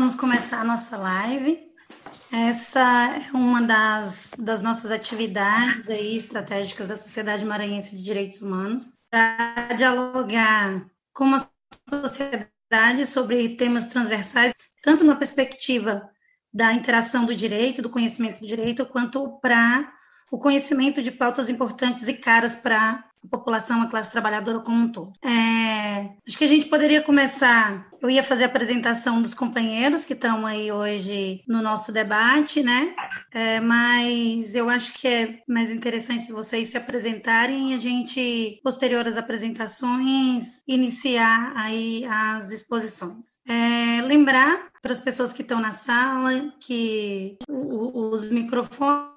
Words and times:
vamos 0.00 0.14
começar 0.14 0.62
a 0.62 0.64
nossa 0.64 0.96
live. 0.96 1.60
Essa 2.32 2.80
é 3.16 3.36
uma 3.36 3.60
das, 3.60 4.32
das 4.38 4.62
nossas 4.62 4.90
atividades 4.90 5.90
aí 5.90 6.16
estratégicas 6.16 6.88
da 6.88 6.96
Sociedade 6.96 7.44
Maranhense 7.44 7.94
de 7.94 8.02
Direitos 8.02 8.40
Humanos 8.40 8.94
para 9.10 9.74
dialogar 9.74 10.86
com 11.12 11.34
a 11.34 11.46
sociedade 11.86 13.04
sobre 13.04 13.56
temas 13.56 13.88
transversais, 13.88 14.54
tanto 14.82 15.04
na 15.04 15.16
perspectiva 15.16 16.08
da 16.50 16.72
interação 16.72 17.26
do 17.26 17.34
direito, 17.34 17.82
do 17.82 17.90
conhecimento 17.90 18.40
do 18.40 18.46
direito, 18.46 18.86
quanto 18.86 19.38
para 19.42 19.92
o 20.30 20.38
conhecimento 20.38 21.02
de 21.02 21.10
pautas 21.10 21.50
importantes 21.50 22.06
e 22.08 22.14
caras 22.14 22.56
para 22.56 23.04
a 23.22 23.28
população, 23.28 23.82
a 23.82 23.88
classe 23.88 24.10
trabalhadora 24.10 24.60
como 24.60 24.84
um 24.84 24.90
todo. 24.90 25.12
É, 25.22 26.10
acho 26.26 26.38
que 26.38 26.44
a 26.44 26.48
gente 26.48 26.66
poderia 26.66 27.02
começar. 27.02 27.86
Eu 28.00 28.08
ia 28.08 28.22
fazer 28.22 28.44
a 28.44 28.46
apresentação 28.46 29.20
dos 29.20 29.34
companheiros 29.34 30.06
que 30.06 30.14
estão 30.14 30.46
aí 30.46 30.72
hoje 30.72 31.42
no 31.46 31.60
nosso 31.60 31.92
debate, 31.92 32.62
né? 32.62 32.94
É, 33.30 33.60
mas 33.60 34.54
eu 34.54 34.70
acho 34.70 34.94
que 34.94 35.06
é 35.06 35.38
mais 35.46 35.70
interessante 35.70 36.32
vocês 36.32 36.70
se 36.70 36.78
apresentarem 36.78 37.72
e 37.72 37.74
a 37.74 37.78
gente, 37.78 38.58
posterior 38.64 39.06
às 39.06 39.18
apresentações, 39.18 40.62
iniciar 40.66 41.52
aí 41.56 42.06
as 42.06 42.50
exposições. 42.50 43.38
É, 43.46 44.00
lembrar 44.00 44.70
para 44.80 44.92
as 44.92 45.00
pessoas 45.00 45.30
que 45.30 45.42
estão 45.42 45.60
na 45.60 45.72
sala 45.72 46.54
que 46.58 47.36
os 47.46 48.24
microfones 48.30 49.09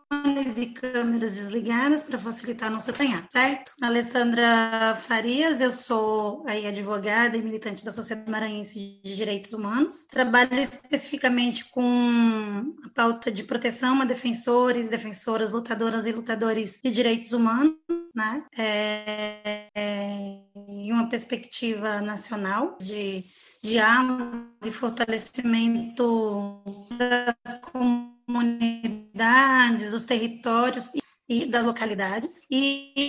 e 0.58 0.68
câmeras 0.68 1.36
desligadas 1.36 2.04
para 2.04 2.18
facilitar 2.18 2.70
nosso 2.70 2.92
apanhado, 2.92 3.28
certo? 3.32 3.74
Alessandra 3.82 4.96
Farias, 4.96 5.62
eu 5.62 5.72
sou 5.72 6.44
aí 6.48 6.68
advogada 6.68 7.36
e 7.36 7.42
militante 7.42 7.84
da 7.84 7.92
Sociedade 7.92 8.30
Maranhense 8.30 9.02
de 9.04 9.16
Direitos 9.16 9.54
Humanos. 9.54 10.06
Trabalho 10.06 10.60
especificamente 10.60 11.70
com 11.72 12.74
a 12.86 12.90
pauta 12.90 13.32
de 13.32 13.44
proteção 13.44 14.02
a 14.02 14.06
defensores, 14.06 14.90
defensoras, 14.90 15.52
lutadoras 15.52 16.06
e 16.06 16.12
lutadores 16.12 16.80
de 16.84 16.92
direitos 16.92 17.34
humanos, 17.34 17.76
né? 18.16 18.44
É, 18.58 19.68
é, 19.76 20.40
em 20.68 20.92
uma 20.92 21.10
perspectiva 21.10 22.02
nacional 22.02 22.78
de 22.80 23.24
diálogo 23.64 24.48
e 24.64 24.72
fortalecimento 24.72 26.62
das 26.98 27.60
comunidades 27.62 28.13
comunidades, 28.26 29.94
os 29.94 30.06
territórios 30.06 30.92
e 31.28 31.46
das 31.46 31.66
localidades. 31.66 32.46
E, 32.52 32.94
e, 32.96 33.04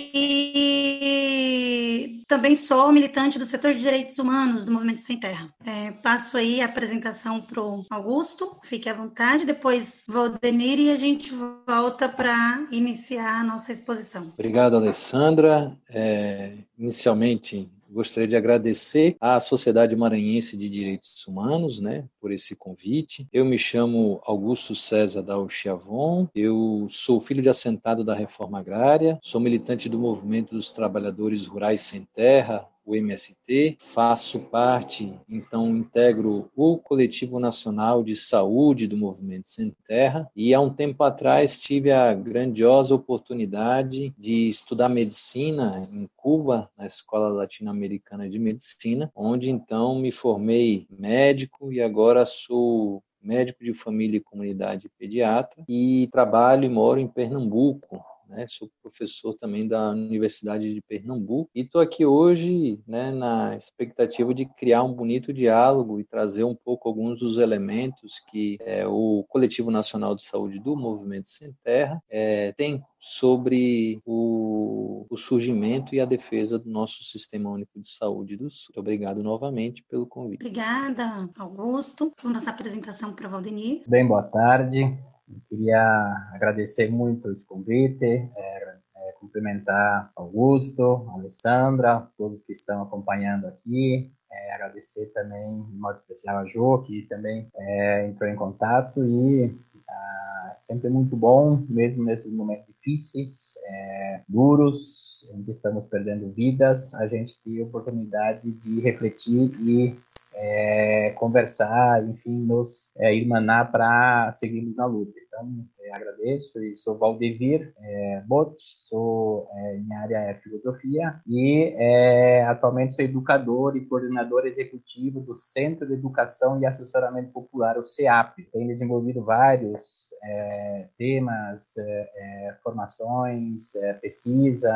também 2.27 2.55
sou 2.55 2.91
militante 2.91 3.37
do 3.37 3.45
setor 3.45 3.73
de 3.73 3.79
direitos 3.79 4.17
humanos 4.17 4.65
do 4.65 4.71
Movimento 4.71 5.01
Sem 5.01 5.19
Terra. 5.19 5.53
É, 5.65 5.91
passo 5.91 6.37
aí 6.37 6.61
a 6.61 6.65
apresentação 6.65 7.41
para 7.41 7.61
o 7.61 7.85
Augusto, 7.89 8.57
fique 8.63 8.89
à 8.89 8.93
vontade, 8.93 9.45
depois 9.45 10.03
Valdenir 10.07 10.79
e 10.79 10.89
a 10.89 10.95
gente 10.95 11.31
volta 11.67 12.09
para 12.09 12.65
iniciar 12.71 13.41
a 13.41 13.43
nossa 13.43 13.71
exposição. 13.71 14.31
Obrigado, 14.33 14.75
Alessandra. 14.75 15.77
É, 15.89 16.53
inicialmente, 16.77 17.69
Gostaria 17.95 18.27
de 18.27 18.35
agradecer 18.35 19.15
à 19.21 19.39
Sociedade 19.39 19.95
Maranhense 19.95 20.57
de 20.57 20.69
Direitos 20.69 21.25
Humanos, 21.25 21.79
né, 21.79 22.03
por 22.19 22.29
esse 22.29 22.53
convite. 22.53 23.25
Eu 23.31 23.45
me 23.45 23.57
chamo 23.57 24.19
Augusto 24.25 24.75
César 24.75 25.21
da 25.21 25.39
Uchiavon, 25.39 26.27
eu 26.35 26.87
sou 26.89 27.21
filho 27.21 27.41
de 27.41 27.47
assentado 27.47 28.03
da 28.03 28.13
Reforma 28.13 28.59
Agrária, 28.59 29.17
sou 29.23 29.39
militante 29.39 29.87
do 29.87 29.97
Movimento 29.97 30.53
dos 30.53 30.71
Trabalhadores 30.71 31.47
Rurais 31.47 31.79
Sem 31.79 32.05
Terra, 32.13 32.67
o 32.85 32.95
MST, 32.95 33.77
faço 33.79 34.39
parte, 34.39 35.13
então 35.27 35.75
integro 35.75 36.51
o 36.55 36.77
Coletivo 36.77 37.39
Nacional 37.39 38.03
de 38.03 38.15
Saúde 38.15 38.87
do 38.87 38.95
Movimento 38.95 39.49
Sem 39.49 39.75
Terra. 39.87 40.29
E 40.35 40.53
há 40.53 40.59
um 40.59 40.69
tempo 40.69 41.03
atrás 41.03 41.57
tive 41.57 41.91
a 41.91 42.13
grandiosa 42.13 42.93
oportunidade 42.93 44.13
de 44.17 44.49
estudar 44.49 44.89
medicina 44.89 45.87
em 45.91 46.07
Cuba, 46.15 46.69
na 46.77 46.85
Escola 46.85 47.29
Latino-Americana 47.29 48.29
de 48.29 48.37
Medicina, 48.37 49.11
onde 49.15 49.49
então 49.49 49.95
me 49.95 50.11
formei 50.11 50.87
médico 50.89 51.73
e 51.73 51.81
agora 51.81 52.25
sou 52.25 53.03
médico 53.25 53.63
de 53.63 53.73
família 53.73 54.17
e 54.17 54.21
comunidade 54.21 54.89
pediatra. 54.99 55.63
E 55.67 56.07
trabalho 56.11 56.65
e 56.65 56.69
moro 56.69 56.99
em 56.99 57.07
Pernambuco, 57.07 58.03
né? 58.27 58.45
Sou 58.47 58.69
professor 58.81 59.33
também 59.35 59.67
da 59.67 59.91
Universidade 59.91 60.73
de 60.73 60.81
Pernambuco 60.81 61.49
e 61.53 61.61
estou 61.61 61.81
aqui 61.81 62.05
hoje 62.05 62.79
né, 62.87 63.11
na 63.11 63.55
expectativa 63.55 64.33
de 64.33 64.45
criar 64.45 64.83
um 64.83 64.93
bonito 64.93 65.33
diálogo 65.33 65.99
e 65.99 66.03
trazer 66.03 66.43
um 66.43 66.55
pouco 66.55 66.87
alguns 66.87 67.19
dos 67.19 67.37
elementos 67.37 68.19
que 68.29 68.57
é, 68.61 68.87
o 68.87 69.25
Coletivo 69.27 69.71
Nacional 69.71 70.15
de 70.15 70.23
Saúde 70.23 70.59
do 70.59 70.75
Movimento 70.75 71.29
Sem 71.29 71.53
Terra 71.63 72.01
é, 72.09 72.51
tem 72.53 72.83
sobre 72.99 74.01
o, 74.05 75.05
o, 75.09 75.15
surgimento 75.15 75.93
e 75.93 75.99
a 75.99 76.05
defesa 76.05 76.57
do 76.57 76.69
nosso 76.69 77.03
Sistema 77.03 77.51
Único 77.51 77.79
de 77.79 77.89
Saúde 77.89 78.35
do 78.35 78.49
Sul. 78.49 78.69
Muito 78.69 78.79
obrigado 78.79 79.21
novamente 79.21 79.83
pelo 79.87 80.07
convite. 80.07 80.41
Obrigada, 80.41 81.29
Augusto. 81.37 82.11
Vamos 82.23 82.47
à 82.47 82.49
apresentação 82.49 83.13
para 83.13 83.29
Valdenir. 83.29 83.83
Bem, 83.87 84.07
boa 84.07 84.23
tarde. 84.23 84.97
Eu 85.27 85.41
queria 85.49 86.29
agradecer 86.33 86.89
muito 86.89 87.31
esse 87.31 87.45
convite, 87.45 88.05
é, 88.05 88.75
é, 88.95 89.11
cumprimentar 89.19 90.11
Augusto, 90.15 91.07
Alessandra, 91.13 92.07
todos 92.17 92.43
que 92.43 92.53
estão 92.53 92.83
acompanhando 92.83 93.47
aqui, 93.47 94.11
é, 94.31 94.53
agradecer 94.53 95.07
também, 95.13 95.63
de 95.63 95.77
modo 95.77 95.99
especial, 95.99 96.37
a 96.37 96.45
Jo, 96.45 96.83
que 96.83 97.03
também 97.03 97.47
é, 97.55 98.07
entrou 98.07 98.29
em 98.29 98.35
contato 98.35 99.03
e 99.03 99.55
ah, 99.89 100.55
sempre 100.59 100.89
muito 100.89 101.15
bom, 101.15 101.63
mesmo 101.69 102.03
nesses 102.03 102.31
momentos 102.31 102.67
difíceis, 102.67 103.55
é, 103.65 104.21
duros, 104.27 105.27
em 105.33 105.43
que 105.43 105.51
estamos 105.51 105.85
perdendo 105.87 106.31
vidas, 106.31 106.93
a 106.95 107.07
gente 107.07 107.39
ter 107.43 107.61
oportunidade 107.61 108.51
de 108.51 108.79
refletir 108.79 109.51
e 109.61 109.97
é, 110.35 111.11
conversar, 111.17 112.03
enfim, 112.07 112.45
nos 112.45 112.93
é, 112.97 113.15
irmanar 113.15 113.71
para 113.71 114.33
seguirmos 114.33 114.75
na 114.75 114.85
luta. 114.85 115.13
Então, 115.27 115.65
é, 115.81 115.93
agradeço 115.93 116.63
e 116.63 116.75
sou 116.77 116.97
Valdevir 116.97 117.73
é, 117.79 118.23
Bot, 118.25 118.55
sou 118.59 119.47
é, 119.53 119.77
em 119.77 119.93
área 119.93 120.17
é 120.17 120.33
filosofia 120.35 121.21
e 121.27 121.73
é, 121.77 122.43
atualmente 122.45 122.95
sou 122.95 123.05
educador 123.05 123.75
e 123.77 123.85
coordenador 123.85 124.45
executivo 124.45 125.19
do 125.19 125.37
Centro 125.37 125.85
de 125.85 125.93
Educação 125.93 126.59
e 126.59 126.65
Assessoramento 126.65 127.31
Popular, 127.31 127.77
o 127.77 127.85
CEAP. 127.85 128.43
Tenho 128.51 128.67
desenvolvido 128.67 129.23
vários 129.23 129.83
é, 130.23 130.87
temas, 130.97 131.77
é, 131.77 132.55
formações, 132.63 133.73
pesquisa, 134.01 134.73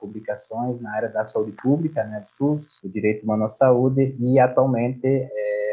publicações 0.00 0.80
na 0.80 0.94
área 0.94 1.08
da 1.08 1.24
saúde 1.24 1.52
pública, 1.52 2.04
né, 2.04 2.20
do 2.20 2.32
SUS, 2.32 2.80
do 2.82 2.88
direito 2.88 3.24
humano 3.24 3.44
à 3.44 3.48
saúde 3.48 4.16
e 4.18 4.38
atualmente 4.38 4.95
em 5.04 5.28
vários 5.28 5.65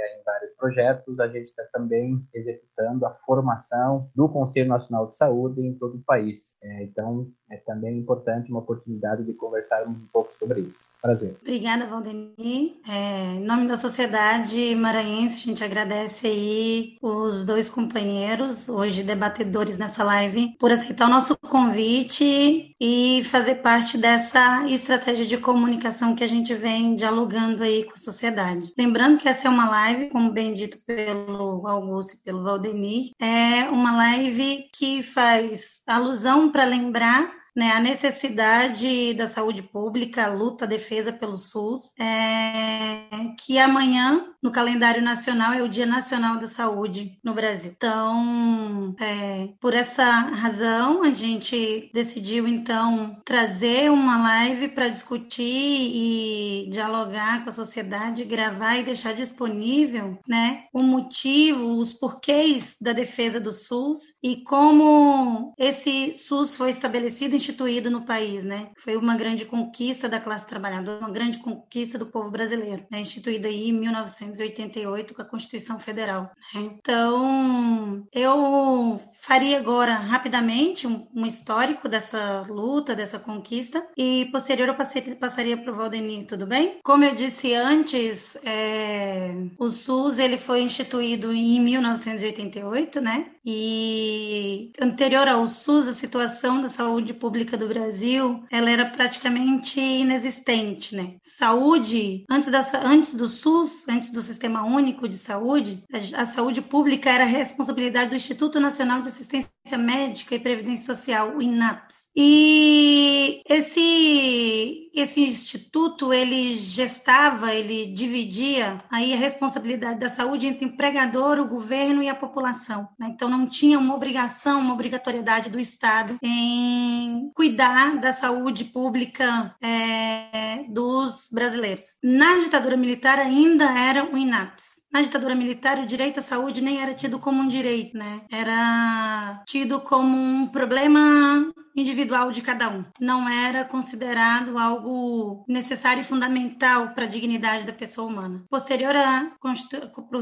projetos 0.63 1.19
a 1.19 1.27
gente 1.27 1.47
está 1.47 1.63
também 1.73 2.25
executando 2.33 3.05
a 3.05 3.09
formação 3.25 4.09
do 4.15 4.29
Conselho 4.29 4.69
Nacional 4.69 5.07
de 5.07 5.17
Saúde 5.17 5.59
em 5.59 5.73
todo 5.73 5.97
o 5.97 6.03
país. 6.03 6.55
É, 6.63 6.83
então, 6.83 7.27
é 7.51 7.57
também 7.57 7.97
importante 7.97 8.49
uma 8.49 8.61
oportunidade 8.61 9.25
de 9.25 9.33
conversarmos 9.33 9.97
um 9.97 10.07
pouco 10.13 10.33
sobre 10.33 10.61
isso. 10.61 10.85
Prazer. 11.01 11.35
Obrigada, 11.41 11.85
Valdemir. 11.85 12.77
É, 12.87 13.33
em 13.35 13.43
nome 13.43 13.67
da 13.67 13.75
Sociedade 13.75 14.73
Maranhense, 14.73 15.39
a 15.39 15.51
gente 15.51 15.63
agradece 15.65 16.27
aí 16.27 16.97
os 17.01 17.43
dois 17.43 17.69
companheiros, 17.69 18.69
hoje 18.69 19.03
debatedores 19.03 19.77
nessa 19.77 20.01
live, 20.05 20.55
por 20.57 20.71
aceitar 20.71 21.07
o 21.07 21.11
nosso 21.11 21.37
convite 21.37 22.73
e 22.79 23.21
fazer 23.25 23.55
parte 23.55 23.97
dessa 23.97 24.65
estratégia 24.69 25.25
de 25.25 25.37
comunicação 25.37 26.15
que 26.15 26.23
a 26.23 26.27
gente 26.27 26.53
vem 26.53 26.95
dialogando 26.95 27.63
aí 27.63 27.83
com 27.83 27.93
a 27.93 27.97
sociedade. 27.97 28.71
Lembrando 28.77 29.17
que 29.17 29.27
essa 29.27 29.49
é 29.49 29.51
uma 29.51 29.69
live, 29.69 30.09
como 30.09 30.31
bem 30.31 30.52
dito 30.53 30.77
pelo 30.85 31.67
Augusto 31.67 32.15
e 32.15 32.23
pelo 32.23 32.43
Valdemir, 32.43 33.11
é 33.19 33.69
uma 33.69 33.95
live 33.95 34.69
que 34.73 35.03
faz 35.03 35.81
alusão 35.87 36.49
para 36.49 36.63
lembrar 36.63 37.42
né, 37.55 37.71
a 37.71 37.79
necessidade 37.79 39.13
da 39.13 39.27
saúde 39.27 39.61
pública, 39.61 40.25
a 40.25 40.33
luta, 40.33 40.65
a 40.65 40.67
defesa 40.67 41.11
pelo 41.13 41.35
SUS, 41.35 41.93
é, 41.99 43.07
que 43.39 43.59
amanhã, 43.59 44.33
no 44.41 44.51
calendário 44.51 45.01
nacional, 45.01 45.53
é 45.53 45.61
o 45.61 45.69
Dia 45.69 45.85
Nacional 45.85 46.37
da 46.37 46.47
Saúde 46.47 47.19
no 47.23 47.33
Brasil. 47.33 47.73
Então, 47.75 48.95
é, 48.99 49.49
por 49.59 49.73
essa 49.73 50.05
razão, 50.05 51.03
a 51.03 51.11
gente 51.11 51.89
decidiu, 51.93 52.47
então, 52.47 53.17
trazer 53.23 53.91
uma 53.91 54.21
live 54.23 54.69
para 54.69 54.89
discutir 54.89 55.43
e 55.43 56.69
dialogar 56.69 57.43
com 57.43 57.49
a 57.49 57.53
sociedade, 57.53 58.25
gravar 58.25 58.77
e 58.77 58.83
deixar 58.83 59.13
disponível 59.13 60.19
né, 60.27 60.65
o 60.73 60.81
motivo, 60.81 61.77
os 61.77 61.93
porquês 61.93 62.75
da 62.81 62.93
defesa 62.93 63.39
do 63.39 63.51
SUS 63.51 64.13
e 64.21 64.37
como 64.37 65.53
esse 65.57 66.13
SUS 66.13 66.57
foi 66.57 66.69
estabelecido 66.69 67.37
instituído 67.43 67.91
no 67.91 68.01
país, 68.01 68.43
né? 68.43 68.69
Foi 68.77 68.95
uma 68.95 69.15
grande 69.15 69.45
conquista 69.45 70.07
da 70.07 70.19
classe 70.19 70.47
trabalhadora, 70.47 70.99
uma 70.99 71.09
grande 71.09 71.39
conquista 71.39 71.97
do 71.99 72.05
povo 72.05 72.31
brasileiro, 72.31 72.85
né? 72.89 73.01
Instituída 73.01 73.49
aí 73.49 73.69
em 73.69 73.73
1988 73.73 75.13
com 75.13 75.21
a 75.21 75.25
Constituição 75.25 75.79
Federal. 75.79 76.31
Né? 76.53 76.61
Então, 76.61 78.07
eu 78.13 78.99
faria 79.21 79.57
agora 79.57 79.95
rapidamente 79.95 80.87
um, 80.87 81.05
um, 81.13 81.25
histórico 81.25 81.89
dessa 81.89 82.45
luta, 82.47 82.95
dessa 82.95 83.19
conquista, 83.19 83.85
e 83.97 84.29
posterior 84.31 84.69
eu 84.69 84.75
passaria, 84.75 85.15
passaria 85.15 85.57
para 85.57 85.71
o 85.71 85.75
Valdemir, 85.75 86.25
tudo 86.25 86.47
bem? 86.47 86.79
Como 86.83 87.03
eu 87.03 87.13
disse 87.13 87.53
antes, 87.53 88.37
é, 88.43 89.33
o 89.57 89.67
SUS 89.67 90.19
ele 90.19 90.37
foi 90.37 90.61
instituído 90.61 91.33
em 91.33 91.59
1988, 91.59 93.01
né? 93.01 93.31
E 93.45 94.71
anterior 94.79 95.27
ao 95.27 95.47
SUS, 95.47 95.87
a 95.87 95.93
situação 95.93 96.61
da 96.61 96.69
saúde 96.69 97.13
pública 97.13 97.32
do 97.33 97.67
Brasil, 97.67 98.43
ela 98.51 98.69
era 98.69 98.85
praticamente 98.85 99.79
inexistente, 99.79 100.95
né? 100.95 101.15
Saúde, 101.23 102.25
antes, 102.29 102.49
da, 102.49 102.63
antes 102.85 103.15
do 103.15 103.27
SUS, 103.27 103.87
antes 103.89 104.11
do 104.11 104.21
Sistema 104.21 104.63
Único 104.63 105.09
de 105.09 105.17
Saúde, 105.17 105.83
a, 105.91 106.21
a 106.21 106.25
saúde 106.25 106.61
pública 106.61 107.09
era 107.09 107.23
responsabilidade 107.23 108.11
do 108.11 108.15
Instituto 108.15 108.59
Nacional 108.59 109.01
de 109.01 109.07
Assistência 109.07 109.77
Médica 109.77 110.35
e 110.35 110.39
Previdência 110.39 110.93
Social, 110.93 111.35
o 111.35 111.41
INAPS. 111.41 112.09
E 112.15 113.41
esse 113.49 114.83
esse 114.93 115.21
instituto 115.21 116.13
ele 116.13 116.55
gestava, 116.55 117.53
ele 117.53 117.87
dividia 117.87 118.77
aí 118.91 119.11
a 119.11 119.17
responsabilidade 119.17 119.99
da 119.99 120.07
saúde 120.07 120.45
entre 120.45 120.65
o 120.65 120.69
empregador, 120.69 121.39
o 121.39 121.47
governo 121.47 122.03
e 122.03 122.09
a 122.09 122.15
população. 122.15 122.87
Né? 122.99 123.09
Então 123.09 123.27
não 123.27 123.47
tinha 123.47 123.79
uma 123.79 123.95
obrigação, 123.95 124.59
uma 124.59 124.73
obrigatoriedade 124.73 125.49
do 125.49 125.59
Estado 125.59 126.17
em 126.21 127.22
cuidar 127.33 127.99
da 127.99 128.11
saúde 128.11 128.65
pública 128.65 129.55
é, 129.61 130.65
dos 130.69 131.29
brasileiros. 131.31 131.99
Na 132.03 132.39
ditadura 132.39 132.77
militar 132.77 133.19
ainda 133.19 133.65
era 133.65 134.05
o 134.05 134.17
INAPS. 134.17 134.73
Na 134.93 135.01
ditadura 135.01 135.33
militar, 135.33 135.79
o 135.79 135.87
direito 135.87 136.19
à 136.19 136.21
saúde 136.21 136.61
nem 136.61 136.79
era 136.79 136.93
tido 136.93 137.17
como 137.17 137.41
um 137.41 137.47
direito, 137.47 137.97
né? 137.97 138.21
Era 138.31 139.41
tido 139.47 139.81
como 139.81 140.15
um 140.15 140.47
problema 140.47 141.51
individual 141.75 142.31
de 142.31 142.41
cada 142.41 142.69
um. 142.69 142.85
Não 142.99 143.27
era 143.27 143.65
considerado 143.65 144.57
algo 144.57 145.43
necessário 145.47 146.01
e 146.01 146.05
fundamental 146.05 146.89
para 146.89 147.05
a 147.05 147.07
dignidade 147.07 147.65
da 147.65 147.73
pessoa 147.73 148.07
humana. 148.07 148.43
Posterior 148.49 148.95
à, 148.95 149.31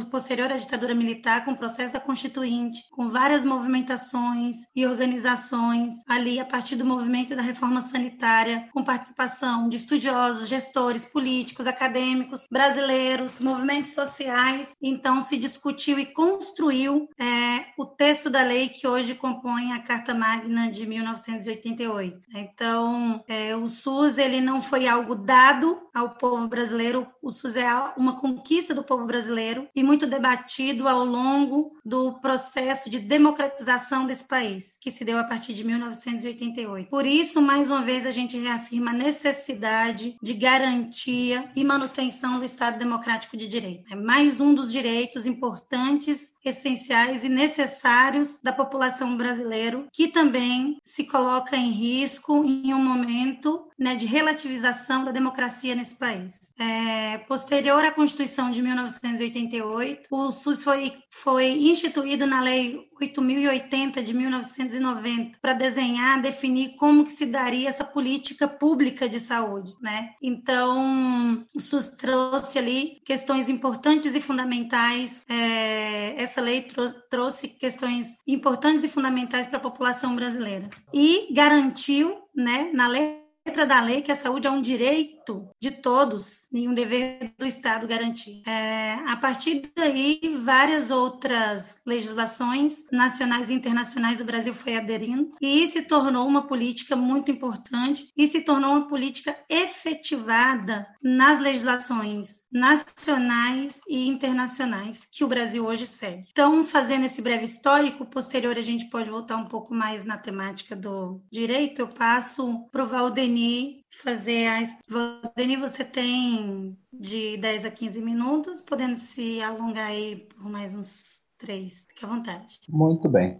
posterior 0.10 0.52
à 0.52 0.58
ditadura 0.58 0.96
militar, 0.96 1.44
com 1.44 1.52
o 1.52 1.58
processo 1.58 1.94
da 1.94 2.00
Constituinte, 2.00 2.86
com 2.92 3.10
várias 3.10 3.44
movimentações 3.44 4.58
e 4.76 4.86
organizações, 4.86 5.96
ali 6.08 6.40
a 6.40 6.46
partir 6.46 6.76
do 6.76 6.86
movimento 6.86 7.36
da 7.36 7.42
reforma 7.42 7.82
sanitária, 7.82 8.68
com 8.72 8.84
participação 8.84 9.68
de 9.68 9.78
estudiosos, 9.78 10.48
gestores, 10.48 11.06
políticos, 11.06 11.68
acadêmicos, 11.68 12.46
brasileiros, 12.50 13.40
movimentos 13.40 13.94
sociais, 13.94 14.76
então 14.82 15.22
se 15.22 15.38
discutiu 15.38 16.00
e 16.00 16.06
construiu 16.06 17.10
é, 17.20 17.66
o 17.78 17.86
texto 17.86 18.30
da 18.30 18.44
lei 18.44 18.70
que 18.70 18.88
hoje 18.88 19.16
compõe 19.16 19.72
a 19.74 19.80
Carta 19.80 20.14
Magna 20.14 20.70
de 20.70 20.86
1900 20.86 21.41
1988. 21.42 22.28
Então, 22.34 23.24
é, 23.28 23.56
o 23.56 23.68
SUS 23.68 24.18
ele 24.18 24.40
não 24.40 24.62
foi 24.62 24.88
algo 24.88 25.16
dado 25.16 25.82
ao 25.94 26.12
povo 26.12 26.48
brasileiro, 26.48 27.08
o 27.22 27.30
SUS 27.30 27.58
é 27.58 27.68
uma 27.98 28.20
conquista 28.20 28.74
do 28.74 28.84
povo 28.84 29.06
brasileiro 29.06 29.68
e 29.76 29.84
muito 29.84 30.08
debatido 30.08 30.88
ao 30.88 31.04
longo 31.04 31.76
do 31.84 32.14
processo 32.20 32.90
de 32.90 33.00
democratização 33.00 34.06
desse 34.06 34.28
país, 34.28 34.78
que 34.80 34.92
se 34.92 35.04
deu 35.04 35.18
a 35.18 35.24
partir 35.24 35.54
de 35.54 35.64
1988. 35.64 36.90
Por 36.90 37.06
isso, 37.06 37.42
mais 37.42 37.70
uma 37.70 37.82
vez, 37.82 38.06
a 38.06 38.12
gente 38.12 38.38
reafirma 38.38 38.92
a 38.92 38.94
necessidade 38.94 40.16
de 40.22 40.34
garantia 40.34 41.50
e 41.56 41.64
manutenção 41.64 42.40
do 42.40 42.46
Estado 42.46 42.78
Democrático 42.78 43.36
de 43.36 43.48
Direito. 43.48 43.92
É 43.92 43.96
mais 43.96 44.40
um 44.40 44.54
dos 44.54 44.72
direitos 44.72 45.26
importantes, 45.26 46.36
essenciais 46.44 47.24
e 47.24 47.30
necessários 47.30 48.40
da 48.42 48.52
população 48.52 49.16
brasileira, 49.16 49.86
que 49.92 50.08
também 50.08 50.78
se 50.84 51.04
coloca 51.04 51.56
em 51.56 51.72
risco 51.72 52.44
em 52.46 52.74
um 52.74 52.84
momento 52.84 53.68
né, 53.82 53.96
de 53.96 54.06
relativização 54.06 55.04
da 55.04 55.12
democracia 55.12 55.74
nesse 55.74 55.96
país. 55.96 56.54
É, 56.60 57.18
posterior 57.20 57.84
à 57.84 57.92
Constituição 57.92 58.52
de 58.52 58.62
1988, 58.62 60.08
o 60.12 60.32
SUS 60.32 60.64
foi, 60.64 60.94
foi 61.10 61.48
instituído 61.48 62.28
na 62.28 62.42
Lei 62.42 62.88
8.080 63.02 64.04
de 64.04 64.14
1990 64.14 65.40
para 65.42 65.54
desenhar, 65.54 66.22
definir 66.22 66.76
como 66.76 67.04
que 67.04 67.12
se 67.12 67.26
daria 67.26 67.70
essa 67.70 67.84
política 67.84 68.48
pública 68.48 69.10
de 69.10 69.20
saúde, 69.20 69.74
né? 69.82 70.12
Então, 70.22 71.44
o 71.56 71.60
SUS 71.60 71.88
trouxe 71.88 72.60
ali 72.60 73.02
questões 73.04 73.50
importantes 73.50 74.14
e 74.14 74.22
fundamentais. 74.22 75.24
É, 75.28 76.22
essa 76.32 76.42
lei 76.42 76.62
trou 76.62 76.90
trouxe 77.10 77.50
questões 77.50 78.18
importantes 78.26 78.84
e 78.84 78.90
fundamentais 78.90 79.48
para 79.48 79.58
a 79.58 79.62
população 79.62 80.16
brasileira. 80.16 80.70
E 80.94 81.28
garantiu, 81.34 82.18
né, 82.34 82.72
na 82.74 82.88
letra 82.88 83.66
da 83.68 83.82
lei 83.82 84.02
que 84.02 84.12
a 84.12 84.16
saúde 84.16 84.48
é 84.48 84.52
um 84.52 84.62
direito 84.62 85.21
de 85.60 85.72
todos 85.72 86.48
e 86.52 86.68
um 86.68 86.74
dever 86.74 87.34
do 87.38 87.46
Estado 87.46 87.88
garantir. 87.88 88.42
É, 88.48 88.94
a 89.08 89.18
partir 89.18 89.72
daí, 89.76 90.20
várias 90.44 90.90
outras 90.90 91.82
legislações 91.86 92.84
nacionais 92.92 93.50
e 93.50 93.54
internacionais 93.54 94.22
o 94.22 94.26
Brasil 94.26 94.54
foi 94.54 94.76
aderindo 94.76 95.32
e 95.42 95.68
se 95.68 95.84
tornou 95.84 96.28
uma 96.28 96.48
política 96.48 96.96
muito 96.96 97.32
importante 97.32 98.12
e 98.18 98.28
se 98.28 98.42
tornou 98.42 98.72
uma 98.72 98.88
política 98.88 99.36
efetivada 99.50 100.88
nas 101.02 101.40
legislações 101.40 102.46
nacionais 102.52 103.82
e 103.88 104.08
internacionais 104.08 105.08
que 105.12 105.24
o 105.24 105.28
Brasil 105.28 105.66
hoje 105.66 105.86
segue. 105.86 106.28
Então, 106.32 106.64
fazendo 106.64 107.06
esse 107.06 107.22
breve 107.22 107.46
histórico, 107.46 108.06
posterior 108.06 108.58
a 108.58 108.62
gente 108.62 108.90
pode 108.90 109.10
voltar 109.10 109.38
um 109.38 109.46
pouco 109.46 109.74
mais 109.74 110.04
na 110.04 110.18
temática 110.18 110.76
do 110.76 111.22
direito, 111.32 111.80
eu 111.80 111.88
passo 111.88 112.68
para 112.72 112.84
o 112.84 112.88
Valdeni 112.88 113.81
fazer 113.92 114.48
a. 114.48 114.60
Valdeni, 114.88 115.58
você 115.58 115.84
tem 115.84 116.78
de 116.92 117.38
10 117.38 117.66
a 117.66 117.72
15 117.72 118.02
minutos, 118.02 118.62
podendo 118.62 118.98
se 118.98 119.42
alongar 119.42 119.88
aí 119.88 120.28
por 120.36 120.50
mais 120.50 120.74
uns 120.74 121.22
três. 121.38 121.86
Fique 121.90 122.06
à 122.06 122.08
vontade. 122.08 122.60
Muito 122.70 123.10
bem. 123.10 123.40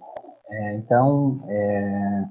É, 0.50 0.76
então, 0.76 1.46
é, 1.48 2.24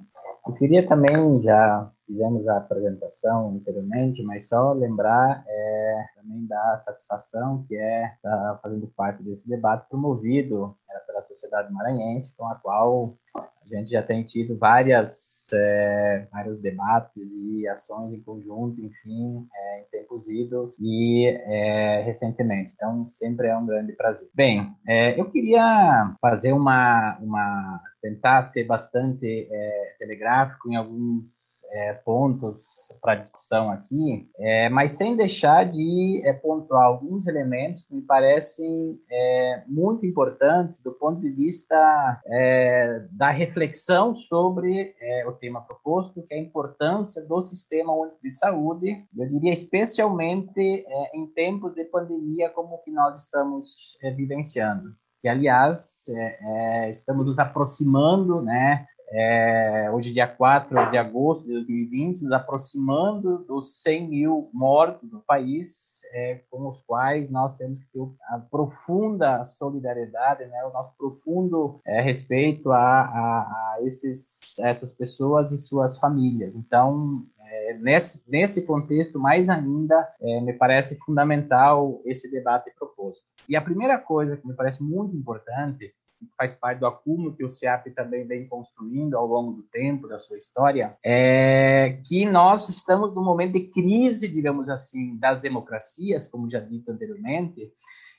eu 0.46 0.54
queria 0.54 0.86
também, 0.86 1.42
já 1.42 1.90
fizemos 2.10 2.48
a 2.48 2.56
apresentação 2.56 3.50
anteriormente, 3.50 4.22
mas 4.24 4.48
só 4.48 4.72
lembrar 4.72 5.44
é, 5.46 6.04
também 6.16 6.44
da 6.46 6.76
satisfação 6.78 7.64
que 7.68 7.76
é 7.76 8.12
estar 8.16 8.58
fazendo 8.60 8.88
parte 8.96 9.22
desse 9.22 9.48
debate 9.48 9.88
promovido 9.88 10.76
é, 10.90 10.98
pela 11.06 11.22
sociedade 11.22 11.72
maranhense, 11.72 12.36
com 12.36 12.48
a 12.48 12.56
qual 12.56 13.14
a 13.36 13.68
gente 13.68 13.90
já 13.90 14.02
tem 14.02 14.24
tido 14.24 14.58
várias, 14.58 15.48
é, 15.52 16.26
vários 16.32 16.60
debates 16.60 17.32
e 17.32 17.68
ações 17.68 18.12
em 18.12 18.20
conjunto, 18.20 18.80
enfim, 18.80 19.46
é, 19.54 19.80
em 19.80 19.84
tempos 19.92 20.28
idos 20.28 20.76
e 20.80 21.28
é, 21.28 22.02
recentemente. 22.02 22.72
Então, 22.74 23.08
sempre 23.10 23.46
é 23.46 23.56
um 23.56 23.66
grande 23.66 23.92
prazer. 23.92 24.28
Bem, 24.34 24.74
é, 24.88 25.18
eu 25.18 25.30
queria 25.30 26.12
fazer 26.20 26.52
uma, 26.52 27.16
uma 27.20 27.80
tentar 28.02 28.42
ser 28.42 28.64
bastante 28.64 29.48
é, 29.48 29.94
telegráfico 29.98 30.68
em 30.68 30.74
alguns 30.74 31.24
é, 31.70 31.94
pontos 31.94 32.64
para 33.00 33.16
discussão 33.16 33.70
aqui, 33.70 34.28
é, 34.38 34.68
mas 34.68 34.92
sem 34.92 35.16
deixar 35.16 35.64
de 35.64 36.22
é, 36.24 36.32
pontuar 36.32 36.84
alguns 36.84 37.26
elementos 37.26 37.86
que 37.86 37.94
me 37.94 38.02
parecem 38.02 39.00
é, 39.10 39.62
muito 39.66 40.04
importantes 40.04 40.82
do 40.82 40.92
ponto 40.92 41.20
de 41.20 41.30
vista 41.30 42.20
é, 42.26 43.06
da 43.12 43.30
reflexão 43.30 44.14
sobre 44.14 44.94
é, 45.00 45.26
o 45.26 45.32
tema 45.32 45.60
proposto, 45.62 46.22
que 46.26 46.34
é 46.34 46.38
a 46.38 46.42
importância 46.42 47.22
do 47.22 47.42
sistema 47.42 47.92
único 47.92 48.18
de 48.22 48.32
saúde, 48.32 49.04
eu 49.16 49.28
diria 49.28 49.52
especialmente 49.52 50.84
em 51.14 51.26
tempos 51.28 51.74
de 51.74 51.84
pandemia 51.84 52.50
como 52.50 52.74
o 52.74 52.78
que 52.78 52.90
nós 52.90 53.22
estamos 53.22 53.96
vivenciando. 54.16 54.94
Que 55.20 55.28
aliás 55.28 56.08
é, 56.08 56.38
é, 56.40 56.90
estamos 56.90 57.26
nos 57.26 57.38
aproximando 57.38 58.40
né, 58.40 58.86
é, 59.12 59.90
hoje, 59.92 60.12
dia 60.12 60.28
4 60.28 60.90
de 60.90 60.96
agosto 60.96 61.44
de 61.46 61.52
2020, 61.54 62.22
nos 62.22 62.32
aproximando 62.32 63.38
dos 63.44 63.82
100 63.82 64.08
mil 64.08 64.50
mortos 64.52 65.10
no 65.10 65.20
país, 65.20 66.00
é, 66.12 66.40
com 66.48 66.68
os 66.68 66.80
quais 66.82 67.28
nós 67.28 67.56
temos 67.56 67.80
que 67.80 67.86
ter 67.92 68.08
a 68.28 68.38
profunda 68.38 69.44
solidariedade, 69.44 70.44
né, 70.46 70.64
o 70.64 70.72
nosso 70.72 70.94
profundo 70.96 71.80
é, 71.84 72.00
respeito 72.00 72.70
a, 72.70 72.78
a, 72.78 73.40
a 73.42 73.78
esses, 73.82 74.58
essas 74.60 74.92
pessoas 74.92 75.50
e 75.50 75.58
suas 75.58 75.98
famílias. 75.98 76.54
Então, 76.54 77.24
é, 77.40 77.74
nesse, 77.74 78.30
nesse 78.30 78.62
contexto, 78.62 79.18
mais 79.18 79.48
ainda, 79.48 80.08
é, 80.20 80.40
me 80.40 80.52
parece 80.52 80.96
fundamental 81.00 82.00
esse 82.04 82.30
debate 82.30 82.72
proposto. 82.78 83.24
E 83.48 83.56
a 83.56 83.62
primeira 83.62 83.98
coisa 83.98 84.36
que 84.36 84.46
me 84.46 84.54
parece 84.54 84.80
muito 84.82 85.16
importante 85.16 85.92
faz 86.36 86.52
parte 86.52 86.80
do 86.80 86.86
acúmulo 86.86 87.34
que 87.34 87.44
o 87.44 87.50
CEAP 87.50 87.90
também 87.94 88.26
vem 88.26 88.46
construindo 88.46 89.16
ao 89.16 89.26
longo 89.26 89.52
do 89.52 89.62
tempo, 89.62 90.08
da 90.08 90.18
sua 90.18 90.36
história, 90.36 90.96
é 91.04 92.00
que 92.04 92.26
nós 92.26 92.68
estamos 92.68 93.14
num 93.14 93.24
momento 93.24 93.54
de 93.54 93.68
crise, 93.68 94.28
digamos 94.28 94.68
assim, 94.68 95.16
das 95.18 95.40
democracias, 95.40 96.26
como 96.28 96.50
já 96.50 96.60
dito 96.60 96.90
anteriormente, 96.90 97.72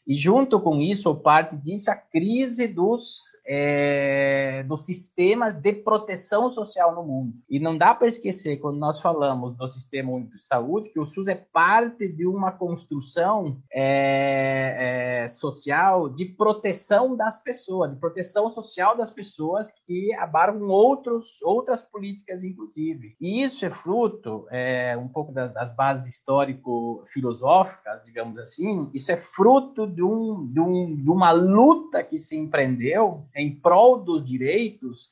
e 0.05 0.15
junto 0.15 0.59
com 0.59 0.81
isso, 0.81 1.13
parte 1.15 1.55
disso, 1.55 1.91
a 1.91 1.95
crise 1.95 2.67
dos, 2.67 3.19
é, 3.45 4.63
dos 4.67 4.85
sistemas 4.85 5.53
de 5.53 5.73
proteção 5.73 6.49
social 6.49 6.95
no 6.95 7.03
mundo. 7.03 7.33
E 7.49 7.59
não 7.59 7.77
dá 7.77 7.93
para 7.93 8.07
esquecer, 8.07 8.57
quando 8.57 8.79
nós 8.79 8.99
falamos 8.99 9.55
do 9.55 9.67
Sistema 9.67 10.11
Único 10.11 10.35
de 10.35 10.41
Saúde, 10.41 10.89
que 10.89 10.99
o 10.99 11.05
SUS 11.05 11.27
é 11.27 11.35
parte 11.35 12.07
de 12.07 12.25
uma 12.25 12.51
construção 12.51 13.61
é, 13.71 15.23
é, 15.23 15.27
social 15.27 16.09
de 16.09 16.25
proteção 16.25 17.15
das 17.15 17.41
pessoas, 17.41 17.91
de 17.91 17.97
proteção 17.97 18.49
social 18.49 18.97
das 18.97 19.11
pessoas 19.11 19.71
que 19.85 20.13
abarcam 20.15 20.67
outros, 20.67 21.41
outras 21.43 21.83
políticas, 21.83 22.43
inclusive. 22.43 23.15
E 23.21 23.43
isso 23.43 23.65
é 23.65 23.69
fruto, 23.69 24.47
é, 24.49 24.97
um 24.97 25.07
pouco 25.07 25.31
das 25.31 25.75
bases 25.75 26.13
histórico-filosóficas, 26.15 28.03
digamos 28.03 28.37
assim, 28.37 28.89
isso 28.93 29.11
é 29.11 29.17
fruto 29.17 29.90
de, 29.93 30.03
um, 30.03 30.47
de, 30.47 30.59
um, 30.59 30.95
de 30.95 31.09
uma 31.09 31.31
luta 31.31 32.03
que 32.03 32.17
se 32.17 32.37
empreendeu 32.37 33.25
em 33.35 33.55
prol 33.55 33.99
dos 33.99 34.23
direitos 34.23 35.09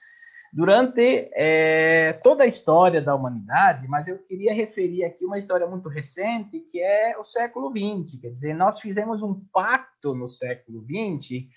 durante 0.52 1.30
é, 1.34 2.14
toda 2.24 2.44
a 2.44 2.48
história 2.48 3.02
da 3.02 3.14
humanidade, 3.14 3.88
mas 3.88 4.08
eu 4.08 4.18
queria 4.18 4.54
referir 4.54 5.04
aqui 5.04 5.26
uma 5.26 5.38
história 5.38 5.68
muito 5.68 5.88
recente, 5.88 6.60
que 6.60 6.82
é 6.82 7.18
o 7.18 7.24
século 7.24 7.70
XX. 7.70 8.20
Quer 8.20 8.32
dizer, 8.32 8.56
nós 8.56 8.80
fizemos 8.80 9.22
um 9.22 9.34
pacto 9.54 10.16
no 10.16 10.28
século 10.28 10.84
XX 10.84 11.48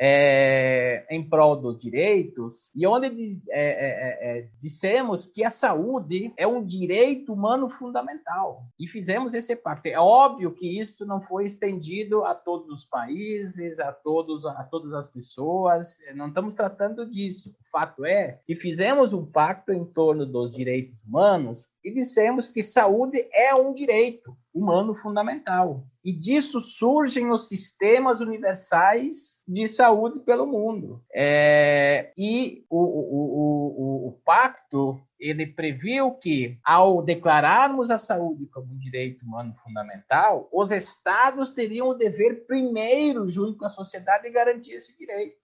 é, 0.00 1.04
em 1.10 1.28
prol 1.28 1.56
dos 1.56 1.78
direitos, 1.78 2.70
e 2.74 2.86
onde 2.86 3.40
é, 3.50 3.60
é, 3.60 4.38
é, 4.38 4.48
dissemos 4.58 5.26
que 5.26 5.44
a 5.44 5.50
saúde 5.50 6.32
é 6.36 6.46
um 6.46 6.64
direito 6.64 7.32
humano 7.32 7.68
fundamental. 7.68 8.64
E 8.78 8.86
fizemos 8.86 9.34
esse 9.34 9.56
pacto. 9.56 9.88
É 9.88 9.98
óbvio 9.98 10.52
que 10.52 10.80
isso 10.80 11.04
não 11.04 11.20
foi 11.20 11.46
estendido 11.46 12.24
a 12.24 12.34
todos 12.34 12.68
os 12.68 12.84
países, 12.84 13.80
a, 13.80 13.92
todos, 13.92 14.46
a 14.46 14.62
todas 14.64 14.92
as 14.92 15.08
pessoas, 15.08 15.98
não 16.14 16.28
estamos 16.28 16.54
tratando 16.54 17.04
disso. 17.04 17.56
O 17.60 17.70
fato 17.70 18.04
é 18.04 18.40
que 18.46 18.54
fizemos 18.54 19.12
um 19.12 19.26
pacto 19.26 19.72
em 19.72 19.84
torno 19.84 20.24
dos 20.24 20.54
direitos 20.54 20.96
humanos 21.04 21.68
e 21.84 21.92
dissemos 21.92 22.48
que 22.48 22.62
saúde 22.62 23.28
é 23.32 23.54
um 23.54 23.72
direito 23.72 24.36
humano 24.52 24.94
fundamental. 24.94 25.84
E 26.04 26.12
disso 26.12 26.60
surgem 26.60 27.30
os 27.30 27.48
sistemas 27.48 28.20
universais 28.20 29.42
de 29.46 29.68
saúde 29.68 30.20
pelo 30.20 30.46
mundo. 30.46 31.02
É, 31.14 32.12
e 32.16 32.64
o, 32.68 32.78
o, 32.78 34.06
o, 34.06 34.08
o, 34.08 34.12
pacto 34.24 35.00
ele 35.18 35.46
previu 35.46 36.12
que, 36.12 36.58
ao 36.64 37.02
declararmos 37.02 37.90
a 37.90 37.98
saúde 37.98 38.46
como 38.46 38.72
um 38.72 38.78
direito 38.78 39.24
humano 39.24 39.54
fundamental, 39.54 40.48
os 40.52 40.70
estados 40.70 41.50
teriam 41.50 41.88
o 41.88 41.94
dever 41.94 42.46
primeiro, 42.46 43.28
junto 43.28 43.58
com 43.58 43.66
a 43.66 43.70
sociedade, 43.70 44.24
de 44.24 44.30
garantir 44.30 44.72
esse 44.72 44.96
direito 44.96 45.36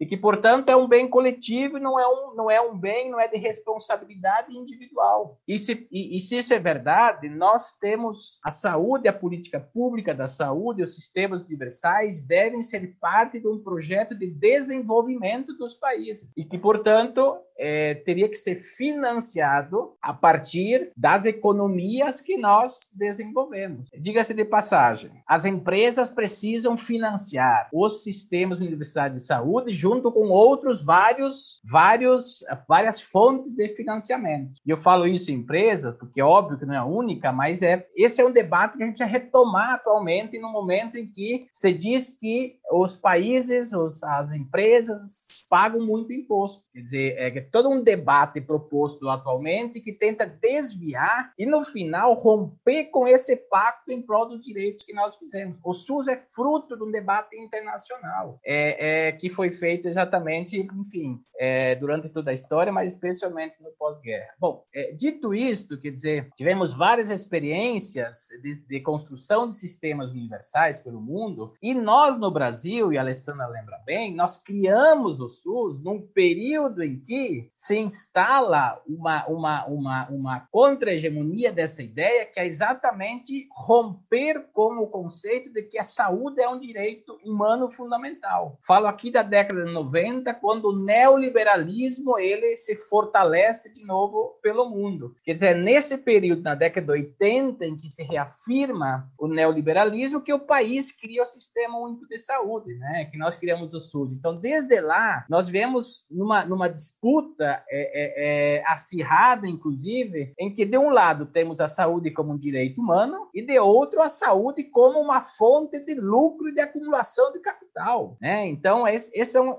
e 0.00 0.06
que, 0.06 0.16
portanto, 0.16 0.70
é 0.70 0.76
um 0.76 0.88
bem 0.88 1.06
coletivo 1.06 1.78
não 1.78 2.00
é 2.00 2.08
um, 2.08 2.34
não 2.34 2.50
é 2.50 2.60
um 2.60 2.76
bem, 2.76 3.10
não 3.10 3.20
é 3.20 3.28
de 3.28 3.36
responsabilidade 3.36 4.56
individual. 4.56 5.38
E 5.46 5.58
se, 5.58 5.86
e, 5.92 6.16
e 6.16 6.20
se 6.20 6.38
isso 6.38 6.54
é 6.54 6.58
verdade, 6.58 7.28
nós 7.28 7.72
temos 7.72 8.40
a 8.42 8.50
saúde, 8.50 9.08
a 9.08 9.12
política 9.12 9.60
pública 9.60 10.14
da 10.14 10.26
saúde, 10.26 10.82
os 10.82 10.94
sistemas 10.94 11.42
universais 11.42 12.22
devem 12.22 12.62
ser 12.62 12.96
parte 12.98 13.38
de 13.38 13.46
um 13.46 13.62
projeto 13.62 14.14
de 14.14 14.26
desenvolvimento 14.26 15.52
dos 15.58 15.74
países 15.74 16.32
e 16.34 16.44
que, 16.44 16.58
portanto, 16.58 17.36
é, 17.58 17.94
teria 17.94 18.28
que 18.28 18.36
ser 18.36 18.62
financiado 18.62 19.92
a 20.00 20.14
partir 20.14 20.90
das 20.96 21.26
economias 21.26 22.22
que 22.22 22.38
nós 22.38 22.90
desenvolvemos. 22.94 23.90
Diga-se 23.98 24.32
de 24.32 24.46
passagem, 24.46 25.10
as 25.26 25.44
empresas 25.44 26.08
precisam 26.08 26.74
financiar 26.76 27.68
os 27.70 28.02
sistemas 28.02 28.60
universitários 28.60 29.18
de 29.18 29.26
saúde 29.26 29.74
junto 29.74 29.89
com 30.12 30.28
outros 30.28 30.84
vários, 30.84 31.60
vários, 31.64 32.44
várias 32.68 33.00
fontes 33.00 33.54
de 33.54 33.68
financiamento. 33.74 34.52
E 34.64 34.70
eu 34.70 34.76
falo 34.76 35.06
isso 35.06 35.30
em 35.30 35.34
empresas 35.34 35.96
porque 35.96 36.20
é 36.20 36.24
óbvio 36.24 36.58
que 36.58 36.66
não 36.66 36.74
é 36.74 36.78
a 36.78 36.84
única, 36.84 37.32
mas 37.32 37.62
é 37.62 37.86
esse 37.96 38.20
é 38.20 38.24
um 38.24 38.30
debate 38.30 38.76
que 38.76 38.84
a 38.84 38.86
gente 38.86 38.98
vai 38.98 39.08
retomar 39.08 39.74
atualmente 39.74 40.38
no 40.38 40.52
momento 40.52 40.98
em 40.98 41.06
que 41.06 41.48
se 41.50 41.72
diz 41.72 42.10
que 42.10 42.56
os 42.70 42.96
países, 42.96 43.72
os, 43.72 44.02
as 44.02 44.32
empresas 44.32 45.26
pagam 45.48 45.84
muito 45.84 46.12
imposto. 46.12 46.62
Quer 46.72 46.80
dizer, 46.82 47.14
é 47.18 47.40
todo 47.40 47.68
um 47.68 47.82
debate 47.82 48.40
proposto 48.40 49.08
atualmente 49.08 49.80
que 49.80 49.92
tenta 49.92 50.24
desviar 50.24 51.32
e, 51.36 51.44
no 51.44 51.64
final, 51.64 52.14
romper 52.14 52.84
com 52.86 53.08
esse 53.08 53.36
pacto 53.36 53.90
em 53.92 54.00
prol 54.00 54.28
dos 54.28 54.40
direitos 54.40 54.84
que 54.84 54.92
nós 54.92 55.16
fizemos. 55.16 55.58
O 55.64 55.74
SUS 55.74 56.06
é 56.06 56.16
fruto 56.16 56.76
de 56.76 56.84
um 56.84 56.90
debate 56.90 57.36
internacional 57.36 58.38
é, 58.44 59.08
é 59.08 59.12
que 59.12 59.28
foi 59.28 59.50
feito 59.50 59.88
exatamente, 59.88 60.58
enfim, 60.60 61.20
é, 61.38 61.74
durante 61.74 62.08
toda 62.08 62.30
a 62.30 62.34
história, 62.34 62.72
mas 62.72 62.92
especialmente 62.92 63.56
no 63.60 63.70
pós-guerra. 63.72 64.32
Bom, 64.38 64.64
é, 64.72 64.92
dito 64.92 65.34
isto, 65.34 65.80
quer 65.80 65.90
dizer, 65.90 66.30
tivemos 66.36 66.72
várias 66.72 67.10
experiências 67.10 68.28
de, 68.42 68.60
de 68.66 68.80
construção 68.80 69.48
de 69.48 69.56
sistemas 69.56 70.10
universais 70.10 70.78
pelo 70.78 71.00
mundo 71.00 71.54
e 71.60 71.74
nós, 71.74 72.16
no 72.16 72.30
Brasil, 72.30 72.92
e 72.92 72.98
a 72.98 73.00
Alessandra 73.00 73.46
lembra 73.48 73.78
bem, 73.84 74.14
nós 74.14 74.36
criamos 74.36 75.20
o 75.20 75.28
SUS 75.28 75.82
num 75.82 76.00
período 76.00 76.59
em 76.82 77.00
que 77.00 77.50
se 77.54 77.78
instala 77.78 78.80
uma, 78.86 79.26
uma, 79.26 79.66
uma, 79.66 80.08
uma 80.10 80.40
contra-hegemonia 80.50 81.50
dessa 81.52 81.82
ideia, 81.82 82.26
que 82.26 82.38
é 82.38 82.46
exatamente 82.46 83.48
romper 83.52 84.48
com 84.52 84.78
o 84.78 84.86
conceito 84.86 85.52
de 85.52 85.62
que 85.62 85.78
a 85.78 85.84
saúde 85.84 86.40
é 86.40 86.48
um 86.48 86.58
direito 86.58 87.18
humano 87.24 87.70
fundamental. 87.70 88.58
Falo 88.62 88.86
aqui 88.86 89.10
da 89.10 89.22
década 89.22 89.64
de 89.64 89.72
90, 89.72 90.34
quando 90.34 90.66
o 90.66 90.76
neoliberalismo 90.76 92.18
ele 92.18 92.56
se 92.56 92.76
fortalece 92.76 93.72
de 93.72 93.84
novo 93.84 94.38
pelo 94.42 94.68
mundo. 94.68 95.14
Quer 95.24 95.32
dizer, 95.32 95.54
nesse 95.56 95.98
período, 95.98 96.42
na 96.42 96.54
década 96.54 96.86
de 96.86 96.92
80, 96.92 97.64
em 97.64 97.76
que 97.76 97.88
se 97.88 98.02
reafirma 98.02 99.10
o 99.18 99.26
neoliberalismo, 99.26 100.22
que 100.22 100.32
o 100.32 100.38
país 100.38 100.92
cria 100.92 101.22
o 101.22 101.26
Sistema 101.26 101.78
Único 101.78 102.06
de 102.06 102.18
Saúde, 102.18 102.74
né? 102.74 103.06
que 103.10 103.18
nós 103.18 103.36
criamos 103.36 103.74
o 103.74 103.80
SUS. 103.80 104.12
Então, 104.12 104.36
desde 104.36 104.80
lá, 104.80 105.24
nós 105.28 105.48
vemos 105.48 106.06
numa, 106.10 106.44
numa 106.50 106.68
disputa 106.68 107.64
é, 107.70 107.70
é, 107.70 108.58
é, 108.58 108.64
acirrada, 108.66 109.46
inclusive, 109.46 110.34
em 110.38 110.52
que 110.52 110.64
de 110.64 110.76
um 110.76 110.90
lado 110.90 111.26
temos 111.26 111.60
a 111.60 111.68
saúde 111.68 112.10
como 112.10 112.32
um 112.32 112.38
direito 112.38 112.80
humano 112.80 113.28
e 113.32 113.40
de 113.40 113.58
outro 113.58 114.02
a 114.02 114.08
saúde 114.08 114.64
como 114.64 115.00
uma 115.00 115.22
fonte 115.22 115.78
de 115.80 115.94
lucro 115.94 116.48
e 116.48 116.54
de 116.54 116.60
acumulação 116.60 117.32
de 117.32 117.38
capital. 117.38 118.16
Né? 118.20 118.46
Então, 118.46 118.86
esse, 118.86 119.10
esse 119.14 119.36
é 119.36 119.40
um, 119.40 119.56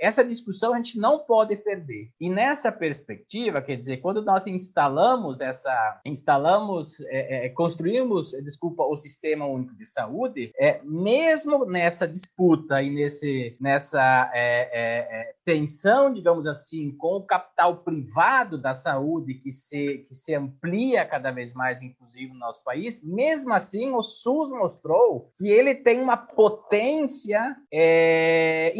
essa 0.00 0.24
discussão 0.24 0.72
a 0.72 0.76
gente 0.76 0.98
não 0.98 1.18
pode 1.18 1.54
perder. 1.56 2.10
E 2.20 2.30
nessa 2.30 2.72
perspectiva, 2.72 3.60
quer 3.60 3.76
dizer, 3.76 3.98
quando 3.98 4.22
nós 4.22 4.46
instalamos 4.46 5.40
essa, 5.40 6.00
instalamos, 6.04 6.98
é, 7.02 7.46
é, 7.46 7.48
construímos, 7.50 8.30
desculpa, 8.42 8.84
o 8.84 8.96
sistema 8.96 9.46
único 9.46 9.74
de 9.76 9.86
saúde, 9.86 10.52
é 10.58 10.80
mesmo 10.82 11.66
nessa 11.66 12.08
disputa 12.08 12.82
e 12.82 12.90
nesse, 12.90 13.56
nessa 13.60 14.30
é, 14.34 14.70
é, 14.72 15.20
é 15.20 15.34
tensão, 15.44 16.12
digamos 16.12 16.46
assim, 16.46 16.90
com 16.96 17.16
o 17.16 17.26
capital 17.26 17.78
privado 17.78 18.56
da 18.56 18.72
saúde 18.72 19.34
que 19.34 19.52
se 19.52 20.06
que 20.08 20.14
se 20.14 20.34
amplia 20.34 21.04
cada 21.04 21.30
vez 21.30 21.52
mais, 21.52 21.82
inclusive 21.82 22.32
no 22.32 22.38
nosso 22.38 22.62
país, 22.62 23.02
mesmo 23.02 23.52
assim 23.52 23.92
o 23.92 24.02
SUS 24.02 24.50
mostrou 24.50 25.30
que 25.36 25.48
ele 25.48 25.74
tem 25.74 26.00
uma 26.00 26.16
potência 26.16 27.56
é, 27.72 28.72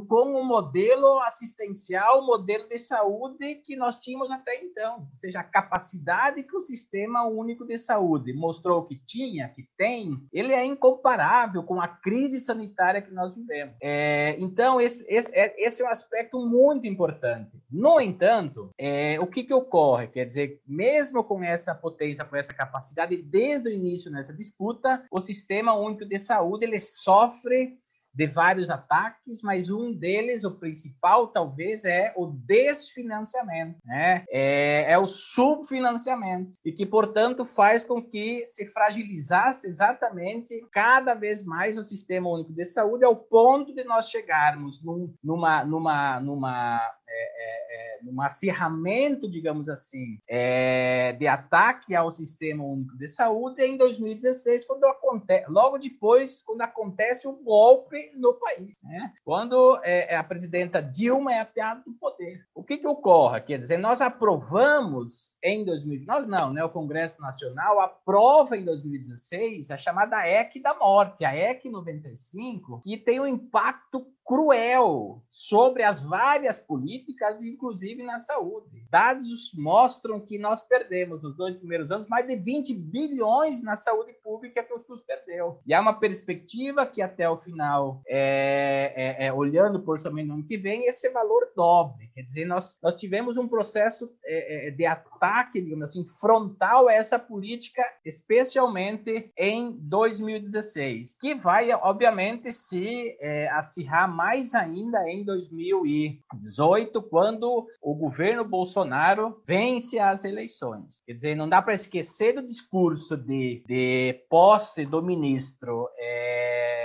com 0.00 0.34
o 0.34 0.44
modelo 0.44 1.20
assistencial, 1.20 2.20
o 2.20 2.26
modelo 2.26 2.68
de 2.68 2.78
saúde 2.78 3.56
que 3.56 3.76
nós 3.76 3.96
tínhamos 3.96 4.30
até 4.30 4.62
então. 4.62 5.08
Ou 5.10 5.16
seja, 5.16 5.40
a 5.40 5.44
capacidade 5.44 6.42
que 6.42 6.56
o 6.56 6.62
Sistema 6.62 7.26
Único 7.26 7.66
de 7.66 7.78
Saúde 7.78 8.32
mostrou 8.32 8.84
que 8.84 8.96
tinha, 8.96 9.48
que 9.48 9.68
tem, 9.76 10.16
ele 10.32 10.52
é 10.52 10.64
incomparável 10.64 11.62
com 11.62 11.80
a 11.80 11.88
crise 11.88 12.40
sanitária 12.40 13.02
que 13.02 13.12
nós 13.12 13.34
vivemos. 13.34 13.74
É, 13.82 14.36
então, 14.38 14.80
esse, 14.80 15.04
esse, 15.08 15.30
é, 15.32 15.54
esse, 15.58 15.82
é 15.82 15.84
um 15.84 15.90
aspecto 15.90 16.40
muito 16.46 16.86
importante. 16.86 17.50
No 17.70 18.00
entanto, 18.00 18.70
é, 18.78 19.18
o 19.20 19.26
que, 19.26 19.44
que 19.44 19.54
ocorre? 19.54 20.08
Quer 20.08 20.24
dizer, 20.24 20.60
mesmo 20.66 21.24
com 21.24 21.42
essa 21.42 21.74
potência, 21.74 22.24
com 22.24 22.36
essa 22.36 22.54
capacidade, 22.54 23.16
desde 23.16 23.68
o 23.68 23.72
início 23.72 24.10
nessa 24.10 24.32
disputa, 24.32 25.04
o 25.10 25.20
Sistema 25.20 25.74
Único 25.74 26.04
de 26.04 26.18
Saúde 26.18 26.64
ele 26.64 26.80
sofre 26.80 27.78
de 28.14 28.26
vários 28.26 28.70
ataques, 28.70 29.42
mas 29.42 29.70
um 29.70 29.92
deles, 29.92 30.44
o 30.44 30.58
principal 30.58 31.28
talvez, 31.28 31.84
é 31.84 32.12
o 32.16 32.26
desfinanciamento, 32.26 33.78
né? 33.84 34.24
é, 34.30 34.92
é 34.92 34.98
o 34.98 35.06
subfinanciamento, 35.06 36.52
e 36.64 36.72
que, 36.72 36.84
portanto, 36.84 37.44
faz 37.44 37.84
com 37.84 38.02
que 38.02 38.44
se 38.46 38.66
fragilizasse 38.66 39.68
exatamente 39.68 40.66
cada 40.70 41.14
vez 41.14 41.42
mais 41.44 41.78
o 41.78 41.84
Sistema 41.84 42.28
Único 42.28 42.52
de 42.52 42.64
Saúde, 42.64 43.04
ao 43.04 43.16
ponto 43.16 43.74
de 43.74 43.84
nós 43.84 44.08
chegarmos 44.08 44.82
num, 44.82 45.14
numa, 45.22 45.64
numa, 45.64 46.20
numa 46.20 46.80
é, 47.14 47.98
é, 47.98 47.98
é, 47.98 48.24
acirramento, 48.24 49.30
digamos 49.30 49.68
assim, 49.68 50.18
é, 50.28 51.12
de 51.12 51.26
ataque 51.26 51.94
ao 51.94 52.10
Sistema 52.10 52.64
Único 52.64 52.96
de 52.96 53.08
Saúde 53.08 53.62
em 53.62 53.76
2016, 53.76 54.64
quando 54.64 54.84
acontece, 54.84 55.50
logo 55.50 55.78
depois, 55.78 56.42
quando 56.42 56.62
acontece 56.62 57.26
o 57.26 57.32
um 57.32 57.44
golpe 57.44 58.10
no 58.16 58.34
país, 58.34 58.80
né? 58.82 59.12
quando 59.24 59.78
é, 59.82 60.16
a 60.16 60.24
presidenta 60.24 60.82
Dilma 60.82 61.32
é 61.32 61.40
ateada 61.40 61.82
do 61.84 61.92
poder. 61.94 62.44
O 62.54 62.62
que, 62.62 62.78
que 62.78 62.86
ocorre? 62.86 63.40
Quer 63.40 63.58
dizer, 63.58 63.76
nós 63.76 64.00
aprovamos 64.00 65.32
em 65.42 65.64
2000, 65.64 66.04
nós 66.06 66.26
não, 66.26 66.52
né? 66.52 66.64
O 66.64 66.70
Congresso 66.70 67.20
Nacional 67.20 67.80
aprova 67.80 68.56
em 68.56 68.64
2016 68.64 69.70
a 69.70 69.76
chamada 69.76 70.26
EC 70.26 70.62
da 70.62 70.74
morte, 70.74 71.24
a 71.24 71.36
EC 71.36 71.64
95, 71.64 72.80
que 72.80 72.96
tem 72.96 73.20
um 73.20 73.26
impacto 73.26 74.06
cruel 74.24 75.22
sobre 75.30 75.82
as 75.82 76.00
várias 76.00 76.58
políticas, 76.58 77.42
inclusive 77.42 78.02
na 78.02 78.18
saúde. 78.18 78.86
Dados 78.90 79.52
mostram 79.54 80.20
que 80.20 80.38
nós 80.38 80.62
perdemos 80.62 81.22
nos 81.22 81.36
dois 81.36 81.56
primeiros 81.56 81.90
anos 81.90 82.06
mais 82.06 82.26
de 82.26 82.36
20 82.36 82.74
bilhões 82.74 83.62
na 83.62 83.76
saúde 83.76 84.12
pública 84.22 84.62
que 84.62 84.72
o 84.72 84.78
SUS 84.78 85.00
perdeu. 85.02 85.60
E 85.66 85.72
há 85.72 85.80
uma 85.80 85.98
perspectiva 85.98 86.86
que 86.86 87.00
até 87.00 87.28
o 87.28 87.38
final, 87.38 88.02
é, 88.06 88.92
é, 88.94 89.26
é, 89.26 89.32
olhando 89.32 89.80
por 89.82 89.98
somente 89.98 90.28
no 90.28 90.34
ano 90.34 90.46
que 90.46 90.56
vem, 90.56 90.86
esse 90.86 91.08
valor 91.10 91.50
dobre. 91.56 92.10
Quer 92.14 92.22
dizer, 92.22 92.44
nós, 92.44 92.78
nós 92.82 92.94
tivemos 92.94 93.36
um 93.36 93.48
processo 93.48 94.14
é, 94.24 94.68
é, 94.68 94.70
de 94.70 94.84
ataque 94.84 95.60
digamos 95.60 95.90
assim, 95.90 96.04
frontal 96.06 96.88
a 96.88 96.92
essa 96.92 97.18
política, 97.18 97.82
especialmente 98.04 99.32
em 99.36 99.72
2016, 99.72 101.16
que 101.18 101.34
vai, 101.34 101.72
obviamente, 101.72 102.52
se 102.52 103.16
é, 103.20 103.48
acirrar 103.50 104.11
mais 104.12 104.54
ainda 104.54 105.08
em 105.08 105.24
2018, 105.24 107.02
quando 107.02 107.66
o 107.80 107.94
governo 107.94 108.44
Bolsonaro 108.44 109.42
vence 109.46 109.98
as 109.98 110.24
eleições. 110.24 111.02
Quer 111.06 111.12
dizer, 111.14 111.34
não 111.34 111.48
dá 111.48 111.60
para 111.60 111.74
esquecer 111.74 112.34
do 112.34 112.46
discurso 112.46 113.16
de, 113.16 113.64
de 113.66 114.24
posse 114.28 114.84
do 114.84 115.02
ministro. 115.02 115.88
É, 115.98 116.82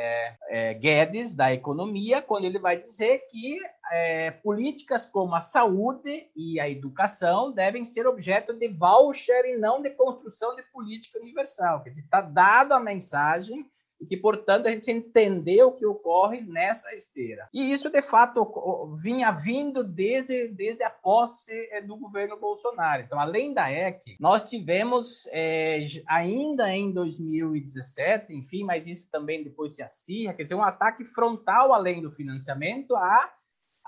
é, 0.50 0.74
Guedes 0.74 1.36
da 1.36 1.54
economia, 1.54 2.22
quando 2.22 2.46
ele 2.46 2.60
vai 2.60 2.82
dizer 2.82 3.20
que 3.30 3.60
é, 3.92 4.32
políticas 4.32 5.06
como 5.06 5.36
a 5.36 5.42
saúde 5.42 6.30
e 6.36 6.60
a 6.60 6.70
educação 6.70 7.52
devem 7.52 7.86
ser 7.86 8.08
objeto 8.08 8.54
de 8.54 8.68
voucher 8.68 9.46
e 9.46 9.58
não 9.58 9.82
de 9.82 9.92
construção 9.92 10.56
de 10.56 10.64
política 10.72 11.20
universal. 11.20 11.84
Quer 11.84 11.90
dizer, 11.90 12.04
está 12.04 12.22
dado 12.22 12.74
a 12.74 12.80
mensagem 12.80 13.70
e 14.00 14.06
que, 14.06 14.18
portanto, 14.18 14.68
a 14.68 14.72
gente 14.72 14.92
entender 14.92 15.64
o 15.64 15.72
que 15.72 15.86
ocorre 15.86 16.42
nessa 16.42 16.94
esteira. 16.94 17.50
E 17.54 17.72
isso, 17.72 17.90
de 17.90 18.02
fato, 18.02 18.98
vinha 19.02 19.32
vindo 19.32 19.84
desde, 19.84 20.48
desde 20.50 20.84
a 20.84 20.90
posse 20.90 21.52
eh, 21.72 21.82
do 21.82 21.98
governo 21.98 22.38
Bolsonaro. 22.38 23.04
Então, 23.04 23.20
além 23.20 23.54
da 23.54 23.72
EC, 23.72 24.18
nós 24.20 24.50
tivemos 24.50 25.28
é, 25.32 25.86
ainda 26.08 26.74
em 26.74 26.92
2017, 26.92 28.34
enfim, 28.34 28.64
mas 28.64 28.86
isso 28.86 29.10
também 29.12 29.44
depois 29.44 29.74
se 29.74 29.82
acirra, 29.82 30.34
quer 30.34 30.44
dizer, 30.44 30.56
um 30.56 30.64
ataque 30.64 31.04
frontal 31.04 31.74
além 31.74 32.02
do 32.02 32.12
financiamento 32.12 32.96
a 32.96 33.32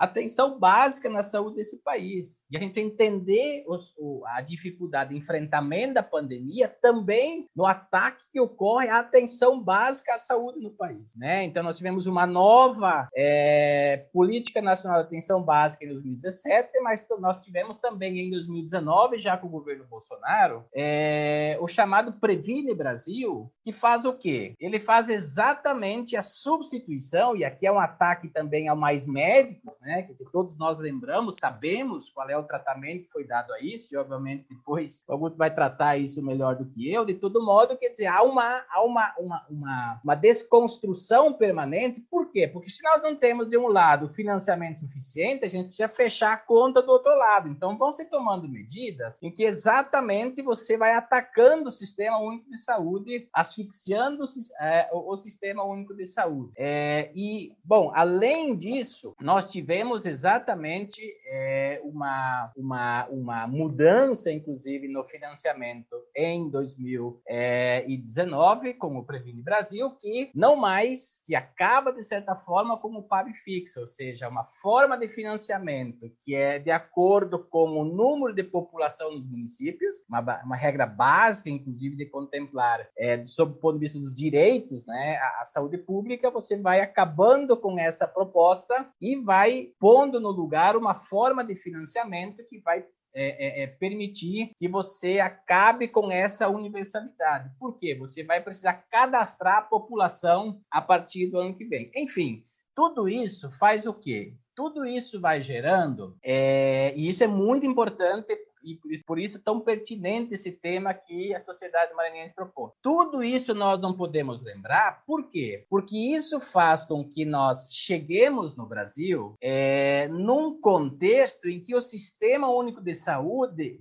atenção 0.00 0.58
básica 0.58 1.10
na 1.10 1.22
saúde 1.22 1.56
desse 1.56 1.76
país. 1.76 2.40
E 2.50 2.56
a 2.56 2.60
gente 2.60 2.80
entender 2.80 3.64
os, 3.68 3.94
o, 3.98 4.22
a 4.26 4.40
dificuldade 4.40 5.10
de 5.10 5.16
enfrentamento 5.16 5.94
da 5.94 6.02
pandemia 6.02 6.68
também 6.68 7.46
no 7.54 7.66
ataque 7.66 8.24
que 8.32 8.40
ocorre 8.40 8.88
à 8.88 9.00
atenção 9.00 9.62
básica 9.62 10.14
à 10.14 10.18
saúde 10.18 10.58
no 10.60 10.70
país. 10.70 11.14
Né? 11.16 11.44
Então, 11.44 11.62
nós 11.62 11.76
tivemos 11.76 12.06
uma 12.06 12.26
nova 12.26 13.08
é, 13.14 14.06
Política 14.10 14.62
Nacional 14.62 15.02
de 15.02 15.08
Atenção 15.08 15.42
Básica 15.42 15.84
em 15.84 15.88
2017, 15.88 16.80
mas 16.80 17.04
nós 17.18 17.42
tivemos 17.42 17.78
também 17.78 18.18
em 18.20 18.30
2019, 18.30 19.18
já 19.18 19.36
com 19.36 19.48
o 19.48 19.50
governo 19.50 19.84
Bolsonaro, 19.84 20.64
é, 20.74 21.58
o 21.60 21.68
chamado 21.68 22.14
Previne 22.14 22.74
Brasil, 22.74 23.52
que 23.62 23.72
faz 23.72 24.06
o 24.06 24.14
quê? 24.14 24.54
Ele 24.58 24.80
faz 24.80 25.10
exatamente 25.10 26.16
a 26.16 26.22
substituição, 26.22 27.36
e 27.36 27.44
aqui 27.44 27.66
é 27.66 27.72
um 27.72 27.78
ataque 27.78 28.28
também 28.28 28.68
ao 28.68 28.76
mais 28.76 29.04
médico, 29.04 29.76
né? 29.82 29.89
Né? 29.90 30.02
Quer 30.02 30.12
dizer, 30.12 30.28
todos 30.30 30.56
nós 30.56 30.78
lembramos, 30.78 31.36
sabemos 31.36 32.08
qual 32.08 32.30
é 32.30 32.36
o 32.36 32.44
tratamento 32.44 33.04
que 33.04 33.12
foi 33.12 33.24
dado 33.24 33.52
a 33.52 33.60
isso, 33.60 33.92
e 33.92 33.96
obviamente 33.96 34.46
depois 34.48 35.04
o 35.08 35.12
Augusto 35.12 35.36
vai 35.36 35.52
tratar 35.52 35.96
isso 35.96 36.22
melhor 36.22 36.54
do 36.54 36.64
que 36.64 36.92
eu. 36.92 37.04
De 37.04 37.14
todo 37.14 37.44
modo, 37.44 37.76
quer 37.76 37.88
dizer, 37.88 38.06
há 38.06 38.22
uma, 38.22 38.64
há 38.70 38.84
uma, 38.84 39.14
uma, 39.18 39.46
uma, 39.50 40.00
uma 40.04 40.14
desconstrução 40.14 41.32
permanente. 41.32 42.00
Por 42.08 42.30
quê? 42.30 42.46
Porque 42.46 42.70
se 42.70 42.82
nós 42.84 43.02
não 43.02 43.16
temos, 43.16 43.48
de 43.48 43.58
um 43.58 43.66
lado, 43.66 44.14
financiamento 44.14 44.80
suficiente, 44.80 45.44
a 45.44 45.48
gente 45.48 45.66
precisa 45.66 45.88
fechar 45.88 46.32
a 46.34 46.36
conta 46.36 46.80
do 46.80 46.92
outro 46.92 47.16
lado. 47.16 47.48
Então, 47.48 47.76
vão 47.76 47.92
se 47.92 48.04
tomando 48.04 48.48
medidas 48.48 49.20
em 49.22 49.30
que 49.30 49.42
exatamente 49.42 50.40
você 50.40 50.76
vai 50.76 50.92
atacando 50.92 51.68
o 51.68 51.72
sistema 51.72 52.18
único 52.18 52.48
de 52.48 52.58
saúde, 52.58 53.28
asfixiando 53.32 54.24
é, 54.60 54.88
o, 54.92 55.12
o 55.12 55.16
sistema 55.16 55.64
único 55.64 55.94
de 55.94 56.06
saúde. 56.06 56.52
É, 56.56 57.10
e, 57.14 57.52
bom, 57.64 57.90
além 57.94 58.56
disso, 58.56 59.16
nós 59.20 59.50
tivemos 59.50 59.79
tivemos 59.80 60.04
exatamente 60.04 61.00
é, 61.26 61.80
uma, 61.82 62.52
uma, 62.54 63.08
uma 63.08 63.46
mudança, 63.46 64.30
inclusive, 64.30 64.86
no 64.88 65.02
financiamento 65.04 65.96
em 66.14 66.50
2019, 66.50 68.74
com 68.74 68.98
o 68.98 69.04
Previne 69.04 69.42
Brasil, 69.42 69.90
que 69.92 70.30
não 70.34 70.54
mais, 70.54 71.22
que 71.26 71.34
acaba, 71.34 71.92
de 71.92 72.04
certa 72.04 72.36
forma, 72.36 72.76
como 72.76 72.98
o 72.98 73.02
PAB 73.02 73.32
fixo, 73.42 73.80
ou 73.80 73.88
seja, 73.88 74.28
uma 74.28 74.44
forma 74.44 74.98
de 74.98 75.08
financiamento 75.08 76.12
que 76.22 76.34
é 76.34 76.58
de 76.58 76.70
acordo 76.70 77.38
com 77.38 77.80
o 77.80 77.84
número 77.84 78.34
de 78.34 78.44
população 78.44 79.12
nos 79.12 79.26
municípios, 79.26 80.04
uma, 80.06 80.42
uma 80.44 80.56
regra 80.56 80.84
básica, 80.84 81.48
inclusive, 81.48 81.96
de 81.96 82.04
contemplar, 82.04 82.86
é, 82.98 83.24
sob 83.24 83.52
o 83.52 83.56
ponto 83.56 83.78
de 83.78 83.86
vista 83.86 83.98
dos 83.98 84.14
direitos, 84.14 84.86
né, 84.86 85.16
a, 85.16 85.40
a 85.40 85.46
saúde 85.46 85.78
pública, 85.78 86.30
você 86.30 86.58
vai 86.58 86.82
acabando 86.82 87.56
com 87.56 87.78
essa 87.78 88.06
proposta 88.06 88.86
e 89.00 89.16
vai 89.16 89.59
pondo 89.66 90.20
no 90.20 90.30
lugar 90.30 90.76
uma 90.76 90.94
forma 90.94 91.44
de 91.44 91.54
financiamento 91.54 92.44
que 92.46 92.58
vai 92.60 92.84
é, 93.12 93.62
é, 93.62 93.62
é, 93.64 93.66
permitir 93.66 94.52
que 94.56 94.68
você 94.68 95.18
acabe 95.18 95.88
com 95.88 96.12
essa 96.12 96.48
universalidade. 96.48 97.50
Por 97.58 97.76
quê? 97.76 97.96
Você 97.96 98.22
vai 98.22 98.40
precisar 98.40 98.84
cadastrar 98.88 99.58
a 99.58 99.62
população 99.62 100.60
a 100.70 100.80
partir 100.80 101.26
do 101.26 101.38
ano 101.38 101.56
que 101.56 101.64
vem. 101.64 101.90
Enfim, 101.96 102.44
tudo 102.74 103.08
isso 103.08 103.50
faz 103.50 103.84
o 103.84 103.92
quê? 103.92 104.34
Tudo 104.54 104.86
isso 104.86 105.20
vai 105.20 105.42
gerando, 105.42 106.16
é, 106.22 106.92
e 106.96 107.08
isso 107.08 107.24
é 107.24 107.26
muito 107.26 107.66
importante 107.66 108.36
e 108.62 108.98
por 108.98 109.18
isso 109.18 109.38
tão 109.38 109.60
pertinente 109.60 110.34
esse 110.34 110.52
tema 110.52 110.94
que 110.94 111.34
a 111.34 111.40
sociedade 111.40 111.94
maranhense 111.94 112.34
propõe. 112.34 112.70
Tudo 112.82 113.22
isso 113.22 113.54
nós 113.54 113.80
não 113.80 113.96
podemos 113.96 114.42
lembrar, 114.42 115.02
por 115.06 115.28
quê? 115.30 115.64
Porque 115.68 115.96
isso 115.96 116.40
faz 116.40 116.84
com 116.84 117.04
que 117.04 117.24
nós 117.24 117.72
cheguemos 117.74 118.56
no 118.56 118.66
Brasil 118.66 119.34
é, 119.40 120.08
num 120.08 120.60
contexto 120.60 121.48
em 121.48 121.60
que 121.60 121.74
o 121.74 121.82
Sistema 121.82 122.48
Único 122.48 122.80
de 122.82 122.94
Saúde 122.94 123.80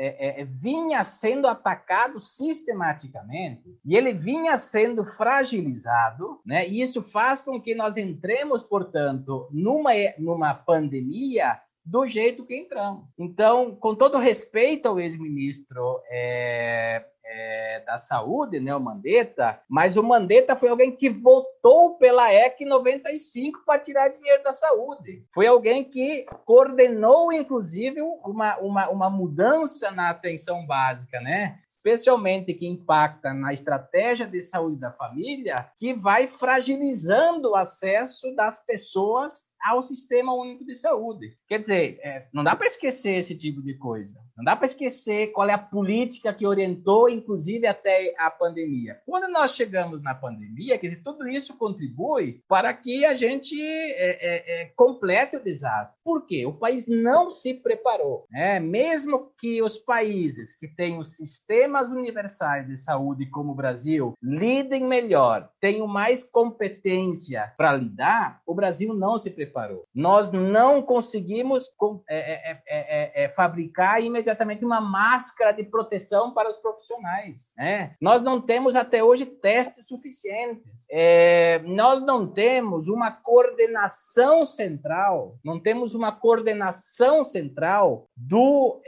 é, 0.00 0.28
é, 0.28 0.40
é, 0.42 0.44
vinha 0.44 1.02
sendo 1.02 1.48
atacado 1.48 2.20
sistematicamente 2.20 3.76
e 3.84 3.96
ele 3.96 4.12
vinha 4.12 4.56
sendo 4.56 5.04
fragilizado, 5.04 6.40
né? 6.46 6.68
E 6.68 6.80
isso 6.80 7.02
faz 7.02 7.42
com 7.42 7.60
que 7.60 7.74
nós 7.74 7.96
entremos, 7.96 8.62
portanto, 8.62 9.48
numa, 9.50 9.90
numa 10.16 10.54
pandemia 10.54 11.60
do 11.88 12.06
jeito 12.06 12.44
que 12.44 12.54
entramos. 12.54 13.04
Então, 13.18 13.74
com 13.74 13.94
todo 13.94 14.18
respeito 14.18 14.86
ao 14.86 15.00
ex-ministro 15.00 16.02
é, 16.10 17.02
é, 17.24 17.82
da 17.86 17.98
Saúde, 17.98 18.60
né, 18.60 18.74
o 18.74 18.80
Mandetta, 18.80 19.58
mas 19.66 19.96
o 19.96 20.02
Mandetta 20.02 20.54
foi 20.54 20.68
alguém 20.68 20.94
que 20.94 21.08
votou 21.08 21.96
pela 21.96 22.32
EC 22.32 22.60
95 22.60 23.62
para 23.64 23.80
tirar 23.80 24.08
dinheiro 24.08 24.42
da 24.42 24.52
saúde. 24.52 25.24
Foi 25.34 25.46
alguém 25.46 25.82
que 25.82 26.26
coordenou, 26.44 27.32
inclusive, 27.32 28.02
uma, 28.02 28.58
uma, 28.58 28.90
uma 28.90 29.10
mudança 29.10 29.90
na 29.90 30.10
atenção 30.10 30.66
básica, 30.66 31.18
né? 31.20 31.58
especialmente 31.78 32.52
que 32.52 32.66
impacta 32.66 33.32
na 33.32 33.52
estratégia 33.52 34.26
de 34.26 34.42
saúde 34.42 34.80
da 34.80 34.90
família, 34.90 35.70
que 35.78 35.94
vai 35.94 36.26
fragilizando 36.26 37.50
o 37.50 37.56
acesso 37.56 38.34
das 38.34 38.60
pessoas 38.66 39.48
ao 39.62 39.82
Sistema 39.82 40.34
Único 40.34 40.64
de 40.64 40.76
Saúde. 40.76 41.36
Quer 41.46 41.58
dizer, 41.58 41.98
é, 42.02 42.26
não 42.32 42.44
dá 42.44 42.54
para 42.54 42.66
esquecer 42.66 43.16
esse 43.16 43.34
tipo 43.34 43.62
de 43.62 43.74
coisa. 43.74 44.14
Não 44.36 44.44
dá 44.44 44.54
para 44.54 44.66
esquecer 44.66 45.32
qual 45.32 45.48
é 45.48 45.52
a 45.52 45.58
política 45.58 46.32
que 46.32 46.46
orientou, 46.46 47.08
inclusive, 47.08 47.66
até 47.66 48.14
a 48.16 48.30
pandemia. 48.30 49.00
Quando 49.04 49.28
nós 49.32 49.52
chegamos 49.52 50.00
na 50.00 50.14
pandemia, 50.14 50.78
quer 50.78 50.88
dizer, 50.88 51.02
tudo 51.02 51.26
isso 51.26 51.56
contribui 51.56 52.40
para 52.48 52.72
que 52.72 53.04
a 53.04 53.14
gente 53.14 53.60
é, 53.60 54.60
é, 54.60 54.62
é 54.62 54.64
complete 54.76 55.36
o 55.36 55.42
desastre. 55.42 56.00
Por 56.04 56.24
quê? 56.24 56.46
O 56.46 56.52
país 56.52 56.86
não 56.86 57.30
se 57.30 57.52
preparou. 57.52 58.26
Né? 58.30 58.60
Mesmo 58.60 59.32
que 59.38 59.60
os 59.60 59.76
países 59.76 60.56
que 60.56 60.68
têm 60.68 60.98
os 60.98 61.16
sistemas 61.16 61.90
universais 61.90 62.66
de 62.66 62.76
saúde, 62.76 63.26
como 63.26 63.52
o 63.52 63.56
Brasil, 63.56 64.14
lidem 64.22 64.84
melhor, 64.84 65.50
tenham 65.60 65.88
mais 65.88 66.22
competência 66.22 67.52
para 67.56 67.72
lidar, 67.72 68.40
o 68.46 68.54
Brasil 68.54 68.94
não 68.94 69.18
se 69.18 69.30
preparou. 69.30 69.47
Nós 69.94 70.30
não 70.30 70.82
conseguimos 70.82 71.68
é 72.08 72.18
é, 72.18 72.50
é, 72.50 72.62
é, 72.68 73.24
é, 73.24 73.28
fabricar 73.28 74.02
imediatamente 74.02 74.64
uma 74.64 74.80
máscara 74.80 75.52
de 75.52 75.64
proteção 75.64 76.32
para 76.32 76.50
os 76.50 76.58
profissionais. 76.58 77.52
Né? 77.56 77.94
Nós 78.00 78.22
não 78.22 78.40
temos 78.40 78.76
até 78.76 79.02
hoje 79.02 79.24
testes 79.24 79.86
suficientes. 79.86 80.66
É, 80.90 81.60
nós 81.64 82.02
não 82.02 82.26
temos 82.26 82.88
uma 82.88 83.10
coordenação 83.10 84.46
central, 84.46 85.36
não 85.44 85.60
temos 85.60 85.94
uma 85.94 86.12
coordenação 86.12 87.24
central 87.24 88.08
do, 88.16 88.80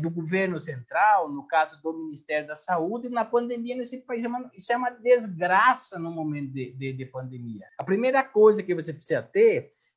do 0.00 0.10
governo 0.10 0.58
central, 0.60 1.30
no 1.30 1.46
caso 1.46 1.80
do 1.82 1.92
Ministério 1.92 2.46
da 2.46 2.54
Saúde, 2.54 3.10
na 3.10 3.24
pandemia 3.24 3.76
nesse 3.76 3.98
país. 3.98 4.24
Isso 4.56 4.72
é 4.72 4.76
uma 4.76 4.90
desgraça 4.90 5.98
no 5.98 6.10
momento 6.10 6.52
de, 6.52 6.72
de, 6.72 6.92
de 6.92 7.06
pandemia. 7.06 7.66
A 7.78 7.84
primeira 7.84 8.22
coisa 8.22 8.62
que 8.62 8.74
você 8.74 8.92
precisa 8.92 9.22
ter 9.22 9.43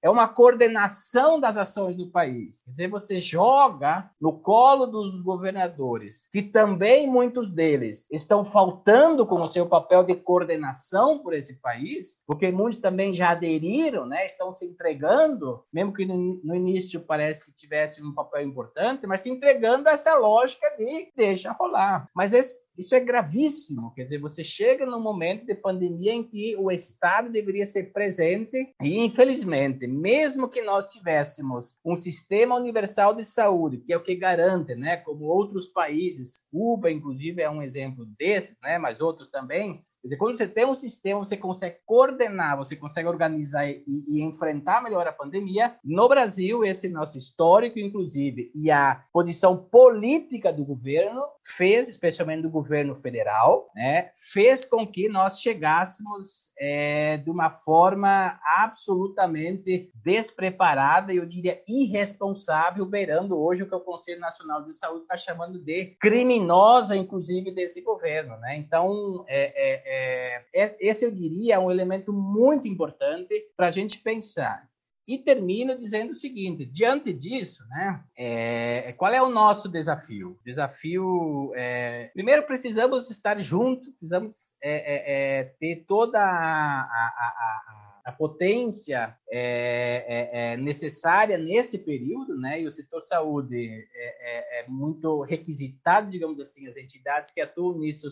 é 0.01 0.09
uma 0.09 0.27
coordenação 0.27 1.39
das 1.39 1.57
ações 1.57 1.95
do 1.95 2.09
país. 2.09 2.61
Quer 2.63 2.71
dizer, 2.71 2.87
você 2.87 3.19
joga 3.19 4.09
no 4.21 4.39
colo 4.39 4.85
dos 4.85 5.21
governadores, 5.21 6.27
que 6.31 6.41
também 6.41 7.07
muitos 7.07 7.51
deles 7.51 8.07
estão 8.11 8.45
faltando 8.45 9.25
com 9.25 9.41
o 9.41 9.49
seu 9.49 9.67
papel 9.67 10.03
de 10.03 10.15
coordenação 10.15 11.19
por 11.19 11.33
esse 11.33 11.59
país, 11.59 12.21
porque 12.25 12.51
muitos 12.51 12.79
também 12.79 13.11
já 13.11 13.31
aderiram, 13.31 14.05
né? 14.05 14.25
estão 14.25 14.53
se 14.53 14.65
entregando, 14.65 15.63
mesmo 15.73 15.93
que 15.93 16.05
no 16.05 16.55
início 16.55 17.01
parece 17.01 17.45
que 17.45 17.51
tivesse 17.51 18.03
um 18.03 18.13
papel 18.13 18.43
importante, 18.43 19.07
mas 19.07 19.21
se 19.21 19.29
entregando 19.29 19.89
a 19.89 19.93
essa 19.93 20.15
lógica 20.15 20.67
de 20.77 21.11
deixa 21.15 21.51
rolar. 21.51 22.07
Mas 22.15 22.33
esse, 22.33 22.59
isso 22.77 22.95
é 22.95 22.99
gravíssimo, 22.99 23.93
quer 23.95 24.03
dizer, 24.03 24.19
você 24.19 24.43
chega 24.43 24.85
num 24.85 25.01
momento 25.01 25.45
de 25.45 25.55
pandemia 25.55 26.13
em 26.13 26.23
que 26.23 26.55
o 26.57 26.71
Estado 26.71 27.31
deveria 27.31 27.65
ser 27.65 27.91
presente 27.91 28.73
e, 28.81 29.03
infelizmente, 29.03 29.87
mesmo 29.87 30.47
que 30.47 30.61
nós 30.61 30.87
tivéssemos 30.87 31.79
um 31.83 31.95
sistema 31.95 32.55
universal 32.55 33.15
de 33.15 33.25
saúde, 33.25 33.79
que 33.79 33.93
é 33.93 33.97
o 33.97 34.03
que 34.03 34.15
garante, 34.15 34.75
né, 34.75 34.97
como 34.97 35.25
outros 35.25 35.67
países, 35.67 36.41
Cuba, 36.51 36.91
inclusive, 36.91 37.41
é 37.41 37.49
um 37.49 37.61
exemplo 37.61 38.05
desse, 38.17 38.55
né, 38.61 38.77
mas 38.77 39.01
outros 39.01 39.29
também, 39.29 39.83
Quer 40.07 40.11
dizer, 40.11 40.17
quando 40.17 40.37
você 40.37 40.47
tem 40.47 40.65
um 40.65 40.75
sistema, 40.75 41.19
você 41.19 41.35
consegue 41.35 41.79
coordenar, 41.85 42.55
você 42.55 42.77
consegue 42.77 43.09
organizar 43.09 43.69
e, 43.69 43.83
e, 44.07 44.21
enfrentar 44.21 44.81
melhor 44.81 45.05
a 45.05 45.11
pandemia. 45.11 45.75
No 45.83 46.07
Brasil, 46.07 46.63
esse 46.63 46.87
nosso 46.87 47.17
histórico, 47.17 47.77
inclusive, 47.77 48.49
e 48.55 48.71
a 48.71 49.03
posição 49.11 49.57
política 49.57 50.53
do 50.53 50.63
governo 50.63 51.21
fez, 51.43 51.89
especialmente 51.89 52.43
do 52.43 52.49
governo 52.49 52.95
federal, 52.95 53.69
né, 53.75 54.11
fez 54.31 54.63
com 54.63 54.87
que 54.87 55.09
nós 55.09 55.41
chegássemos 55.41 56.51
é, 56.57 57.17
de 57.17 57.29
uma 57.29 57.49
forma 57.49 58.39
absolutamente 58.57 59.91
despreparada 59.95 61.11
e 61.13 61.17
eu 61.17 61.25
diria 61.25 61.61
irresponsável, 61.67 62.85
beirando 62.85 63.37
hoje 63.37 63.63
o 63.63 63.67
que 63.67 63.75
o 63.75 63.81
Conselho 63.81 64.21
Nacional 64.21 64.63
de 64.63 64.73
Saúde 64.73 65.01
está 65.01 65.17
chamando 65.17 65.59
de 65.59 65.97
criminosa, 65.99 66.95
inclusive, 66.95 67.51
desse 67.51 67.81
governo. 67.81 68.37
Né? 68.37 68.55
Então, 68.57 69.25
é, 69.27 69.53
é 69.55 69.96
é, 69.97 70.45
é, 70.53 70.77
esse 70.79 71.05
eu 71.05 71.11
diria 71.11 71.55
é 71.55 71.59
um 71.59 71.71
elemento 71.71 72.13
muito 72.13 72.67
importante 72.67 73.33
para 73.55 73.67
a 73.67 73.71
gente 73.71 73.99
pensar. 73.99 74.67
E 75.07 75.17
termino 75.17 75.77
dizendo 75.77 76.11
o 76.11 76.15
seguinte: 76.15 76.65
diante 76.65 77.13
disso, 77.13 77.63
né, 77.69 78.03
é, 78.17 78.93
qual 78.97 79.13
é 79.13 79.21
o 79.21 79.29
nosso 79.29 79.69
desafio? 79.69 80.37
Desafio, 80.45 81.53
é, 81.55 82.11
primeiro 82.13 82.43
precisamos 82.43 83.09
estar 83.09 83.39
juntos, 83.39 83.87
precisamos 83.87 84.57
é, 84.61 84.73
é, 84.73 85.39
é 85.39 85.43
ter 85.59 85.85
toda 85.87 86.19
a, 86.19 86.81
a, 86.81 86.83
a, 86.83 88.01
a 88.05 88.11
potência 88.11 89.17
é, 89.31 90.57
necessária 90.57 91.37
nesse 91.37 91.77
período, 91.77 92.37
né? 92.37 92.61
E 92.61 92.67
o 92.67 92.71
setor 92.71 93.01
saúde 93.01 93.87
é, 93.93 94.65
muito 94.67 95.21
requisitado, 95.21 96.11
digamos 96.11 96.37
assim, 96.41 96.67
as 96.67 96.75
entidades 96.75 97.31
que 97.31 97.39
atuam 97.39 97.77
nisso 97.77 98.09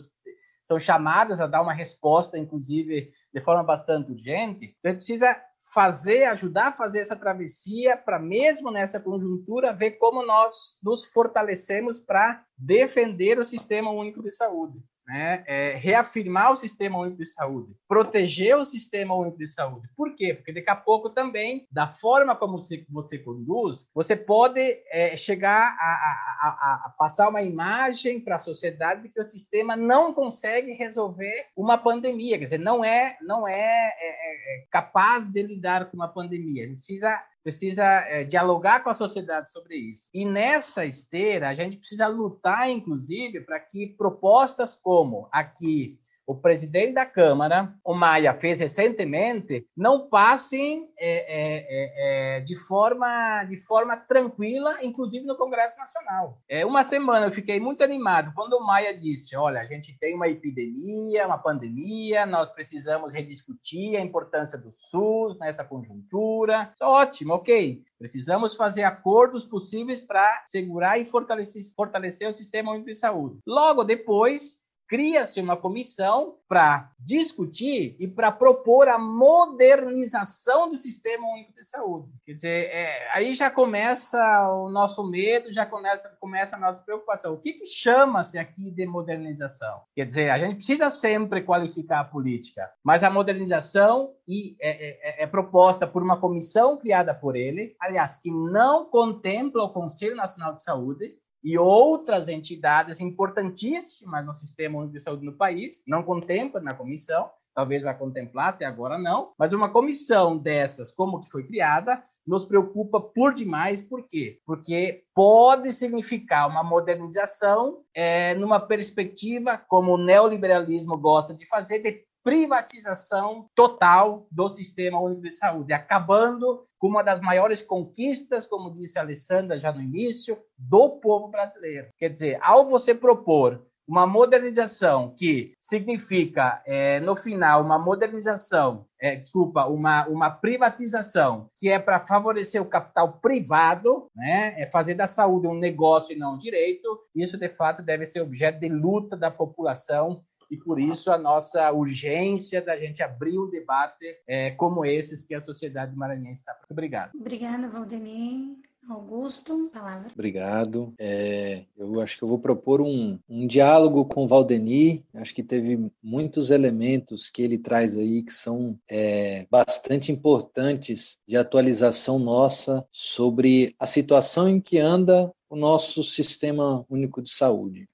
são 0.66 0.80
chamadas 0.80 1.40
a 1.40 1.46
dar 1.46 1.62
uma 1.62 1.72
resposta, 1.72 2.36
inclusive, 2.36 3.12
de 3.32 3.40
forma 3.40 3.62
bastante 3.62 4.10
urgente. 4.10 4.74
Então, 4.80 4.90
a 4.90 4.94
gente 4.94 4.98
precisa 4.98 5.40
fazer, 5.72 6.24
ajudar 6.24 6.68
a 6.68 6.72
fazer 6.72 6.98
essa 6.98 7.14
travessia 7.14 7.96
para, 7.96 8.18
mesmo 8.18 8.72
nessa 8.72 8.98
conjuntura, 8.98 9.72
ver 9.72 9.92
como 9.92 10.26
nós 10.26 10.76
nos 10.82 11.06
fortalecemos 11.06 12.00
para 12.00 12.44
defender 12.58 13.38
o 13.38 13.44
sistema 13.44 13.92
único 13.92 14.20
de 14.20 14.32
saúde 14.32 14.82
né, 15.06 15.44
é, 15.46 15.74
reafirmar 15.76 16.52
o 16.52 16.56
Sistema 16.56 16.98
Único 16.98 17.18
de 17.18 17.26
Saúde, 17.26 17.74
proteger 17.88 18.56
o 18.56 18.64
Sistema 18.64 19.14
Único 19.14 19.38
de 19.38 19.46
Saúde. 19.46 19.88
Por 19.96 20.14
quê? 20.14 20.34
Porque 20.34 20.52
daqui 20.52 20.70
a 20.70 20.76
pouco 20.76 21.10
também, 21.10 21.66
da 21.70 21.86
forma 21.86 22.34
como 22.34 22.60
você, 22.60 22.84
você 22.90 23.18
conduz, 23.18 23.88
você 23.94 24.16
pode 24.16 24.60
é, 24.90 25.16
chegar 25.16 25.76
a, 25.78 25.84
a, 25.84 26.48
a, 26.48 26.82
a, 26.86 26.94
passar 26.98 27.28
uma 27.28 27.42
imagem 27.42 28.20
para 28.20 28.36
a 28.36 28.40
sociedade 28.40 29.02
de 29.02 29.08
que 29.08 29.20
o 29.20 29.24
sistema 29.24 29.76
não 29.76 30.12
consegue 30.12 30.72
resolver 30.72 31.46
uma 31.56 31.78
pandemia, 31.78 32.38
quer 32.38 32.44
dizer, 32.44 32.58
não 32.58 32.84
é, 32.84 33.16
não 33.22 33.46
é, 33.46 33.54
é, 33.54 34.56
é 34.58 34.66
capaz 34.70 35.28
de 35.28 35.42
lidar 35.42 35.90
com 35.90 35.96
uma 35.96 36.08
pandemia. 36.08 36.64
Ele 36.64 36.74
precisa 36.74 37.22
precisa 37.46 37.84
é, 37.84 38.24
dialogar 38.24 38.82
com 38.82 38.90
a 38.90 38.94
sociedade 38.94 39.52
sobre 39.52 39.76
isso. 39.76 40.10
E 40.12 40.24
nessa 40.24 40.84
esteira, 40.84 41.48
a 41.48 41.54
gente 41.54 41.76
precisa 41.76 42.08
lutar, 42.08 42.68
inclusive, 42.68 43.40
para 43.40 43.60
que 43.60 43.86
propostas 43.86 44.74
como 44.74 45.28
aqui 45.30 45.96
o 46.26 46.34
presidente 46.34 46.94
da 46.94 47.06
Câmara, 47.06 47.72
o 47.84 47.94
Maia, 47.94 48.34
fez 48.34 48.58
recentemente, 48.58 49.66
não 49.76 50.08
passem 50.08 50.90
é, 50.98 51.18
é, 51.18 51.66
é, 51.68 52.38
é, 52.38 52.40
de, 52.40 52.56
forma, 52.56 53.44
de 53.44 53.56
forma 53.56 53.96
tranquila, 53.96 54.76
inclusive 54.82 55.24
no 55.24 55.36
Congresso 55.36 55.76
Nacional. 55.76 56.38
É, 56.48 56.66
uma 56.66 56.82
semana 56.82 57.26
eu 57.26 57.30
fiquei 57.30 57.60
muito 57.60 57.84
animado 57.84 58.32
quando 58.34 58.54
o 58.54 58.66
Maia 58.66 58.96
disse: 58.96 59.36
olha, 59.36 59.60
a 59.60 59.66
gente 59.66 59.96
tem 59.98 60.16
uma 60.16 60.28
epidemia, 60.28 61.26
uma 61.26 61.38
pandemia, 61.38 62.26
nós 62.26 62.50
precisamos 62.50 63.14
rediscutir 63.14 63.96
a 63.96 64.00
importância 64.00 64.58
do 64.58 64.72
SUS 64.74 65.38
nessa 65.38 65.64
conjuntura. 65.64 66.72
Ótimo, 66.80 67.34
ok. 67.34 67.84
Precisamos 67.98 68.56
fazer 68.56 68.82
acordos 68.82 69.44
possíveis 69.44 70.00
para 70.00 70.44
segurar 70.46 70.98
e 70.98 71.04
fortalecer, 71.04 71.62
fortalecer 71.74 72.28
o 72.28 72.34
sistema 72.34 72.72
único 72.72 72.86
de 72.86 72.94
saúde. 72.94 73.38
Logo 73.46 73.84
depois, 73.84 74.58
cria-se 74.88 75.40
uma 75.40 75.56
comissão 75.56 76.36
para 76.48 76.90
discutir 76.98 77.96
e 77.98 78.06
para 78.06 78.30
propor 78.30 78.88
a 78.88 78.98
modernização 78.98 80.68
do 80.68 80.76
Sistema 80.76 81.26
Único 81.28 81.52
de 81.52 81.64
Saúde. 81.64 82.08
Quer 82.24 82.32
dizer, 82.34 82.66
é, 82.66 83.10
aí 83.12 83.34
já 83.34 83.50
começa 83.50 84.18
o 84.52 84.70
nosso 84.70 85.08
medo, 85.08 85.52
já 85.52 85.66
começa, 85.66 86.08
começa 86.20 86.56
a 86.56 86.58
nossa 86.58 86.80
preocupação. 86.80 87.34
O 87.34 87.38
que, 87.38 87.54
que 87.54 87.66
chama-se 87.66 88.38
aqui 88.38 88.70
de 88.70 88.86
modernização? 88.86 89.82
Quer 89.94 90.06
dizer, 90.06 90.30
a 90.30 90.38
gente 90.38 90.56
precisa 90.56 90.88
sempre 90.88 91.42
qualificar 91.42 92.00
a 92.00 92.04
política, 92.04 92.70
mas 92.84 93.02
a 93.02 93.10
modernização 93.10 94.14
e 94.26 94.56
é, 94.60 95.20
é, 95.20 95.24
é 95.24 95.26
proposta 95.26 95.86
por 95.86 96.02
uma 96.02 96.20
comissão 96.20 96.76
criada 96.76 97.14
por 97.14 97.36
ele, 97.36 97.76
aliás, 97.80 98.16
que 98.16 98.30
não 98.30 98.84
contempla 98.84 99.64
o 99.64 99.72
Conselho 99.72 100.16
Nacional 100.16 100.54
de 100.54 100.62
Saúde, 100.62 101.16
e 101.46 101.56
outras 101.56 102.26
entidades 102.26 103.00
importantíssimas 103.00 104.26
no 104.26 104.34
sistema 104.34 104.78
único 104.78 104.94
de 104.94 105.00
saúde 105.00 105.24
no 105.24 105.32
país, 105.32 105.80
não 105.86 106.02
contempla 106.02 106.60
na 106.60 106.74
comissão, 106.74 107.30
talvez 107.54 107.84
vai 107.84 107.96
contemplar, 107.96 108.48
até 108.48 108.64
agora 108.64 108.98
não, 108.98 109.30
mas 109.38 109.52
uma 109.52 109.68
comissão 109.70 110.36
dessas, 110.36 110.90
como 110.90 111.20
que 111.20 111.30
foi 111.30 111.46
criada, 111.46 112.02
nos 112.26 112.44
preocupa 112.44 113.00
por 113.00 113.32
demais, 113.32 113.80
por 113.80 114.02
quê? 114.08 114.40
Porque 114.44 115.04
pode 115.14 115.72
significar 115.72 116.48
uma 116.48 116.64
modernização 116.64 117.78
é, 117.94 118.34
numa 118.34 118.58
perspectiva, 118.58 119.56
como 119.56 119.94
o 119.94 120.04
neoliberalismo 120.04 120.98
gosta 120.98 121.32
de 121.32 121.46
fazer, 121.46 121.78
de 121.78 122.04
privatização 122.26 123.48
total 123.54 124.26
do 124.32 124.48
sistema 124.48 125.00
único 125.00 125.22
de 125.22 125.30
saúde, 125.30 125.72
acabando 125.72 126.66
com 126.76 126.88
uma 126.88 127.04
das 127.04 127.20
maiores 127.20 127.62
conquistas, 127.62 128.44
como 128.44 128.74
disse 128.74 128.98
a 128.98 129.02
Alessandra 129.02 129.60
já 129.60 129.70
no 129.70 129.80
início, 129.80 130.36
do 130.58 130.98
povo 130.98 131.28
brasileiro. 131.28 131.86
Quer 131.96 132.08
dizer, 132.08 132.40
ao 132.42 132.68
você 132.68 132.92
propor 132.92 133.64
uma 133.86 134.08
modernização 134.08 135.14
que 135.16 135.52
significa, 135.56 136.60
é, 136.66 136.98
no 136.98 137.14
final, 137.14 137.62
uma 137.62 137.78
modernização, 137.78 138.84
é, 139.00 139.14
desculpa, 139.14 139.66
uma, 139.66 140.08
uma 140.08 140.28
privatização 140.28 141.48
que 141.54 141.68
é 141.68 141.78
para 141.78 142.04
favorecer 142.04 142.60
o 142.60 142.66
capital 142.66 143.20
privado, 143.20 144.08
né? 144.12 144.60
é 144.60 144.66
fazer 144.66 144.94
da 144.94 145.06
saúde 145.06 145.46
um 145.46 145.54
negócio 145.54 146.12
e 146.12 146.18
não 146.18 146.34
um 146.34 146.38
direito, 146.38 146.98
isso 147.14 147.38
de 147.38 147.48
fato 147.48 147.84
deve 147.84 148.04
ser 148.04 148.20
objeto 148.20 148.58
de 148.58 148.68
luta 148.68 149.16
da 149.16 149.30
população 149.30 150.24
e 150.50 150.56
por 150.56 150.80
isso 150.80 151.10
a 151.10 151.18
nossa 151.18 151.70
urgência 151.72 152.62
da 152.62 152.76
gente 152.76 153.02
abrir 153.02 153.38
um 153.38 153.50
debate 153.50 154.04
é, 154.26 154.50
como 154.52 154.84
esses 154.84 155.24
que 155.24 155.34
a 155.34 155.40
sociedade 155.40 155.94
maranhense 155.96 156.40
está. 156.40 156.52
Muito 156.54 156.70
obrigado. 156.70 157.12
Obrigada, 157.14 157.68
Valdemir. 157.68 158.56
Augusto, 158.88 159.68
palavra. 159.72 160.08
Obrigado. 160.12 160.94
É, 160.96 161.64
eu 161.76 162.00
acho 162.00 162.16
que 162.16 162.22
eu 162.22 162.28
vou 162.28 162.38
propor 162.38 162.80
um, 162.80 163.18
um 163.28 163.44
diálogo 163.44 164.04
com 164.04 164.24
o 164.24 164.28
Valdeni. 164.28 165.04
Acho 165.12 165.34
que 165.34 165.42
teve 165.42 165.90
muitos 166.00 166.50
elementos 166.50 167.28
que 167.28 167.42
ele 167.42 167.58
traz 167.58 167.96
aí 167.96 168.22
que 168.22 168.32
são 168.32 168.78
é, 168.88 169.44
bastante 169.50 170.12
importantes 170.12 171.18
de 171.26 171.36
atualização 171.36 172.18
nossa 172.20 172.86
sobre 172.92 173.74
a 173.76 173.86
situação 173.86 174.48
em 174.48 174.60
que 174.60 174.78
anda 174.78 175.32
o 175.50 175.56
nosso 175.56 176.04
sistema 176.04 176.86
único 176.88 177.20
de 177.20 177.30
saúde. 177.30 177.88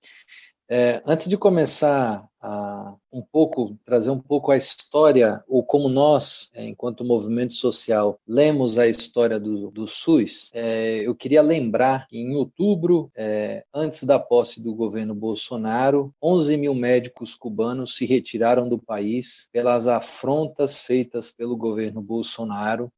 É, 0.68 1.02
antes 1.06 1.26
de 1.26 1.38
começar 1.38 2.26
um 3.12 3.22
pouco 3.22 3.76
trazer 3.84 4.10
um 4.10 4.18
pouco 4.18 4.50
a 4.50 4.56
história 4.56 5.42
ou 5.46 5.62
como 5.62 5.88
nós, 5.88 6.50
é, 6.54 6.64
enquanto 6.66 7.04
movimento 7.04 7.54
social, 7.54 8.18
lemos 8.26 8.78
a 8.78 8.86
história 8.86 9.38
do, 9.38 9.70
do 9.70 9.86
SUS. 9.86 10.50
É, 10.54 10.96
eu 11.06 11.14
queria 11.14 11.42
lembrar 11.42 12.06
que 12.08 12.18
em 12.18 12.34
outubro, 12.34 13.10
é, 13.14 13.64
antes 13.72 14.04
da 14.04 14.18
posse 14.18 14.62
do 14.62 14.74
governo 14.74 15.14
Bolsonaro, 15.14 16.12
11 16.22 16.56
mil 16.56 16.74
médicos 16.74 17.34
cubanos 17.34 17.96
se 17.96 18.06
retiraram 18.06 18.68
do 18.68 18.78
país 18.78 19.48
pelas 19.52 19.86
afrontas 19.86 20.78
feitas 20.78 21.30
pelo 21.30 21.56
governo 21.56 22.00
Bolsonaro. 22.00 22.90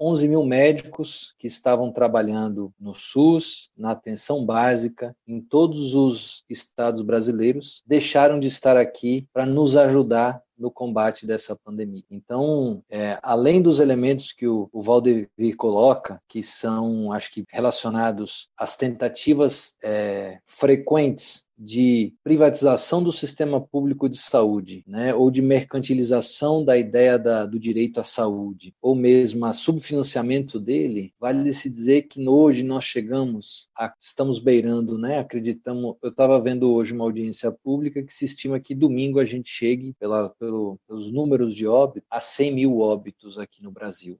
11 0.00 0.28
mil 0.28 0.44
médicos 0.44 1.34
que 1.38 1.46
estavam 1.46 1.90
trabalhando 1.90 2.72
no 2.78 2.94
SUS, 2.94 3.68
na 3.76 3.92
atenção 3.92 4.44
básica, 4.44 5.16
em 5.26 5.40
todos 5.40 5.94
os 5.94 6.44
estados 6.48 7.02
brasileiros, 7.02 7.82
deixaram 7.86 8.38
de 8.38 8.48
estar 8.48 8.76
aqui 8.84 9.26
para 9.32 9.44
nos 9.44 9.76
ajudar 9.76 10.42
no 10.58 10.70
combate 10.70 11.26
dessa 11.26 11.56
pandemia. 11.56 12.04
Então, 12.10 12.82
é, 12.88 13.18
além 13.22 13.60
dos 13.60 13.80
elementos 13.80 14.32
que 14.32 14.46
o, 14.46 14.68
o 14.72 14.82
Valdevir 14.82 15.56
coloca, 15.56 16.22
que 16.28 16.42
são, 16.42 17.12
acho 17.12 17.32
que, 17.32 17.44
relacionados 17.48 18.48
às 18.56 18.76
tentativas 18.76 19.76
é, 19.82 20.38
frequentes 20.46 21.43
de 21.56 22.12
privatização 22.22 23.02
do 23.02 23.12
sistema 23.12 23.60
público 23.60 24.08
de 24.08 24.18
saúde, 24.18 24.82
né, 24.86 25.14
ou 25.14 25.30
de 25.30 25.40
mercantilização 25.40 26.64
da 26.64 26.76
ideia 26.76 27.16
da, 27.16 27.46
do 27.46 27.60
direito 27.60 28.00
à 28.00 28.04
saúde, 28.04 28.74
ou 28.82 28.94
mesmo 28.96 29.44
a 29.46 29.52
subfinanciamento 29.52 30.58
dele, 30.58 31.14
vale 31.18 31.52
se 31.52 31.70
dizer 31.70 32.02
que 32.02 32.26
hoje 32.28 32.64
nós 32.64 32.84
chegamos, 32.84 33.68
a, 33.76 33.94
estamos 34.00 34.40
beirando, 34.40 34.98
né, 34.98 35.20
acreditamos, 35.20 35.96
eu 36.02 36.10
estava 36.10 36.40
vendo 36.40 36.72
hoje 36.72 36.92
uma 36.92 37.04
audiência 37.04 37.52
pública 37.52 38.02
que 38.02 38.12
se 38.12 38.24
estima 38.24 38.58
que 38.58 38.74
domingo 38.74 39.20
a 39.20 39.24
gente 39.24 39.48
chegue, 39.48 39.94
pela, 39.94 40.30
pelo, 40.30 40.78
pelos 40.88 41.10
números 41.12 41.54
de 41.54 41.66
óbitos, 41.66 42.08
a 42.10 42.20
100 42.20 42.52
mil 42.52 42.78
óbitos 42.80 43.38
aqui 43.38 43.62
no 43.62 43.70
Brasil. 43.70 44.18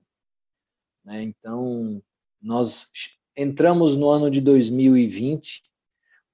Né, 1.04 1.22
então, 1.22 2.00
nós 2.40 2.90
entramos 3.36 3.96
no 3.96 4.08
ano 4.08 4.30
de 4.30 4.40
2020 4.40 5.64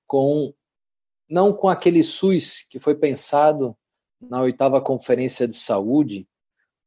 com 0.07 0.53
não 1.31 1.53
com 1.53 1.69
aquele 1.69 2.03
SUS 2.03 2.67
que 2.69 2.81
foi 2.81 2.97
pensado 2.97 3.77
na 4.21 4.43
oitava 4.43 4.81
Conferência 4.81 5.47
de 5.47 5.55
Saúde, 5.55 6.29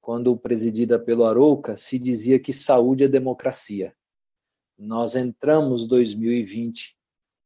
quando 0.02 0.36
presidida 0.36 1.00
pelo 1.00 1.24
Arouca, 1.24 1.78
se 1.78 1.98
dizia 1.98 2.38
que 2.38 2.52
saúde 2.52 3.06
é 3.06 3.08
democracia. 3.08 3.96
Nós 4.78 5.16
entramos 5.16 5.88
2020 5.88 6.98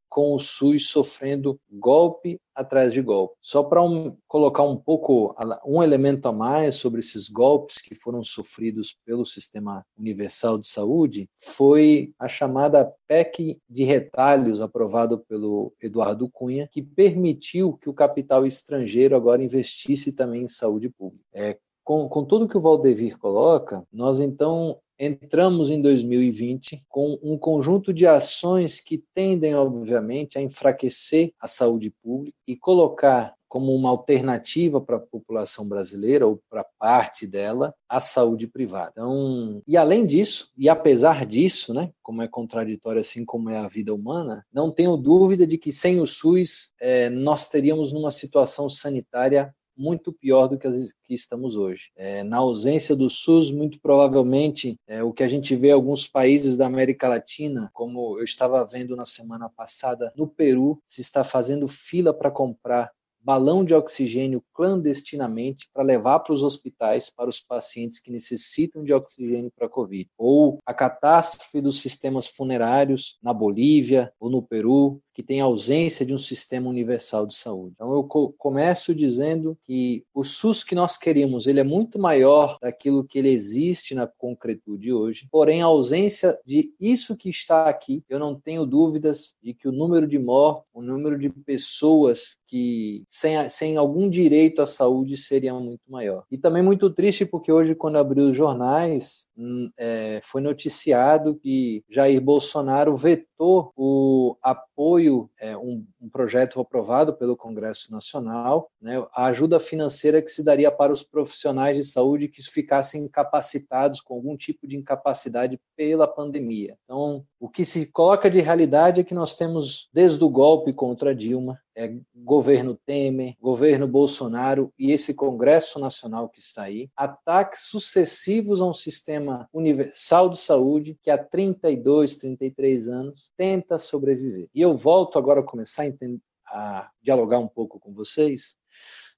com 0.09 0.33
o 0.33 0.39
SUS 0.39 0.89
sofrendo 0.89 1.59
golpe 1.69 2.39
atrás 2.55 2.91
de 2.91 3.01
golpe. 3.01 3.35
Só 3.41 3.63
para 3.63 3.83
um, 3.83 4.17
colocar 4.27 4.63
um 4.63 4.75
pouco, 4.75 5.35
um 5.65 5.83
elemento 5.83 6.27
a 6.27 6.31
mais 6.31 6.75
sobre 6.75 7.01
esses 7.01 7.29
golpes 7.29 7.81
que 7.81 7.93
foram 7.93 8.23
sofridos 8.23 8.97
pelo 9.05 9.25
Sistema 9.25 9.85
Universal 9.97 10.57
de 10.57 10.67
Saúde, 10.67 11.29
foi 11.35 12.13
a 12.17 12.27
chamada 12.27 12.91
PEC 13.07 13.59
de 13.69 13.83
retalhos, 13.83 14.61
aprovado 14.61 15.19
pelo 15.19 15.71
Eduardo 15.81 16.29
Cunha, 16.29 16.67
que 16.71 16.81
permitiu 16.81 17.77
que 17.77 17.89
o 17.89 17.93
capital 17.93 18.45
estrangeiro 18.45 19.15
agora 19.15 19.43
investisse 19.43 20.11
também 20.11 20.43
em 20.43 20.47
saúde 20.47 20.89
pública. 20.89 21.23
É, 21.33 21.57
com, 21.83 22.09
com 22.09 22.25
tudo 22.25 22.49
que 22.49 22.57
o 22.57 22.61
Valdevir 22.61 23.17
coloca, 23.17 23.87
nós 23.93 24.19
então 24.19 24.77
entramos 24.99 25.69
em 25.69 25.81
2020 25.81 26.83
com 26.89 27.19
um 27.21 27.37
conjunto 27.37 27.93
de 27.93 28.07
ações 28.07 28.79
que 28.79 29.03
tendem, 29.13 29.55
obviamente, 29.55 30.37
a 30.37 30.41
enfraquecer 30.41 31.31
a 31.39 31.47
saúde 31.47 31.91
pública 32.01 32.37
e 32.47 32.55
colocar 32.55 33.37
como 33.47 33.73
uma 33.73 33.89
alternativa 33.89 34.81
para 34.81 34.97
a 34.97 34.99
população 34.99 35.67
brasileira 35.67 36.27
ou 36.27 36.41
para 36.49 36.65
parte 36.77 37.25
dela 37.25 37.73
a 37.87 37.99
saúde 37.99 38.47
privada. 38.47 38.91
Então, 38.91 39.61
e 39.65 39.77
além 39.77 40.05
disso, 40.05 40.51
e 40.57 40.67
apesar 40.67 41.25
disso, 41.25 41.73
né, 41.73 41.91
como 42.03 42.21
é 42.21 42.27
contraditório 42.27 42.99
assim 42.99 43.23
como 43.23 43.49
é 43.49 43.57
a 43.57 43.67
vida 43.67 43.93
humana, 43.93 44.45
não 44.51 44.71
tenho 44.71 44.97
dúvida 44.97 45.47
de 45.47 45.57
que 45.57 45.71
sem 45.71 46.01
o 46.01 46.07
SUS 46.07 46.73
é, 46.79 47.09
nós 47.09 47.47
teríamos 47.49 47.93
numa 47.93 48.11
situação 48.11 48.67
sanitária 48.67 49.53
muito 49.77 50.11
pior 50.11 50.47
do 50.47 50.57
que 50.57 50.67
as 50.67 50.93
que 51.03 51.13
estamos 51.13 51.55
hoje. 51.55 51.91
É, 51.95 52.23
na 52.23 52.37
ausência 52.37 52.95
do 52.95 53.09
SUS, 53.09 53.51
muito 53.51 53.79
provavelmente, 53.79 54.77
é, 54.87 55.03
o 55.03 55.13
que 55.13 55.23
a 55.23 55.27
gente 55.27 55.55
vê 55.55 55.69
em 55.69 55.73
alguns 55.73 56.07
países 56.07 56.57
da 56.57 56.65
América 56.65 57.07
Latina, 57.07 57.69
como 57.73 58.17
eu 58.17 58.23
estava 58.23 58.65
vendo 58.65 58.95
na 58.95 59.05
semana 59.05 59.49
passada, 59.49 60.11
no 60.15 60.27
Peru, 60.27 60.81
se 60.85 61.01
está 61.01 61.23
fazendo 61.23 61.67
fila 61.67 62.13
para 62.13 62.31
comprar 62.31 62.91
balão 63.27 63.65
de 63.65 63.73
oxigênio 63.73 64.41
clandestinamente 64.53 65.67
para 65.73 65.83
levar 65.83 66.19
para 66.19 66.33
os 66.33 66.43
hospitais 66.43 67.09
para 67.09 67.29
os 67.29 67.41
pacientes 67.41 67.99
que 67.99 68.09
necessitam 68.09 68.85
de 68.85 68.93
oxigênio 68.93 69.51
para 69.53 69.67
Covid. 69.67 70.09
Ou 70.17 70.59
a 70.65 70.73
catástrofe 70.73 71.59
dos 71.59 71.81
sistemas 71.81 72.25
funerários 72.25 73.17
na 73.21 73.33
Bolívia 73.33 74.13
ou 74.17 74.29
no 74.29 74.41
Peru, 74.41 75.01
que 75.13 75.23
tem 75.23 75.41
ausência 75.41 76.05
de 76.05 76.13
um 76.13 76.17
sistema 76.17 76.69
universal 76.69 77.25
de 77.25 77.35
saúde. 77.35 77.73
Então 77.73 77.91
eu 77.91 78.03
começo 78.37 78.93
dizendo 78.93 79.57
que 79.65 80.05
o 80.13 80.23
SUS 80.23 80.63
que 80.63 80.75
nós 80.75 80.95
queríamos, 80.95 81.47
ele 81.47 81.59
é 81.59 81.63
muito 81.63 81.99
maior 81.99 82.57
daquilo 82.61 83.03
que 83.03 83.17
ele 83.17 83.29
existe 83.29 83.93
na 83.93 84.05
concretude 84.05 84.93
hoje, 84.93 85.27
porém 85.31 85.63
a 85.63 85.65
ausência 85.65 86.39
de 86.45 86.71
isso 86.79 87.17
que 87.17 87.29
está 87.29 87.67
aqui, 87.67 88.03
eu 88.07 88.19
não 88.19 88.39
tenho 88.39 88.63
dúvidas 88.63 89.35
de 89.41 89.55
que 89.55 89.67
o 89.67 89.71
número 89.71 90.07
de 90.07 90.19
mortos, 90.19 90.69
o 90.71 90.83
número 90.83 91.17
de 91.17 91.29
pessoas 91.31 92.37
que 92.45 93.03
sem, 93.17 93.49
sem 93.49 93.77
algum 93.77 94.07
direito 94.07 94.61
à 94.61 94.67
saúde 94.67 95.17
seria 95.17 95.53
muito 95.55 95.81
maior. 95.89 96.23
E 96.31 96.37
também 96.37 96.61
muito 96.61 96.89
triste 96.89 97.25
porque 97.25 97.51
hoje, 97.51 97.73
quando 97.73 97.97
abriu 97.97 98.25
os 98.25 98.35
jornais, 98.35 99.27
hum, 99.35 99.71
é, 99.75 100.19
foi 100.23 100.39
noticiado 100.39 101.35
que 101.35 101.83
Jair 101.89 102.21
Bolsonaro 102.21 102.95
vetou 102.95 103.71
o 103.75 104.37
apoio 104.41 104.67
apoio, 104.77 105.27
é, 105.39 105.57
um, 105.57 105.83
um, 105.99 106.07
projeto 106.07 106.59
aprovado 106.59 107.11
pelo 107.15 107.35
Congresso 107.35 107.91
Nacional, 107.91 108.69
né, 108.79 109.03
a 109.11 109.25
ajuda 109.25 109.59
financeira 109.59 110.21
que 110.21 110.29
se 110.29 110.43
daria 110.43 110.71
para 110.71 110.93
os 110.93 111.01
profissionais 111.01 111.75
de 111.75 111.83
saúde 111.83 112.27
que 112.27 112.43
ficassem 112.43 113.05
incapacitados 113.05 114.01
com 114.01 114.13
algum 114.13 114.37
tipo 114.37 114.67
de 114.67 114.77
incapacidade 114.77 115.59
pela 115.75 116.07
pandemia. 116.07 116.77
Então, 116.83 117.25
o 117.39 117.49
que 117.49 117.65
se 117.65 117.87
coloca 117.87 118.29
de 118.29 118.39
realidade 118.39 119.01
é 119.01 119.03
que 119.03 119.15
nós 119.15 119.35
temos, 119.35 119.89
desde 119.91 120.23
o 120.23 120.29
golpe 120.29 120.71
contra 120.71 121.15
Dilma, 121.15 121.59
é, 121.77 121.95
governo 122.15 122.75
Temer, 122.87 123.35
governo 123.39 123.87
Bolsonaro 123.87 124.73
e 124.79 124.91
esse 124.91 125.13
Congresso 125.13 125.79
Nacional 125.79 126.27
que 126.27 126.39
está 126.39 126.63
aí, 126.63 126.89
ataques 126.97 127.65
sucessivos 127.65 128.59
a 128.59 128.65
um 128.65 128.73
sistema 128.73 129.47
universal 129.53 130.27
de 130.27 130.39
saúde 130.39 130.97
que 131.03 131.11
há 131.11 131.17
32, 131.17 132.17
33 132.17 132.87
anos 132.87 133.31
tenta 133.37 133.77
sobreviver. 133.77 134.49
E 134.55 134.59
eu 134.59 134.75
volto 134.75 135.19
agora 135.19 135.41
a 135.41 135.43
começar 135.43 135.83
a, 135.83 135.87
entender, 135.87 136.19
a 136.47 136.89
dialogar 136.99 137.37
um 137.37 137.47
pouco 137.47 137.79
com 137.79 137.93
vocês 137.93 138.55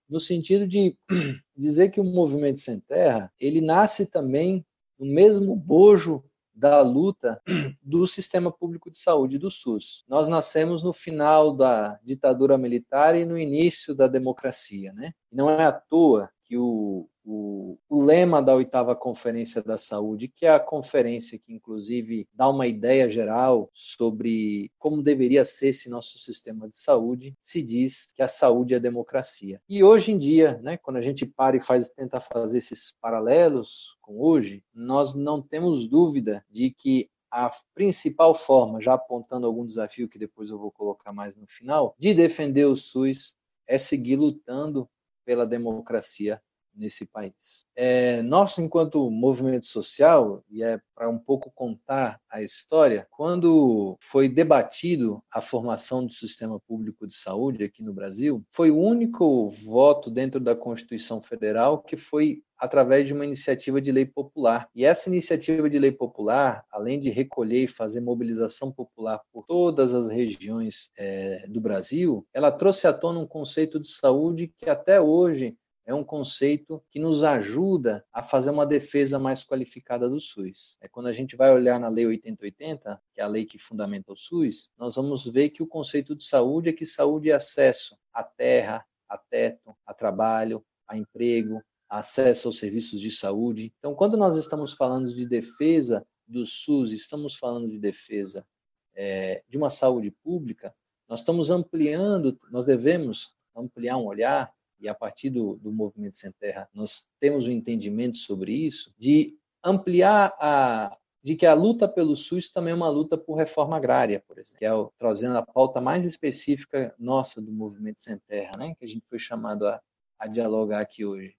no 0.09 0.19
sentido 0.19 0.67
de 0.67 0.97
dizer 1.55 1.91
que 1.91 2.01
o 2.01 2.03
movimento 2.03 2.59
sem 2.59 2.81
terra 2.81 3.31
ele 3.39 3.61
nasce 3.61 4.05
também 4.05 4.65
no 4.99 5.05
mesmo 5.05 5.55
bojo 5.55 6.25
da 6.59 6.81
luta 6.81 7.41
do 7.81 8.05
sistema 8.05 8.51
público 8.51 8.91
de 8.91 8.97
saúde 8.97 9.39
do 9.39 9.49
SUS. 9.49 10.03
Nós 10.09 10.27
nascemos 10.27 10.83
no 10.83 10.91
final 10.91 11.53
da 11.53 11.97
ditadura 12.03 12.57
militar 12.57 13.15
e 13.15 13.23
no 13.23 13.37
início 13.37 13.95
da 13.95 14.07
democracia, 14.07 14.91
né? 14.91 15.13
Não 15.31 15.49
é 15.49 15.65
à 15.65 15.71
toa 15.71 16.29
que 16.49 16.57
o, 16.57 17.07
o, 17.23 17.77
o, 17.88 18.03
lema 18.03 18.41
da 18.41 18.55
oitava 18.55 18.95
Conferência 18.95 19.62
da 19.62 19.77
Saúde, 19.77 20.27
que 20.27 20.47
é 20.47 20.49
a 20.49 20.59
conferência 20.59 21.38
que, 21.38 21.53
inclusive, 21.53 22.27
dá 22.33 22.49
uma 22.49 22.65
ideia 22.65 23.07
geral 23.07 23.69
sobre 23.71 24.71
como 24.79 25.03
deveria 25.03 25.45
ser 25.45 25.67
esse 25.67 25.91
nosso 25.91 26.17
sistema 26.17 26.67
de 26.67 26.75
saúde, 26.75 27.38
se 27.39 27.62
diz 27.62 28.07
que 28.15 28.23
a 28.23 28.27
saúde 28.27 28.73
é 28.73 28.79
democracia. 28.79 29.62
E 29.69 29.83
hoje 29.83 30.12
em 30.12 30.17
dia, 30.17 30.59
né, 30.63 30.75
quando 30.75 30.97
a 30.97 31.03
gente 31.03 31.23
para 31.23 31.55
e 31.55 31.62
faz, 31.62 31.88
tenta 31.89 32.19
fazer 32.19 32.57
esses 32.57 32.97
paralelos 32.99 33.99
com 34.01 34.19
hoje, 34.19 34.63
nós 34.73 35.13
não 35.13 35.39
temos 35.39 35.88
dúvida 35.88 36.43
de 36.49 36.71
que 36.71 37.12
a 37.29 37.51
principal 37.75 38.33
forma, 38.33 38.81
já 38.81 38.95
apontando 38.95 39.45
algum 39.45 39.67
desafio 39.67 40.09
que 40.09 40.17
depois 40.17 40.49
eu 40.49 40.57
vou 40.57 40.71
colocar 40.71 41.13
mais 41.13 41.35
no 41.35 41.45
final, 41.45 41.95
de 41.99 42.12
defender 42.15 42.65
o 42.65 42.75
SUS 42.75 43.35
é 43.67 43.77
seguir 43.77 44.15
lutando 44.15 44.89
pela 45.25 45.45
democracia 45.45 46.41
nesse 46.79 47.05
país. 47.05 47.65
É, 47.75 48.21
nós, 48.23 48.57
enquanto 48.57 49.11
movimento 49.11 49.65
social, 49.65 50.43
e 50.49 50.63
é 50.63 50.79
para 50.95 51.09
um 51.09 51.19
pouco 51.19 51.51
contar 51.53 52.19
a 52.29 52.41
história, 52.41 53.07
quando 53.11 53.97
foi 54.01 54.27
debatido 54.29 55.21
a 55.31 55.41
formação 55.41 56.05
do 56.05 56.13
sistema 56.13 56.59
público 56.59 57.05
de 57.05 57.15
saúde 57.15 57.63
aqui 57.63 57.83
no 57.83 57.93
Brasil, 57.93 58.43
foi 58.51 58.71
o 58.71 58.79
único 58.79 59.49
voto 59.49 60.09
dentro 60.09 60.39
da 60.39 60.55
Constituição 60.55 61.21
Federal 61.21 61.81
que 61.81 61.95
foi 61.95 62.41
através 62.59 63.07
de 63.07 63.13
uma 63.13 63.25
iniciativa 63.25 63.79
de 63.79 63.91
lei 63.91 64.05
popular. 64.05 64.69
E 64.75 64.83
essa 64.83 65.07
iniciativa 65.07 65.69
de 65.69 65.79
lei 65.79 65.91
popular, 65.91 66.65
além 66.69 66.99
de 66.99 67.09
recolher 67.09 67.63
e 67.63 67.67
fazer 67.67 68.01
mobilização 68.01 68.69
popular 68.71 69.21
por 69.31 69.45
todas 69.47 69.93
as 69.93 70.09
regiões 70.09 70.91
é, 70.97 71.47
do 71.47 71.61
Brasil, 71.61 72.27
ela 72.33 72.51
trouxe 72.51 72.85
à 72.85 72.91
tona 72.91 73.19
um 73.19 73.25
conceito 73.25 73.79
de 73.79 73.89
saúde 73.89 74.53
que 74.57 74.69
até 74.69 74.99
hoje 74.99 75.57
é 75.89 75.93
um 75.95 76.04
conceito 76.04 76.84
que 76.91 76.99
nos 76.99 77.23
ajuda 77.23 78.06
a 78.13 78.21
fazer 78.21 78.52
uma 78.52 78.63
defesa 78.63 79.17
mais 79.17 79.43
qualificada 79.43 80.08
do 80.08 80.21
SUS. 80.21 80.78
É 80.80 80.88
quando 80.88 81.08
a 81.08 81.12
gente 81.12 81.36
vai 81.36 81.52
olhar 81.52 81.80
na 81.80 81.88
Lei 81.88 82.06
8080, 82.06 83.02
que 83.12 83.19
é 83.19 83.23
a 83.23 83.28
lei 83.28 83.43
que 83.43 83.58
fundamenta 83.58 84.13
o 84.13 84.15
SUS, 84.15 84.69
nós 84.78 84.97
vamos 84.97 85.25
ver 85.25 85.49
que 85.49 85.63
o 85.63 85.67
conceito 85.67 86.15
de 86.15 86.23
saúde 86.23 86.69
é 86.69 86.73
que 86.73 86.86
saúde 86.86 87.32
é 87.32 87.34
acesso 87.34 87.97
à 88.13 88.23
terra, 88.23 88.86
a 89.10 89.17
teto, 89.17 89.75
a 89.84 89.91
trabalho, 89.91 90.63
a 90.88 90.95
emprego, 90.95 91.60
acesso 91.89 92.49
aos 92.49 92.60
serviços 92.60 93.02
de 93.02 93.10
saúde. 93.10 93.73
Então, 93.80 93.95
quando 93.95 94.15
nós 94.15 94.36
estamos 94.36 94.73
falando 94.73 95.12
de 95.12 95.28
defesa 95.28 96.06
do 96.28 96.45
SUS, 96.45 96.91
estamos 96.91 97.36
falando 97.36 97.67
de 97.67 97.80
defesa 97.80 98.45
é, 98.93 99.43
de 99.49 99.58
uma 99.58 99.71
saúde 99.71 100.12
pública, 100.12 100.71
nós 101.08 101.21
estamos 101.21 101.49
ampliando, 101.49 102.38
nós 102.52 102.67
devemos 102.67 103.34
ampliar 103.56 103.97
um 103.97 104.06
olhar 104.06 104.54
e 104.79 104.87
a 104.87 104.95
partir 104.95 105.29
do, 105.29 105.55
do 105.57 105.71
Movimento 105.71 106.17
Sem 106.17 106.31
Terra 106.31 106.69
nós 106.73 107.07
temos 107.19 107.47
um 107.47 107.51
entendimento 107.51 108.17
sobre 108.17 108.53
isso, 108.53 108.93
de 108.97 109.37
ampliar 109.63 110.35
a, 110.39 110.97
de 111.23 111.35
que 111.35 111.45
a 111.45 111.53
luta 111.53 111.87
pelo 111.87 112.15
SUS 112.15 112.49
também 112.49 112.71
é 112.71 112.75
uma 112.75 112.89
luta 112.89 113.17
por 113.17 113.35
reforma 113.35 113.75
agrária, 113.75 114.23
por 114.25 114.37
exemplo, 114.37 114.57
que 114.57 114.65
é 114.65 114.73
o, 114.73 114.91
trazendo 114.97 115.37
a 115.37 115.45
pauta 115.45 115.81
mais 115.81 116.05
específica 116.05 116.95
nossa 116.97 117.41
do 117.41 117.51
Movimento 117.51 118.01
Sem 118.01 118.17
Terra, 118.27 118.57
né, 118.57 118.73
que 118.77 118.85
a 118.85 118.87
gente 118.87 119.05
foi 119.09 119.19
chamado 119.19 119.67
a, 119.67 119.81
a 120.17 120.27
dialogar 120.27 120.79
aqui 120.79 121.05
hoje. 121.05 121.35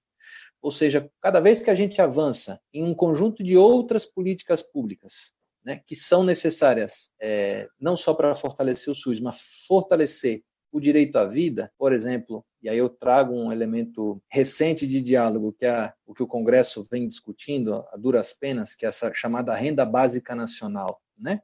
Ou 0.60 0.70
seja, 0.70 1.10
cada 1.20 1.40
vez 1.40 1.62
que 1.62 1.70
a 1.70 1.74
gente 1.74 2.00
avança 2.00 2.60
em 2.72 2.84
um 2.84 2.94
conjunto 2.94 3.42
de 3.42 3.56
outras 3.56 4.04
políticas 4.04 4.60
públicas, 4.60 5.32
né, 5.64 5.82
que 5.86 5.96
são 5.96 6.22
necessárias 6.22 7.10
é, 7.20 7.68
não 7.78 7.96
só 7.96 8.12
para 8.14 8.34
fortalecer 8.34 8.92
o 8.92 8.94
SUS, 8.94 9.20
mas 9.20 9.40
fortalecer 9.66 10.42
o 10.70 10.78
direito 10.78 11.16
à 11.16 11.24
vida, 11.24 11.72
por 11.78 11.92
exemplo, 11.92 12.44
e 12.62 12.68
aí 12.68 12.78
eu 12.78 12.88
trago 12.88 13.34
um 13.34 13.50
elemento 13.50 14.22
recente 14.28 14.86
de 14.86 15.00
diálogo, 15.00 15.52
que 15.52 15.64
é 15.64 15.92
o 16.06 16.14
que 16.14 16.22
o 16.22 16.26
Congresso 16.26 16.86
vem 16.90 17.08
discutindo 17.08 17.84
a 17.92 17.96
duras 17.96 18.32
penas, 18.32 18.74
que 18.74 18.84
é 18.84 18.88
essa 18.88 19.12
chamada 19.14 19.54
renda 19.54 19.84
básica 19.84 20.34
nacional, 20.34 21.00
né? 21.18 21.40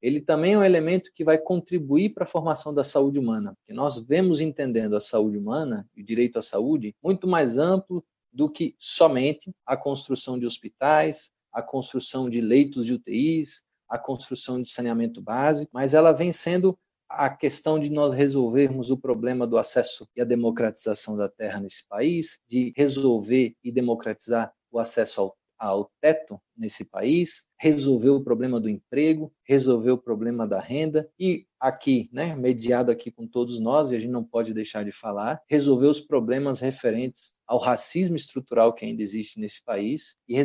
Ele 0.00 0.20
também 0.20 0.54
é 0.54 0.58
um 0.58 0.64
elemento 0.64 1.10
que 1.14 1.24
vai 1.24 1.38
contribuir 1.38 2.10
para 2.10 2.24
a 2.24 2.28
formação 2.28 2.74
da 2.74 2.84
saúde 2.84 3.18
humana, 3.18 3.54
porque 3.56 3.72
nós 3.72 4.02
vemos 4.04 4.40
entendendo 4.40 4.96
a 4.96 5.00
saúde 5.00 5.38
humana 5.38 5.88
e 5.96 6.02
o 6.02 6.04
direito 6.04 6.38
à 6.38 6.42
saúde 6.42 6.94
muito 7.02 7.26
mais 7.26 7.56
amplo 7.56 8.04
do 8.32 8.50
que 8.50 8.74
somente 8.78 9.54
a 9.64 9.76
construção 9.76 10.38
de 10.38 10.44
hospitais, 10.44 11.30
a 11.52 11.62
construção 11.62 12.28
de 12.28 12.40
leitos 12.40 12.84
de 12.84 12.94
UTIs, 12.94 13.62
a 13.88 13.98
construção 13.98 14.60
de 14.60 14.70
saneamento 14.70 15.22
básico, 15.22 15.70
mas 15.72 15.94
ela 15.94 16.10
vem 16.10 16.32
sendo 16.32 16.76
a 17.16 17.30
questão 17.30 17.78
de 17.78 17.90
nós 17.90 18.14
resolvermos 18.14 18.90
o 18.90 18.98
problema 18.98 19.46
do 19.46 19.56
acesso 19.56 20.08
e 20.16 20.20
a 20.20 20.24
democratização 20.24 21.16
da 21.16 21.28
terra 21.28 21.60
nesse 21.60 21.86
país, 21.88 22.40
de 22.48 22.72
resolver 22.76 23.54
e 23.62 23.72
democratizar 23.72 24.52
o 24.70 24.78
acesso 24.78 25.20
ao 25.20 25.36
ao 25.64 25.90
teto 26.00 26.38
nesse 26.56 26.84
país, 26.84 27.46
resolver 27.58 28.10
o 28.10 28.22
problema 28.22 28.60
do 28.60 28.68
emprego, 28.68 29.32
resolver 29.44 29.92
o 29.92 29.98
problema 29.98 30.46
da 30.46 30.60
renda 30.60 31.08
e 31.18 31.46
aqui, 31.58 32.10
né, 32.12 32.36
mediado 32.36 32.92
aqui 32.92 33.10
com 33.10 33.26
todos 33.26 33.58
nós, 33.58 33.90
e 33.90 33.96
a 33.96 33.98
gente 33.98 34.10
não 34.10 34.22
pode 34.22 34.52
deixar 34.52 34.84
de 34.84 34.92
falar, 34.92 35.40
resolver 35.48 35.86
os 35.86 36.00
problemas 36.00 36.60
referentes 36.60 37.32
ao 37.46 37.58
racismo 37.58 38.14
estrutural 38.14 38.74
que 38.74 38.84
ainda 38.84 39.02
existe 39.02 39.40
nesse 39.40 39.64
país 39.64 40.16
e 40.28 40.36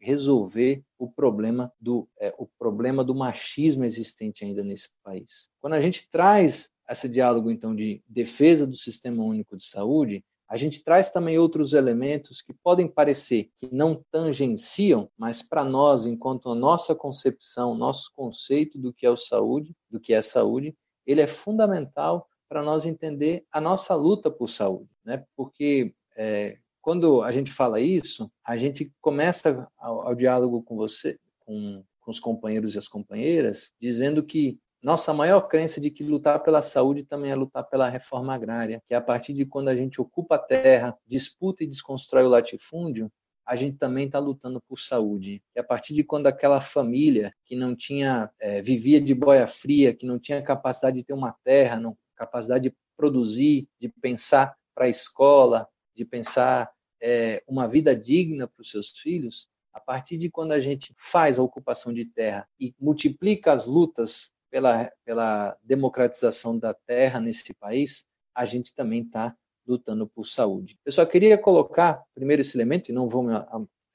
resolver 0.00 0.82
o 0.98 1.08
problema 1.08 1.72
do 1.80 2.08
é, 2.20 2.34
o 2.36 2.48
problema 2.58 3.04
do 3.04 3.14
machismo 3.14 3.84
existente 3.84 4.44
ainda 4.44 4.62
nesse 4.62 4.88
país. 5.04 5.48
Quando 5.60 5.74
a 5.74 5.80
gente 5.80 6.08
traz 6.10 6.68
esse 6.90 7.08
diálogo 7.08 7.50
então 7.50 7.74
de 7.74 8.02
defesa 8.08 8.66
do 8.66 8.76
sistema 8.76 9.22
único 9.22 9.56
de 9.56 9.64
saúde, 9.64 10.24
a 10.54 10.56
gente 10.56 10.84
traz 10.84 11.10
também 11.10 11.36
outros 11.36 11.72
elementos 11.72 12.40
que 12.40 12.54
podem 12.54 12.86
parecer 12.86 13.50
que 13.58 13.68
não 13.74 14.00
tangenciam, 14.08 15.10
mas 15.18 15.42
para 15.42 15.64
nós, 15.64 16.06
enquanto 16.06 16.48
a 16.48 16.54
nossa 16.54 16.94
concepção, 16.94 17.74
nosso 17.74 18.12
conceito 18.14 18.78
do 18.78 18.94
que 18.94 19.04
é 19.04 19.16
saúde, 19.16 19.74
do 19.90 19.98
que 19.98 20.14
é 20.14 20.22
saúde, 20.22 20.72
ele 21.04 21.20
é 21.20 21.26
fundamental 21.26 22.28
para 22.48 22.62
nós 22.62 22.86
entender 22.86 23.44
a 23.50 23.60
nossa 23.60 23.96
luta 23.96 24.30
por 24.30 24.48
saúde, 24.48 24.88
né? 25.04 25.24
Porque 25.36 25.92
é, 26.16 26.56
quando 26.80 27.20
a 27.22 27.32
gente 27.32 27.50
fala 27.50 27.80
isso, 27.80 28.30
a 28.46 28.56
gente 28.56 28.92
começa 29.00 29.66
ao, 29.76 30.06
ao 30.06 30.14
diálogo 30.14 30.62
com 30.62 30.76
você, 30.76 31.18
com, 31.40 31.82
com 32.00 32.10
os 32.12 32.20
companheiros 32.20 32.76
e 32.76 32.78
as 32.78 32.86
companheiras, 32.86 33.72
dizendo 33.80 34.22
que 34.22 34.60
nossa 34.84 35.14
maior 35.14 35.48
crença 35.48 35.80
de 35.80 35.90
que 35.90 36.04
lutar 36.04 36.42
pela 36.42 36.60
saúde 36.60 37.04
também 37.04 37.30
é 37.30 37.34
lutar 37.34 37.64
pela 37.64 37.88
reforma 37.88 38.34
agrária, 38.34 38.82
que 38.86 38.92
é 38.92 38.96
a 38.98 39.00
partir 39.00 39.32
de 39.32 39.46
quando 39.46 39.68
a 39.68 39.74
gente 39.74 39.98
ocupa 39.98 40.34
a 40.34 40.38
terra, 40.38 40.94
disputa 41.06 41.64
e 41.64 41.66
desconstrói 41.66 42.24
o 42.24 42.28
latifúndio, 42.28 43.10
a 43.46 43.56
gente 43.56 43.78
também 43.78 44.04
está 44.04 44.18
lutando 44.18 44.60
por 44.68 44.78
saúde. 44.78 45.42
E 45.56 45.58
a 45.58 45.64
partir 45.64 45.94
de 45.94 46.04
quando 46.04 46.26
aquela 46.26 46.60
família 46.60 47.34
que 47.46 47.56
não 47.56 47.74
tinha, 47.74 48.30
é, 48.38 48.60
vivia 48.60 49.00
de 49.00 49.14
boia 49.14 49.46
fria, 49.46 49.94
que 49.94 50.04
não 50.04 50.18
tinha 50.18 50.42
capacidade 50.42 50.98
de 50.98 51.04
ter 51.04 51.14
uma 51.14 51.34
terra, 51.42 51.80
não, 51.80 51.96
capacidade 52.14 52.68
de 52.68 52.76
produzir, 52.94 53.66
de 53.80 53.88
pensar 53.88 54.54
para 54.74 54.84
a 54.84 54.90
escola, 54.90 55.66
de 55.96 56.04
pensar 56.04 56.70
é, 57.02 57.42
uma 57.48 57.66
vida 57.66 57.96
digna 57.96 58.46
para 58.46 58.60
os 58.60 58.70
seus 58.70 58.90
filhos, 58.90 59.48
a 59.72 59.80
partir 59.80 60.18
de 60.18 60.28
quando 60.30 60.52
a 60.52 60.60
gente 60.60 60.94
faz 60.98 61.38
a 61.38 61.42
ocupação 61.42 61.90
de 61.90 62.04
terra 62.04 62.46
e 62.60 62.74
multiplica 62.78 63.50
as 63.50 63.64
lutas 63.64 64.33
pela, 64.54 64.88
pela 65.04 65.56
democratização 65.64 66.56
da 66.56 66.72
terra 66.72 67.18
nesse 67.18 67.52
país, 67.54 68.06
a 68.32 68.44
gente 68.44 68.72
também 68.72 69.02
está 69.02 69.34
lutando 69.66 70.06
por 70.06 70.28
saúde. 70.28 70.78
Eu 70.86 70.92
só 70.92 71.04
queria 71.04 71.36
colocar, 71.36 72.04
primeiro, 72.14 72.40
esse 72.40 72.56
elemento, 72.56 72.88
e 72.88 72.94
não 72.94 73.08
vou 73.08 73.24
me, 73.24 73.32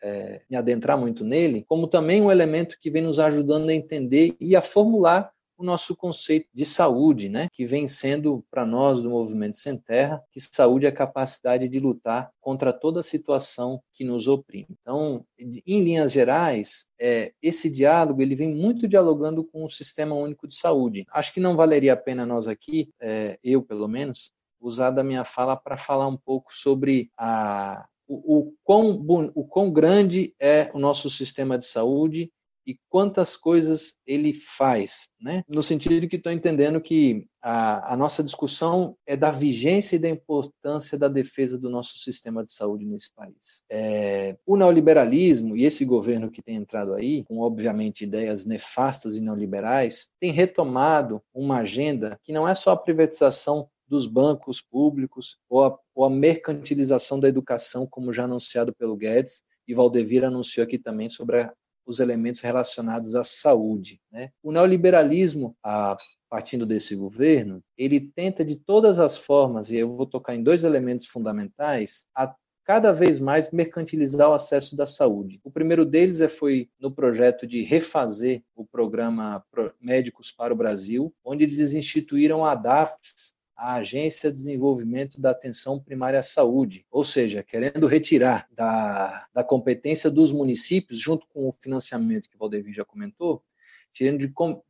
é, 0.03 0.41
me 0.49 0.57
adentrar 0.57 0.99
muito 0.99 1.23
nele, 1.23 1.63
como 1.65 1.87
também 1.87 2.21
um 2.21 2.29
elemento 2.29 2.77
que 2.77 2.91
vem 2.91 3.01
nos 3.01 3.19
ajudando 3.19 3.69
a 3.69 3.73
entender 3.73 4.35
e 4.37 4.53
a 4.53 4.61
formular 4.61 5.31
o 5.59 5.63
nosso 5.63 5.93
conceito 5.93 6.47
de 6.53 6.63
saúde, 6.63 7.27
né, 7.27 7.49
que 7.51 7.65
vem 7.65 7.85
sendo 7.85 8.45
para 8.49 8.65
nós 8.65 9.01
do 9.01 9.09
Movimento 9.09 9.57
Sem 9.57 9.77
Terra, 9.77 10.23
que 10.31 10.39
saúde 10.39 10.85
é 10.85 10.89
a 10.89 10.93
capacidade 10.93 11.67
de 11.67 11.79
lutar 11.81 12.31
contra 12.39 12.71
toda 12.71 13.03
situação 13.03 13.81
que 13.93 14.05
nos 14.05 14.25
oprime. 14.25 14.77
Então, 14.81 15.25
em 15.37 15.83
linhas 15.83 16.13
gerais, 16.13 16.85
é, 16.97 17.33
esse 17.41 17.69
diálogo 17.69 18.21
ele 18.21 18.35
vem 18.35 18.55
muito 18.55 18.87
dialogando 18.87 19.43
com 19.43 19.65
o 19.65 19.69
Sistema 19.69 20.15
Único 20.15 20.47
de 20.47 20.55
Saúde. 20.55 21.05
Acho 21.11 21.33
que 21.33 21.41
não 21.41 21.57
valeria 21.57 21.91
a 21.91 21.97
pena 21.97 22.25
nós 22.25 22.47
aqui, 22.47 22.89
é, 23.01 23.37
eu 23.43 23.61
pelo 23.61 23.87
menos, 23.87 24.31
usar 24.61 24.91
da 24.91 25.03
minha 25.03 25.25
fala 25.25 25.57
para 25.57 25.75
falar 25.75 26.07
um 26.07 26.17
pouco 26.17 26.55
sobre 26.55 27.11
a, 27.17 27.85
o, 28.07 28.37
o, 28.37 28.53
quão, 28.63 29.05
o 29.35 29.43
quão 29.43 29.69
grande 29.69 30.33
é 30.39 30.71
o 30.73 30.79
nosso 30.79 31.09
sistema 31.09 31.57
de 31.57 31.65
saúde 31.65 32.31
e 32.65 32.77
quantas 32.89 33.35
coisas 33.35 33.95
ele 34.05 34.33
faz, 34.33 35.07
né? 35.19 35.43
No 35.49 35.63
sentido 35.63 35.99
de 35.99 36.07
que 36.07 36.17
estou 36.17 36.31
entendendo 36.31 36.79
que 36.81 37.25
a, 37.41 37.93
a, 37.93 37.97
nossa 37.97 38.23
discussão 38.23 38.95
é 39.07 39.15
da 39.15 39.31
vigência 39.31 39.95
e 39.95 39.99
da 39.99 40.09
importância 40.09 40.97
da 40.97 41.07
defesa 41.07 41.57
do 41.57 41.69
nosso 41.69 41.97
sistema 41.97 42.43
de 42.43 42.53
saúde 42.53 42.85
nesse 42.85 43.13
país. 43.13 43.63
É, 43.71 44.37
o 44.45 44.57
neoliberalismo 44.57 45.55
e 45.55 45.65
esse 45.65 45.85
governo 45.85 46.29
que 46.29 46.41
tem 46.41 46.55
entrado 46.55 46.93
aí, 46.93 47.23
com 47.23 47.39
obviamente 47.39 48.03
ideias 48.03 48.45
nefastas 48.45 49.15
e 49.15 49.21
neoliberais, 49.21 50.09
tem 50.19 50.31
retomado 50.31 51.21
uma 51.33 51.59
agenda 51.59 52.19
que 52.23 52.33
não 52.33 52.47
é 52.47 52.53
só 52.53 52.71
a 52.71 52.77
privatização 52.77 53.69
dos 53.87 54.05
bancos 54.05 54.61
públicos 54.61 55.37
ou 55.49 55.65
a, 55.65 55.77
ou 55.95 56.05
a 56.05 56.09
mercantilização 56.09 57.19
da 57.19 57.27
educação, 57.27 57.87
como 57.87 58.13
já 58.13 58.25
anunciado 58.25 58.73
pelo 58.75 58.95
Guedes, 58.95 59.41
e 59.67 59.73
Valdevir 59.73 60.23
anunciou 60.23 60.63
aqui 60.63 60.77
também 60.77 61.09
sobre 61.09 61.41
a, 61.41 61.53
os 61.89 61.99
elementos 61.99 62.41
relacionados 62.41 63.15
à 63.15 63.23
saúde. 63.23 63.99
Né? 64.11 64.31
O 64.43 64.51
neoliberalismo, 64.51 65.57
a, 65.63 65.97
partindo 66.29 66.65
desse 66.65 66.95
governo, 66.95 67.63
ele 67.75 67.99
tenta 67.99 68.45
de 68.45 68.55
todas 68.55 68.99
as 68.99 69.17
formas, 69.17 69.71
e 69.71 69.77
eu 69.77 69.89
vou 69.89 70.05
tocar 70.05 70.35
em 70.35 70.43
dois 70.43 70.63
elementos 70.63 71.07
fundamentais, 71.07 72.05
a 72.15 72.33
cada 72.63 72.91
vez 72.91 73.17
mais 73.19 73.49
mercantilizar 73.49 74.29
o 74.29 74.33
acesso 74.33 74.77
da 74.77 74.85
saúde. 74.85 75.39
O 75.43 75.49
primeiro 75.49 75.83
deles 75.83 76.21
é, 76.21 76.27
foi 76.27 76.69
no 76.79 76.93
projeto 76.93 77.47
de 77.47 77.63
refazer 77.63 78.43
o 78.55 78.63
programa 78.63 79.43
Médicos 79.81 80.31
para 80.31 80.53
o 80.53 80.55
Brasil, 80.55 81.11
onde 81.25 81.43
eles 81.43 81.73
instituíram 81.73 82.45
a 82.45 82.51
ADAPS, 82.51 83.33
a 83.59 83.75
Agência 83.75 84.31
de 84.31 84.37
Desenvolvimento 84.37 85.19
da 85.19 85.31
Atenção 85.31 85.79
Primária 85.79 86.19
à 86.19 86.23
Saúde, 86.23 86.85
ou 86.89 87.03
seja, 87.03 87.43
querendo 87.43 87.87
retirar 87.87 88.47
da, 88.51 89.27
da 89.33 89.43
competência 89.43 90.09
dos 90.09 90.31
municípios, 90.31 90.97
junto 90.97 91.27
com 91.27 91.45
o 91.45 91.51
financiamento 91.51 92.29
que 92.29 92.37
o 92.37 92.39
já 92.73 92.85
comentou, 92.85 93.43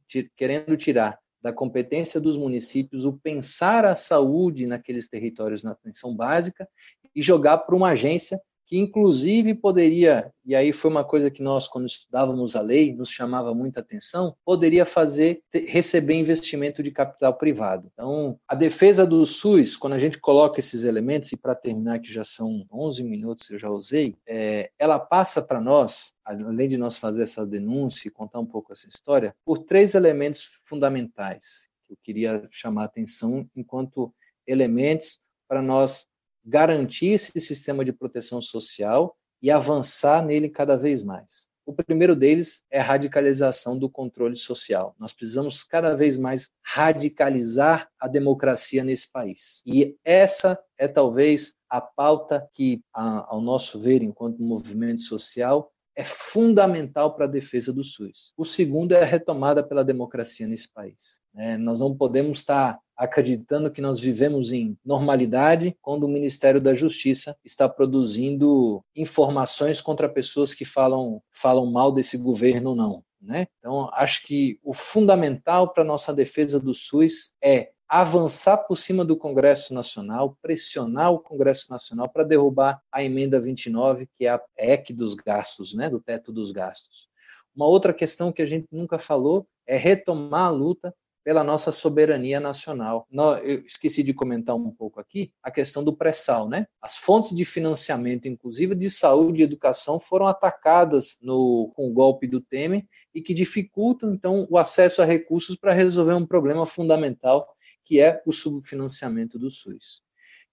de, 0.08 0.32
querendo 0.36 0.76
tirar 0.76 1.20
da 1.40 1.54
competência 1.54 2.20
dos 2.20 2.36
municípios 2.36 3.06
o 3.06 3.14
pensar 3.14 3.86
a 3.86 3.96
saúde 3.96 4.66
naqueles 4.66 5.08
territórios 5.08 5.64
na 5.64 5.72
atenção 5.72 6.16
básica 6.16 6.68
e 7.16 7.22
jogar 7.22 7.60
para 7.60 7.76
uma 7.76 7.92
agência 7.92 8.42
que 8.70 8.78
inclusive 8.78 9.55
poderia, 9.55 10.32
e 10.45 10.55
aí 10.55 10.72
foi 10.72 10.91
uma 10.91 11.03
coisa 11.03 11.32
que 11.32 11.41
nós, 11.41 11.67
quando 11.67 11.88
estudávamos 11.88 12.55
a 12.55 12.61
lei, 12.61 12.93
nos 12.93 13.09
chamava 13.09 13.51
muita 13.51 13.80
atenção, 13.80 14.36
poderia 14.45 14.86
fazer, 14.86 15.41
receber 15.51 16.13
investimento 16.13 16.84
de 16.84 16.91
capital 16.91 17.34
privado. 17.34 17.89
Então, 17.91 18.39
a 18.47 18.53
defesa 18.53 19.07
do 19.07 19.26
SUS, 19.26 19.76
quando 19.76 19.93
a 19.93 19.97
gente 19.97 20.20
coloca 20.20 20.59
esses 20.59 20.84
elementos, 20.84 21.32
e 21.32 21.38
para 21.38 21.55
terminar, 21.55 21.97
que 21.99 22.13
já 22.13 22.24
são 22.24 22.63
11 22.72 23.03
minutos 23.03 23.49
eu 23.49 23.57
já 23.57 23.72
usei, 23.72 24.15
é, 24.28 24.70
ela 24.78 24.99
passa 24.99 25.41
para 25.41 25.59
nós, 25.59 26.13
além 26.24 26.70
de 26.70 26.78
nós 26.78 26.95
fazer 26.95 27.24
essa 27.24 27.47
denúncia 27.47 28.07
e 28.07 28.11
contar 28.11 28.39
um 28.39 28.45
pouco 28.45 28.72
essa 28.72 28.88
história, 28.88 29.36
por 29.43 29.57
três 29.57 29.95
elementos 29.95 30.47
fundamentais 30.63 31.67
que 31.88 31.93
eu 31.93 31.97
queria 32.03 32.47
chamar 32.51 32.84
a 32.84 32.86
atenção 32.86 33.49
enquanto 33.55 34.13
elementos 34.45 35.20
para 35.47 35.59
nós 35.59 36.07
garantir 36.46 37.14
esse 37.14 37.40
sistema 37.40 37.84
de 37.84 37.94
proteção 37.94 38.42
social 38.42 39.16
e 39.42 39.52
avançar 39.52 40.26
nele 40.26 40.50
cada 40.50 40.76
vez 40.76 41.04
mais. 41.04 41.48
O 41.66 41.74
primeiro 41.74 42.16
deles 42.16 42.64
é 42.72 42.80
a 42.80 42.84
radicalização 42.84 43.78
do 43.78 43.88
controle 43.88 44.36
social. 44.36 44.96
Nós 44.98 45.14
precisamos 45.14 45.64
cada 45.64 45.96
vez 45.96 46.18
mais 46.18 46.50
radicalizar 46.66 47.88
a 48.00 48.08
democracia 48.08 48.84
nesse 48.84 49.12
país. 49.12 49.62
E 49.68 49.96
essa 50.04 50.60
é 50.80 50.88
talvez 50.88 51.54
a 51.70 51.80
pauta 51.80 52.50
que, 52.54 52.82
ao 52.92 53.40
nosso 53.40 53.80
ver, 53.80 54.02
enquanto 54.02 54.42
movimento 54.42 55.02
social, 55.02 55.72
é 56.00 56.04
fundamental 56.06 57.14
para 57.14 57.26
a 57.26 57.30
defesa 57.30 57.74
do 57.74 57.84
SUS. 57.84 58.32
O 58.38 58.45
segundo 58.45 58.93
é 58.93 59.02
a 59.02 59.06
retomada 59.06 59.62
pela 59.62 59.84
democracia 59.84 60.47
nesse 60.47 60.72
país. 60.72 61.20
É, 61.36 61.58
nós 61.58 61.78
não 61.78 61.93
podemos 61.93 62.38
estar 62.38 62.80
acreditando 62.95 63.70
que 63.70 63.82
nós 63.82 64.00
vivemos 64.00 64.54
em 64.54 64.78
normalidade 64.86 65.76
quando 65.82 66.06
o 66.06 66.08
Ministério 66.08 66.62
da 66.62 66.74
Justiça 66.74 67.36
está 67.43 67.68
produzindo 67.68 68.82
informações 68.95 69.82
contra 69.82 70.08
pessoas 70.08 70.54
que 70.54 70.64
falam, 70.64 71.22
falam 71.30 71.66
mal 71.66 71.91
desse 71.91 72.18
governo, 72.18 72.74
não. 72.74 73.04
Né? 73.22 73.47
Então, 73.60 73.89
acho 73.91 74.26
que 74.26 74.58
o 74.64 74.74
fundamental 74.74 75.74
para 75.74 75.84
a 75.84 75.88
nossa 75.88 76.14
defesa 76.14 76.62
do 76.62 76.74
SUS 76.74 77.34
é 77.43 77.72
avançar 77.90 78.58
por 78.58 78.78
cima 78.78 79.04
do 79.04 79.18
Congresso 79.18 79.74
Nacional, 79.74 80.38
pressionar 80.44 81.12
o 81.12 81.20
Congresso 81.20 81.72
Nacional 81.72 82.08
para 82.08 82.24
derrubar 82.24 82.80
a 82.92 83.04
emenda 83.04 83.42
29, 83.42 84.08
que 84.14 84.28
é 84.28 84.30
a 84.30 84.42
EC 84.58 84.94
dos 84.94 85.16
gastos, 85.16 85.74
né, 85.74 85.90
do 85.90 86.00
teto 86.00 86.32
dos 86.32 86.52
gastos. 86.52 87.10
Uma 87.56 87.66
outra 87.66 87.92
questão 87.92 88.32
que 88.32 88.44
a 88.44 88.46
gente 88.46 88.68
nunca 88.72 89.00
falou 89.00 89.48
é 89.66 89.76
retomar 89.76 90.46
a 90.46 90.50
luta 90.50 90.94
pela 91.24 91.44
nossa 91.44 91.72
soberania 91.72 92.40
nacional. 92.40 93.08
Eu 93.44 93.60
esqueci 93.60 94.02
de 94.02 94.14
comentar 94.14 94.56
um 94.56 94.72
pouco 94.72 95.00
aqui 95.00 95.34
a 95.44 95.52
questão 95.52 95.84
do 95.84 95.96
pré-sal, 95.96 96.48
né? 96.48 96.66
As 96.82 96.96
fontes 96.96 97.36
de 97.36 97.44
financiamento, 97.44 98.28
inclusive 98.28 98.74
de 98.74 98.90
saúde 98.90 99.42
e 99.42 99.44
educação, 99.44 100.00
foram 100.00 100.28
atacadas 100.28 101.18
no, 101.22 101.72
com 101.76 101.88
o 101.88 101.94
golpe 101.94 102.26
do 102.26 102.40
Temer 102.40 102.86
e 103.14 103.22
que 103.22 103.34
dificultam, 103.34 104.14
então, 104.14 104.48
o 104.50 104.58
acesso 104.58 105.02
a 105.02 105.06
recursos 105.06 105.56
para 105.56 105.74
resolver 105.74 106.14
um 106.14 106.26
problema 106.26 106.66
fundamental 106.66 107.48
que 107.90 108.00
é 108.00 108.22
o 108.24 108.32
subfinanciamento 108.32 109.40
do 109.40 109.50
SUS. 109.50 110.04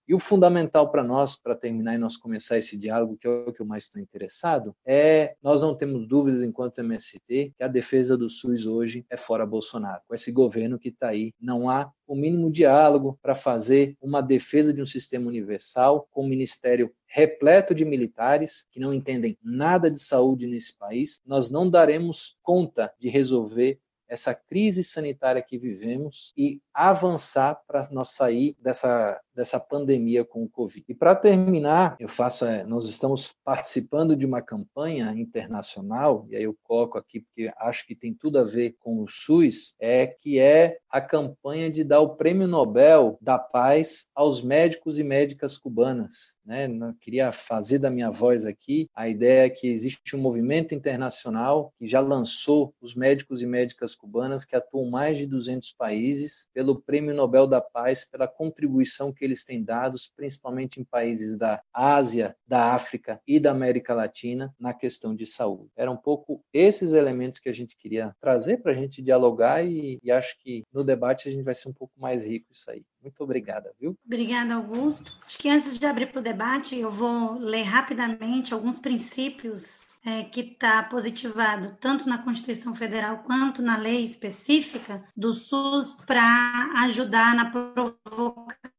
E 0.08 0.14
o 0.14 0.18
fundamental 0.18 0.90
para 0.90 1.04
nós, 1.04 1.36
para 1.36 1.54
terminar 1.54 1.94
e 1.94 1.98
nós 1.98 2.16
começar 2.16 2.56
esse 2.56 2.78
diálogo, 2.78 3.18
que 3.18 3.26
é 3.26 3.30
o 3.30 3.52
que 3.52 3.60
eu 3.60 3.66
mais 3.66 3.84
estou 3.84 4.00
interessado, 4.00 4.74
é 4.86 5.36
nós 5.42 5.60
não 5.60 5.76
temos 5.76 6.08
dúvidas, 6.08 6.42
enquanto 6.42 6.78
MST, 6.78 7.52
que 7.54 7.62
a 7.62 7.68
defesa 7.68 8.16
do 8.16 8.30
SUS 8.30 8.66
hoje 8.66 9.04
é 9.10 9.18
fora 9.18 9.44
Bolsonaro. 9.44 10.00
Com 10.08 10.14
esse 10.14 10.32
governo 10.32 10.78
que 10.78 10.88
está 10.88 11.08
aí, 11.08 11.34
não 11.38 11.68
há 11.68 11.92
o 12.06 12.14
mínimo 12.14 12.50
diálogo 12.50 13.18
para 13.20 13.34
fazer 13.34 13.94
uma 14.00 14.22
defesa 14.22 14.72
de 14.72 14.80
um 14.80 14.86
sistema 14.86 15.28
universal, 15.28 16.08
com 16.10 16.24
um 16.24 16.28
ministério 16.28 16.90
repleto 17.06 17.74
de 17.74 17.84
militares 17.84 18.66
que 18.70 18.80
não 18.80 18.94
entendem 18.94 19.36
nada 19.42 19.90
de 19.90 20.00
saúde 20.00 20.46
nesse 20.46 20.74
país. 20.78 21.20
Nós 21.26 21.50
não 21.50 21.68
daremos 21.68 22.38
conta 22.42 22.94
de 22.98 23.10
resolver 23.10 23.78
essa 24.08 24.34
crise 24.34 24.82
sanitária 24.82 25.42
que 25.42 25.58
vivemos 25.58 26.32
e 26.36 26.60
avançar 26.72 27.60
para 27.66 27.88
nós 27.90 28.10
sair 28.10 28.56
dessa 28.60 29.20
dessa 29.36 29.60
pandemia 29.60 30.24
com 30.24 30.42
o 30.42 30.48
Covid. 30.48 30.84
E 30.88 30.94
para 30.94 31.14
terminar, 31.14 31.96
eu 32.00 32.08
faço, 32.08 32.46
é, 32.46 32.64
nós 32.64 32.86
estamos 32.86 33.34
participando 33.44 34.16
de 34.16 34.24
uma 34.24 34.40
campanha 34.40 35.12
internacional, 35.12 36.26
e 36.30 36.36
aí 36.36 36.44
eu 36.44 36.56
coloco 36.62 36.96
aqui 36.96 37.20
porque 37.20 37.52
acho 37.58 37.86
que 37.86 37.94
tem 37.94 38.14
tudo 38.14 38.38
a 38.38 38.44
ver 38.44 38.74
com 38.80 39.02
o 39.02 39.08
SUS, 39.08 39.74
é 39.78 40.06
que 40.06 40.38
é 40.38 40.78
a 40.88 41.00
campanha 41.00 41.70
de 41.70 41.84
dar 41.84 42.00
o 42.00 42.16
Prêmio 42.16 42.48
Nobel 42.48 43.18
da 43.20 43.38
Paz 43.38 44.06
aos 44.14 44.42
médicos 44.42 44.98
e 44.98 45.04
médicas 45.04 45.58
cubanas. 45.58 46.34
Né? 46.44 46.66
Não 46.66 46.94
queria 46.94 47.32
fazer 47.32 47.78
da 47.78 47.90
minha 47.90 48.10
voz 48.10 48.46
aqui 48.46 48.88
a 48.94 49.08
ideia 49.08 49.50
que 49.50 49.68
existe 49.68 50.16
um 50.16 50.20
movimento 50.20 50.74
internacional 50.74 51.72
que 51.78 51.86
já 51.86 52.00
lançou 52.00 52.72
os 52.80 52.94
médicos 52.94 53.42
e 53.42 53.46
médicas 53.46 53.94
cubanas 53.94 54.44
que 54.44 54.56
atuam 54.56 54.86
em 54.86 54.90
mais 54.90 55.18
de 55.18 55.26
200 55.26 55.72
países 55.72 56.48
pelo 56.54 56.80
Prêmio 56.80 57.14
Nobel 57.14 57.46
da 57.46 57.60
Paz 57.60 58.04
pela 58.04 58.28
contribuição 58.28 59.12
que 59.12 59.24
eles 59.26 59.44
têm 59.44 59.62
dados, 59.62 60.12
principalmente 60.16 60.80
em 60.80 60.84
países 60.84 61.36
da 61.36 61.60
Ásia, 61.72 62.36
da 62.46 62.72
África 62.72 63.20
e 63.26 63.38
da 63.38 63.50
América 63.50 63.94
Latina, 63.94 64.54
na 64.58 64.72
questão 64.72 65.14
de 65.14 65.26
saúde. 65.26 65.70
Eram 65.76 65.92
um 65.94 65.98
pouco 65.98 66.42
esses 66.52 66.92
elementos 66.92 67.38
que 67.38 67.48
a 67.48 67.52
gente 67.52 67.76
queria 67.76 68.14
trazer 68.20 68.58
para 68.58 68.72
a 68.72 68.74
gente 68.74 69.02
dialogar 69.02 69.64
e, 69.64 69.98
e 70.02 70.10
acho 70.10 70.38
que 70.40 70.64
no 70.72 70.82
debate 70.84 71.28
a 71.28 71.32
gente 71.32 71.44
vai 71.44 71.54
ser 71.54 71.68
um 71.68 71.74
pouco 71.74 71.92
mais 71.98 72.24
rico 72.24 72.46
isso 72.52 72.70
aí. 72.70 72.82
Muito 73.02 73.22
obrigada, 73.22 73.72
viu? 73.80 73.96
Obrigada, 74.04 74.54
Augusto. 74.54 75.16
Acho 75.24 75.38
que 75.38 75.48
antes 75.48 75.78
de 75.78 75.86
abrir 75.86 76.06
para 76.10 76.20
o 76.20 76.24
debate, 76.24 76.76
eu 76.76 76.90
vou 76.90 77.38
ler 77.38 77.62
rapidamente 77.62 78.52
alguns 78.52 78.80
princípios 78.80 79.84
é, 80.04 80.24
que 80.24 80.40
está 80.40 80.82
positivado 80.82 81.76
tanto 81.80 82.08
na 82.08 82.18
Constituição 82.18 82.74
Federal 82.74 83.18
quanto 83.18 83.62
na 83.62 83.76
lei 83.76 84.04
específica 84.04 85.04
do 85.16 85.32
SUS 85.32 85.94
para 86.04 86.70
ajudar 86.84 87.34
na 87.34 87.50
provocação 87.50 88.75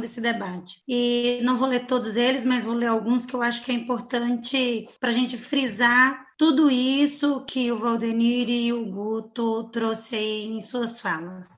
desse 0.00 0.20
debate. 0.20 0.82
E 0.86 1.40
não 1.42 1.56
vou 1.56 1.68
ler 1.68 1.86
todos 1.86 2.16
eles, 2.16 2.44
mas 2.44 2.64
vou 2.64 2.74
ler 2.74 2.86
alguns 2.86 3.26
que 3.26 3.34
eu 3.34 3.42
acho 3.42 3.62
que 3.62 3.70
é 3.70 3.74
importante 3.74 4.88
para 4.98 5.10
a 5.10 5.12
gente 5.12 5.36
frisar 5.36 6.26
tudo 6.38 6.70
isso 6.70 7.44
que 7.46 7.70
o 7.70 7.78
Valdenir 7.78 8.48
e 8.48 8.72
o 8.72 8.86
Guto 8.86 9.64
trouxe 9.64 10.16
aí 10.16 10.46
em 10.46 10.60
suas 10.60 11.00
falas. 11.00 11.48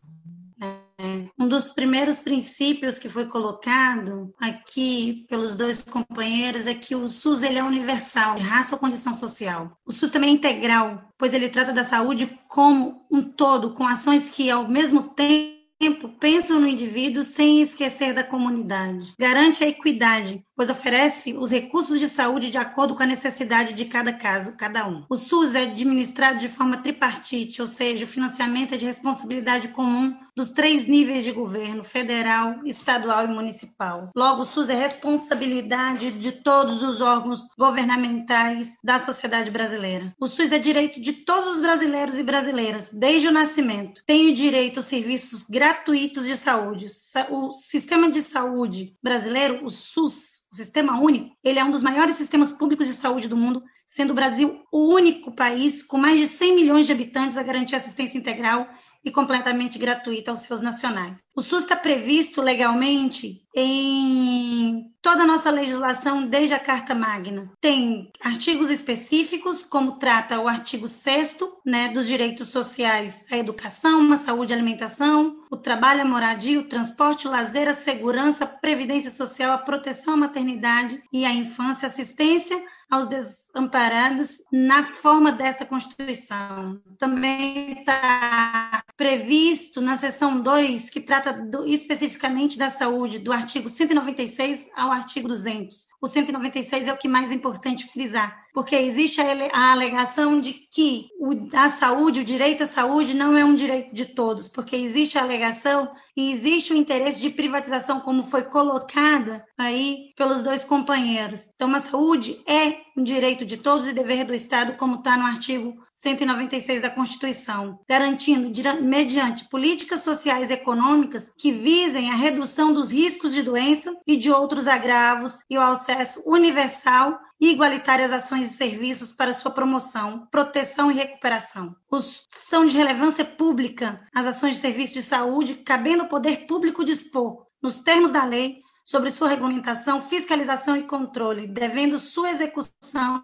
Um 1.36 1.48
dos 1.48 1.72
primeiros 1.72 2.20
princípios 2.20 2.98
que 2.98 3.08
foi 3.08 3.26
colocado 3.26 4.32
aqui 4.40 5.26
pelos 5.28 5.56
dois 5.56 5.82
companheiros 5.82 6.66
é 6.68 6.74
que 6.74 6.94
o 6.94 7.08
SUS 7.08 7.42
ele 7.42 7.58
é 7.58 7.64
universal, 7.64 8.36
de 8.36 8.42
raça 8.42 8.76
ou 8.76 8.80
condição 8.80 9.12
social. 9.12 9.76
O 9.84 9.92
SUS 9.92 10.10
também 10.10 10.30
é 10.30 10.34
integral, 10.34 11.02
pois 11.18 11.34
ele 11.34 11.48
trata 11.48 11.72
da 11.72 11.82
saúde 11.82 12.38
como 12.46 13.04
um 13.10 13.20
todo, 13.20 13.74
com 13.74 13.84
ações 13.84 14.30
que, 14.30 14.48
ao 14.48 14.68
mesmo 14.68 15.02
tempo, 15.10 15.61
tempo, 15.82 16.08
pensam 16.08 16.60
no 16.60 16.68
indivíduo 16.68 17.24
sem 17.24 17.60
esquecer 17.60 18.14
da 18.14 18.22
comunidade. 18.22 19.14
Garante 19.18 19.64
a 19.64 19.68
equidade, 19.68 20.40
pois 20.54 20.70
oferece 20.70 21.34
os 21.34 21.50
recursos 21.50 21.98
de 21.98 22.08
saúde 22.08 22.50
de 22.50 22.58
acordo 22.58 22.94
com 22.94 23.02
a 23.02 23.06
necessidade 23.06 23.72
de 23.72 23.84
cada 23.86 24.12
caso, 24.12 24.56
cada 24.56 24.86
um. 24.86 25.04
O 25.08 25.16
SUS 25.16 25.54
é 25.54 25.62
administrado 25.62 26.38
de 26.38 26.48
forma 26.48 26.76
tripartite, 26.76 27.60
ou 27.60 27.68
seja, 27.68 28.04
o 28.04 28.08
financiamento 28.08 28.74
é 28.74 28.76
de 28.76 28.86
responsabilidade 28.86 29.68
comum 29.68 30.14
dos 30.34 30.50
três 30.50 30.86
níveis 30.86 31.24
de 31.24 31.32
governo, 31.32 31.84
federal, 31.84 32.60
estadual 32.64 33.24
e 33.24 33.28
municipal. 33.28 34.10
Logo, 34.16 34.42
o 34.42 34.46
SUS 34.46 34.70
é 34.70 34.74
responsabilidade 34.74 36.10
de 36.12 36.32
todos 36.32 36.82
os 36.82 37.00
órgãos 37.00 37.46
governamentais 37.58 38.76
da 38.82 38.98
sociedade 38.98 39.50
brasileira. 39.50 40.14
O 40.18 40.26
SUS 40.26 40.52
é 40.52 40.58
direito 40.58 41.00
de 41.00 41.12
todos 41.12 41.48
os 41.54 41.60
brasileiros 41.60 42.18
e 42.18 42.22
brasileiras, 42.22 42.90
desde 42.92 43.28
o 43.28 43.32
nascimento. 43.32 44.02
Tem 44.06 44.30
o 44.30 44.34
direito 44.34 44.80
a 44.80 44.82
serviços 44.82 45.46
gratuitos 45.48 46.26
de 46.26 46.36
saúde. 46.36 46.86
O 47.30 47.52
sistema 47.52 48.10
de 48.10 48.22
saúde 48.22 48.96
brasileiro, 49.02 49.64
o 49.64 49.70
SUS, 49.70 50.42
o 50.52 50.56
sistema 50.56 51.00
único, 51.00 51.34
ele 51.42 51.58
é 51.58 51.64
um 51.64 51.70
dos 51.70 51.82
maiores 51.82 52.16
sistemas 52.16 52.52
públicos 52.52 52.86
de 52.86 52.92
saúde 52.92 53.26
do 53.26 53.36
mundo, 53.36 53.62
sendo 53.86 54.10
o 54.10 54.14
Brasil 54.14 54.60
o 54.70 54.92
único 54.92 55.32
país 55.32 55.82
com 55.82 55.96
mais 55.96 56.18
de 56.18 56.26
100 56.26 56.54
milhões 56.54 56.86
de 56.86 56.92
habitantes 56.92 57.38
a 57.38 57.42
garantir 57.42 57.74
assistência 57.74 58.18
integral 58.18 58.68
e 59.04 59.10
completamente 59.10 59.78
gratuita 59.78 60.30
aos 60.30 60.40
seus 60.40 60.60
nacionais. 60.60 61.22
O 61.36 61.42
SUS 61.42 61.62
está 61.62 61.76
previsto 61.76 62.40
legalmente 62.40 63.42
em 63.54 64.90
toda 65.02 65.24
a 65.24 65.26
nossa 65.26 65.50
legislação 65.50 66.26
desde 66.26 66.54
a 66.54 66.58
Carta 66.58 66.94
Magna. 66.94 67.50
Tem 67.60 68.10
artigos 68.20 68.70
específicos, 68.70 69.62
como 69.62 69.98
trata 69.98 70.40
o 70.40 70.48
artigo 70.48 70.88
6 70.88 71.38
né, 71.66 71.88
dos 71.88 72.06
direitos 72.06 72.48
sociais, 72.48 73.26
a 73.30 73.36
educação, 73.36 74.12
a 74.12 74.16
saúde 74.16 74.52
e 74.52 74.54
alimentação, 74.54 75.36
o 75.50 75.56
trabalho, 75.56 76.02
a 76.02 76.04
moradia, 76.04 76.60
o 76.60 76.68
transporte, 76.68 77.26
o 77.26 77.30
lazer, 77.30 77.68
a 77.68 77.74
segurança, 77.74 78.44
a 78.44 78.48
previdência 78.48 79.10
social, 79.10 79.52
a 79.52 79.58
proteção 79.58 80.14
à 80.14 80.16
maternidade 80.16 81.02
e 81.12 81.24
à 81.24 81.32
infância, 81.32 81.86
assistência 81.86 82.62
aos 82.92 83.06
desamparados 83.06 84.42
na 84.52 84.84
forma 84.84 85.32
desta 85.32 85.64
Constituição. 85.64 86.78
Também 86.98 87.72
está 87.72 88.84
previsto 88.98 89.80
na 89.80 89.96
seção 89.96 90.38
2, 90.38 90.90
que 90.90 91.00
trata 91.00 91.32
do, 91.32 91.66
especificamente 91.66 92.58
da 92.58 92.68
saúde, 92.68 93.18
do 93.18 93.32
artigo 93.32 93.70
196 93.70 94.68
ao 94.76 94.92
artigo 94.92 95.26
200. 95.26 95.88
O 96.02 96.06
196 96.06 96.88
é 96.88 96.92
o 96.92 96.98
que 96.98 97.08
mais 97.08 97.30
é 97.30 97.34
importante 97.34 97.86
frisar, 97.86 98.44
porque 98.52 98.76
existe 98.76 99.20
a 99.20 99.72
alegação 99.72 100.38
de 100.38 100.52
que 100.52 101.08
a 101.54 101.70
saúde, 101.70 102.20
o 102.20 102.24
direito 102.24 102.62
à 102.62 102.66
saúde, 102.66 103.14
não 103.14 103.36
é 103.36 103.44
um 103.44 103.54
direito 103.54 103.94
de 103.94 104.06
todos, 104.06 104.46
porque 104.46 104.76
existe 104.76 105.18
a 105.18 105.22
alegação 105.22 105.90
e 106.16 106.30
existe 106.30 106.72
o 106.72 106.76
interesse 106.76 107.18
de 107.18 107.30
privatização, 107.30 108.00
como 108.00 108.22
foi 108.22 108.42
colocada 108.42 109.44
aí 109.56 110.12
pelos 110.16 110.42
dois 110.42 110.64
companheiros. 110.64 111.50
Então, 111.54 111.74
a 111.74 111.80
saúde 111.80 112.42
é 112.46 112.82
um 112.96 113.02
direito 113.02 113.46
de 113.46 113.56
todos 113.56 113.88
e 113.88 113.94
dever 113.94 114.24
do 114.24 114.34
Estado, 114.34 114.74
como 114.74 114.96
está 114.96 115.16
no 115.16 115.24
artigo 115.24 115.76
196 116.02 116.82
da 116.82 116.90
Constituição, 116.90 117.78
garantindo, 117.88 118.50
mediante 118.82 119.44
políticas 119.44 120.00
sociais 120.00 120.50
e 120.50 120.54
econômicas 120.54 121.32
que 121.38 121.52
visem 121.52 122.10
a 122.10 122.16
redução 122.16 122.74
dos 122.74 122.90
riscos 122.90 123.32
de 123.32 123.40
doença 123.40 123.96
e 124.04 124.16
de 124.16 124.28
outros 124.28 124.66
agravos 124.66 125.44
e 125.48 125.56
o 125.56 125.60
acesso 125.60 126.20
universal 126.26 127.20
e 127.40 127.50
igualitárias 127.50 128.10
ações 128.10 128.50
e 128.50 128.54
serviços 128.56 129.12
para 129.12 129.32
sua 129.32 129.52
promoção, 129.52 130.26
proteção 130.28 130.90
e 130.90 130.94
recuperação. 130.94 131.76
Os, 131.88 132.26
são 132.28 132.66
de 132.66 132.76
relevância 132.76 133.24
pública 133.24 134.00
as 134.12 134.26
ações 134.26 134.56
de 134.56 134.60
serviço 134.60 134.94
de 134.94 135.02
saúde, 135.02 135.54
cabendo 135.54 136.02
ao 136.02 136.08
poder 136.08 136.48
público 136.48 136.84
dispor, 136.84 137.46
nos 137.62 137.78
termos 137.78 138.10
da 138.10 138.24
lei, 138.24 138.60
sobre 138.84 139.12
sua 139.12 139.28
regulamentação, 139.28 140.00
fiscalização 140.00 140.76
e 140.76 140.82
controle, 140.82 141.46
devendo 141.46 142.00
sua 142.00 142.32
execução 142.32 143.22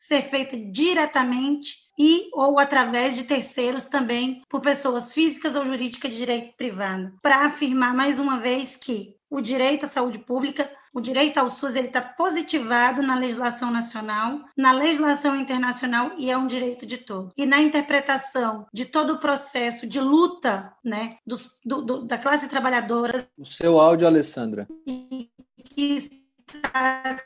ser 0.00 0.22
feita 0.22 0.56
diretamente 0.56 1.89
e 2.00 2.30
ou 2.32 2.58
através 2.58 3.14
de 3.14 3.24
terceiros 3.24 3.84
também 3.84 4.42
por 4.48 4.62
pessoas 4.62 5.12
físicas 5.12 5.54
ou 5.54 5.66
jurídicas 5.66 6.10
de 6.10 6.16
direito 6.16 6.56
privado, 6.56 7.12
para 7.20 7.44
afirmar 7.44 7.94
mais 7.94 8.18
uma 8.18 8.38
vez 8.38 8.74
que 8.74 9.14
o 9.28 9.38
direito 9.42 9.84
à 9.84 9.88
saúde 9.88 10.18
pública, 10.18 10.70
o 10.94 11.00
direito 11.00 11.36
ao 11.36 11.50
SUS, 11.50 11.76
ele 11.76 11.88
está 11.88 12.00
positivado 12.00 13.02
na 13.02 13.14
legislação 13.16 13.70
nacional, 13.70 14.40
na 14.56 14.72
legislação 14.72 15.36
internacional 15.36 16.12
e 16.16 16.30
é 16.30 16.38
um 16.38 16.46
direito 16.46 16.86
de 16.86 16.96
todo. 16.96 17.32
E 17.36 17.44
na 17.44 17.60
interpretação 17.60 18.66
de 18.72 18.86
todo 18.86 19.12
o 19.12 19.18
processo 19.18 19.86
de 19.86 20.00
luta, 20.00 20.72
né, 20.82 21.10
dos, 21.26 21.54
do, 21.62 21.82
do, 21.82 22.06
da 22.06 22.16
classe 22.16 22.48
trabalhadora. 22.48 23.28
O 23.36 23.44
seu 23.44 23.78
áudio, 23.78 24.06
Alessandra. 24.06 24.66
E 24.86 25.30
que 25.64 26.10
está 26.48 27.16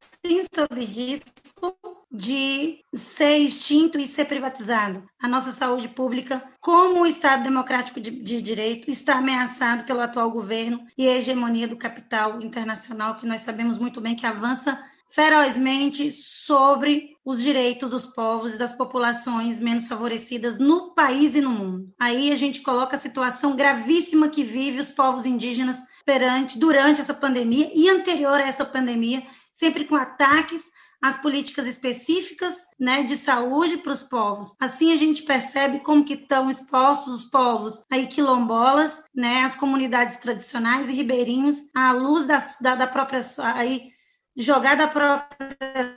sim 0.00 0.42
sob 0.52 0.84
risco 0.84 1.95
de 2.16 2.78
ser 2.94 3.36
extinto 3.38 3.98
e 3.98 4.06
ser 4.06 4.24
privatizado. 4.24 5.04
A 5.20 5.28
nossa 5.28 5.52
saúde 5.52 5.88
pública, 5.88 6.42
como 6.60 7.02
o 7.02 7.06
Estado 7.06 7.42
democrático 7.42 8.00
de, 8.00 8.10
de, 8.10 8.40
direito, 8.40 8.90
está 8.90 9.18
ameaçado 9.18 9.84
pelo 9.84 10.00
atual 10.00 10.30
governo 10.30 10.86
e 10.96 11.08
a 11.08 11.16
hegemonia 11.16 11.68
do 11.68 11.76
capital 11.76 12.40
internacional, 12.40 13.16
que 13.16 13.26
nós 13.26 13.42
sabemos 13.42 13.78
muito 13.78 14.00
bem 14.00 14.16
que 14.16 14.26
avança 14.26 14.82
ferozmente 15.08 16.10
sobre 16.10 17.10
os 17.24 17.42
direitos 17.42 17.90
dos 17.90 18.06
povos 18.06 18.54
e 18.54 18.58
das 18.58 18.74
populações 18.74 19.60
menos 19.60 19.86
favorecidas 19.86 20.58
no 20.58 20.94
país 20.94 21.36
e 21.36 21.40
no 21.40 21.50
mundo. 21.50 21.92
Aí 21.98 22.32
a 22.32 22.36
gente 22.36 22.60
coloca 22.60 22.96
a 22.96 22.98
situação 22.98 23.54
gravíssima 23.54 24.28
que 24.28 24.42
vive 24.42 24.80
os 24.80 24.90
povos 24.90 25.26
indígenas 25.26 25.82
perante 26.04 26.58
durante 26.58 27.00
essa 27.00 27.14
pandemia 27.14 27.70
e 27.74 27.88
anterior 27.88 28.40
a 28.40 28.46
essa 28.46 28.64
pandemia, 28.64 29.24
sempre 29.52 29.84
com 29.84 29.94
ataques 29.94 30.70
as 31.06 31.16
políticas 31.16 31.66
específicas 31.66 32.64
né, 32.78 33.04
de 33.04 33.16
saúde 33.16 33.78
para 33.78 33.92
os 33.92 34.02
povos. 34.02 34.54
Assim 34.58 34.92
a 34.92 34.96
gente 34.96 35.22
percebe 35.22 35.78
como 35.80 36.04
que 36.04 36.14
estão 36.14 36.50
expostos 36.50 37.14
os 37.14 37.24
povos 37.30 37.84
aí 37.90 38.06
quilombolas, 38.06 39.02
né, 39.14 39.42
as 39.42 39.54
comunidades 39.54 40.16
tradicionais 40.16 40.88
e 40.88 40.94
ribeirinhos 40.94 41.66
à 41.74 41.92
luz 41.92 42.26
da, 42.26 42.38
da, 42.60 42.74
da 42.74 42.86
própria 42.86 43.20
aí 43.54 43.90
jogada 44.36 44.84
a 44.84 44.88
própria 44.88 45.96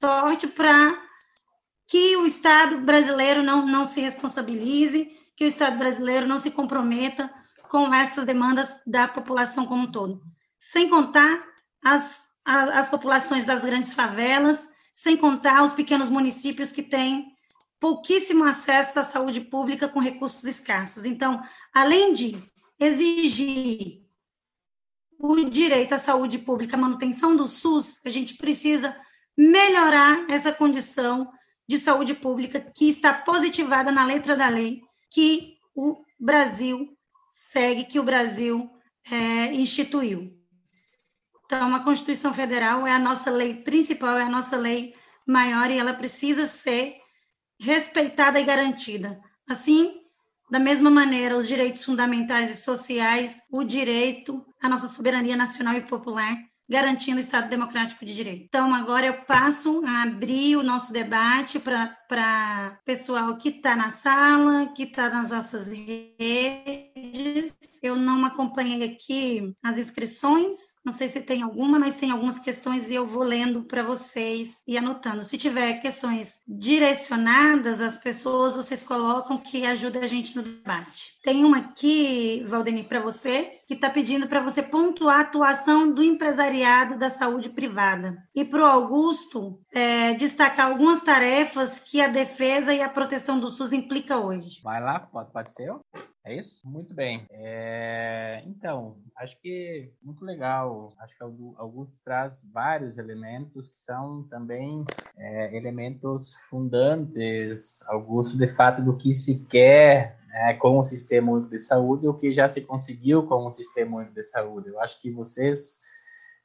sorte 0.00 0.46
para 0.46 1.02
que 1.88 2.16
o 2.16 2.24
Estado 2.24 2.78
brasileiro 2.78 3.42
não, 3.42 3.66
não 3.66 3.84
se 3.84 4.00
responsabilize, 4.00 5.10
que 5.36 5.44
o 5.44 5.48
Estado 5.48 5.76
brasileiro 5.76 6.26
não 6.26 6.38
se 6.38 6.50
comprometa 6.50 7.28
com 7.68 7.92
essas 7.92 8.24
demandas 8.24 8.80
da 8.86 9.08
população 9.08 9.66
como 9.66 9.82
um 9.82 9.90
todo. 9.90 10.22
Sem 10.58 10.88
contar 10.88 11.40
as 11.84 12.23
as 12.44 12.88
populações 12.88 13.44
das 13.44 13.64
grandes 13.64 13.94
favelas, 13.94 14.68
sem 14.92 15.16
contar 15.16 15.62
os 15.62 15.72
pequenos 15.72 16.10
municípios 16.10 16.70
que 16.70 16.82
têm 16.82 17.32
pouquíssimo 17.80 18.44
acesso 18.44 19.00
à 19.00 19.02
saúde 19.02 19.40
pública 19.40 19.88
com 19.88 19.98
recursos 19.98 20.44
escassos. 20.44 21.04
Então, 21.04 21.42
além 21.72 22.12
de 22.12 22.36
exigir 22.78 24.02
o 25.18 25.44
direito 25.44 25.94
à 25.94 25.98
saúde 25.98 26.38
pública, 26.38 26.76
a 26.76 26.80
manutenção 26.80 27.34
do 27.34 27.48
SUS, 27.48 28.00
a 28.04 28.08
gente 28.08 28.36
precisa 28.36 28.96
melhorar 29.36 30.26
essa 30.28 30.52
condição 30.52 31.30
de 31.66 31.78
saúde 31.78 32.14
pública 32.14 32.60
que 32.60 32.88
está 32.88 33.12
positivada 33.12 33.90
na 33.90 34.04
letra 34.04 34.36
da 34.36 34.48
lei 34.48 34.82
que 35.10 35.56
o 35.74 36.02
Brasil 36.18 36.96
segue, 37.28 37.84
que 37.84 37.98
o 37.98 38.04
Brasil 38.04 38.70
é, 39.10 39.52
instituiu. 39.54 40.43
Então, 41.46 41.74
a 41.74 41.80
Constituição 41.80 42.32
Federal 42.32 42.86
é 42.86 42.92
a 42.92 42.98
nossa 42.98 43.30
lei 43.30 43.54
principal, 43.54 44.18
é 44.18 44.22
a 44.22 44.30
nossa 44.30 44.56
lei 44.56 44.94
maior 45.26 45.70
e 45.70 45.78
ela 45.78 45.92
precisa 45.92 46.46
ser 46.46 46.96
respeitada 47.60 48.40
e 48.40 48.44
garantida. 48.44 49.20
Assim, 49.48 50.00
da 50.50 50.58
mesma 50.58 50.90
maneira, 50.90 51.36
os 51.36 51.46
direitos 51.46 51.84
fundamentais 51.84 52.50
e 52.50 52.56
sociais, 52.56 53.42
o 53.50 53.64
direito 53.64 54.44
à 54.62 54.68
nossa 54.68 54.88
soberania 54.88 55.36
nacional 55.36 55.74
e 55.74 55.80
popular, 55.80 56.36
garantindo 56.68 57.18
o 57.18 57.20
Estado 57.20 57.48
Democrático 57.48 58.04
de 58.04 58.14
Direito. 58.14 58.44
Então, 58.44 58.74
agora 58.74 59.06
eu 59.06 59.14
passo 59.24 59.82
a 59.86 60.02
abrir 60.02 60.56
o 60.56 60.62
nosso 60.62 60.92
debate 60.92 61.58
para 61.58 61.86
pessoal 62.84 63.36
que 63.36 63.48
está 63.48 63.74
na 63.74 63.90
sala, 63.90 64.66
que 64.74 64.84
está 64.84 65.08
nas 65.08 65.30
nossas 65.30 65.68
redes. 65.68 67.54
Eu 67.82 67.96
não 67.96 68.24
acompanhei 68.24 68.84
aqui 68.84 69.54
as 69.62 69.78
inscrições, 69.78 70.74
não 70.84 70.92
sei 70.92 71.08
se 71.08 71.22
tem 71.22 71.42
alguma, 71.42 71.78
mas 71.78 71.94
tem 71.94 72.10
algumas 72.10 72.38
questões 72.38 72.90
e 72.90 72.94
eu 72.94 73.06
vou 73.06 73.22
lendo 73.22 73.64
para 73.64 73.82
vocês 73.82 74.62
e 74.66 74.76
anotando. 74.76 75.24
Se 75.24 75.36
tiver 75.36 75.80
questões 75.80 76.42
direcionadas 76.46 77.80
às 77.80 77.98
pessoas, 77.98 78.54
vocês 78.54 78.82
colocam 78.82 79.38
que 79.38 79.66
ajuda 79.66 80.00
a 80.00 80.06
gente 80.06 80.36
no 80.36 80.42
debate. 80.42 81.18
Tem 81.22 81.44
uma 81.44 81.58
aqui, 81.58 82.44
Valdemir, 82.46 82.84
para 82.84 83.00
você, 83.00 83.60
que 83.66 83.74
está 83.74 83.88
pedindo 83.88 84.26
para 84.26 84.40
você 84.40 84.62
pontuar 84.62 85.18
a 85.18 85.20
atuação 85.22 85.90
do 85.90 86.02
empresariado 86.02 86.98
da 86.98 87.08
saúde 87.08 87.50
privada. 87.50 88.16
E 88.34 88.44
para 88.44 88.62
o 88.62 88.66
Augusto, 88.66 89.60
é, 89.72 90.14
destacar 90.14 90.70
algumas 90.70 91.00
tarefas 91.00 91.80
que 91.80 92.00
a 92.04 92.08
defesa 92.08 92.72
e 92.72 92.82
a 92.82 92.88
proteção 92.88 93.40
do 93.40 93.50
SUS 93.50 93.72
implica 93.72 94.18
hoje. 94.18 94.60
Vai 94.62 94.80
lá, 94.80 95.00
pode, 95.00 95.30
pode 95.30 95.54
ser? 95.54 95.74
É 96.24 96.34
isso? 96.34 96.60
Muito 96.64 96.94
bem. 96.94 97.26
É, 97.30 98.42
então, 98.46 98.96
acho 99.16 99.38
que 99.40 99.90
muito 100.02 100.24
legal. 100.24 100.94
Acho 100.98 101.16
que 101.16 101.22
Augusto 101.22 101.94
traz 102.02 102.42
vários 102.50 102.96
elementos 102.96 103.68
que 103.68 103.78
são 103.78 104.22
também 104.24 104.84
é, 105.18 105.54
elementos 105.54 106.34
fundantes, 106.48 107.82
Augusto, 107.88 108.38
de 108.38 108.48
fato, 108.48 108.80
do 108.80 108.96
que 108.96 109.12
se 109.12 109.40
quer 109.50 110.18
né, 110.28 110.54
com 110.54 110.78
o 110.78 110.82
Sistema 110.82 111.32
Único 111.32 111.50
de 111.50 111.60
Saúde, 111.60 112.08
o 112.08 112.14
que 112.14 112.32
já 112.32 112.48
se 112.48 112.62
conseguiu 112.62 113.26
com 113.26 113.46
o 113.46 113.52
Sistema 113.52 113.98
Único 113.98 114.14
de 114.14 114.24
Saúde. 114.24 114.68
Eu 114.68 114.80
acho 114.80 114.98
que 115.00 115.10
vocês 115.10 115.83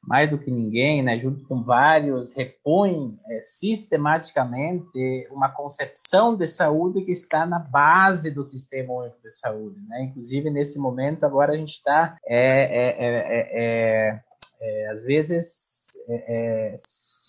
mais 0.02 0.30
do 0.30 0.38
que 0.38 0.50
ninguém, 0.50 1.02
né, 1.02 1.18
junto 1.18 1.46
com 1.46 1.62
vários, 1.62 2.34
repõem 2.34 3.18
é, 3.28 3.40
sistematicamente 3.40 5.28
uma 5.30 5.50
concepção 5.50 6.34
de 6.36 6.46
saúde 6.46 7.02
que 7.02 7.12
está 7.12 7.46
na 7.46 7.58
base 7.58 8.30
do 8.30 8.42
sistema 8.44 8.92
único 8.92 9.20
de 9.22 9.30
saúde. 9.30 9.78
Né? 9.88 10.04
Inclusive, 10.04 10.50
nesse 10.50 10.78
momento, 10.78 11.24
agora 11.24 11.52
a 11.52 11.56
gente 11.56 11.72
está, 11.72 12.16
é, 12.26 14.20
é, 14.60 14.88
às 14.90 15.02
vezes, 15.02 15.88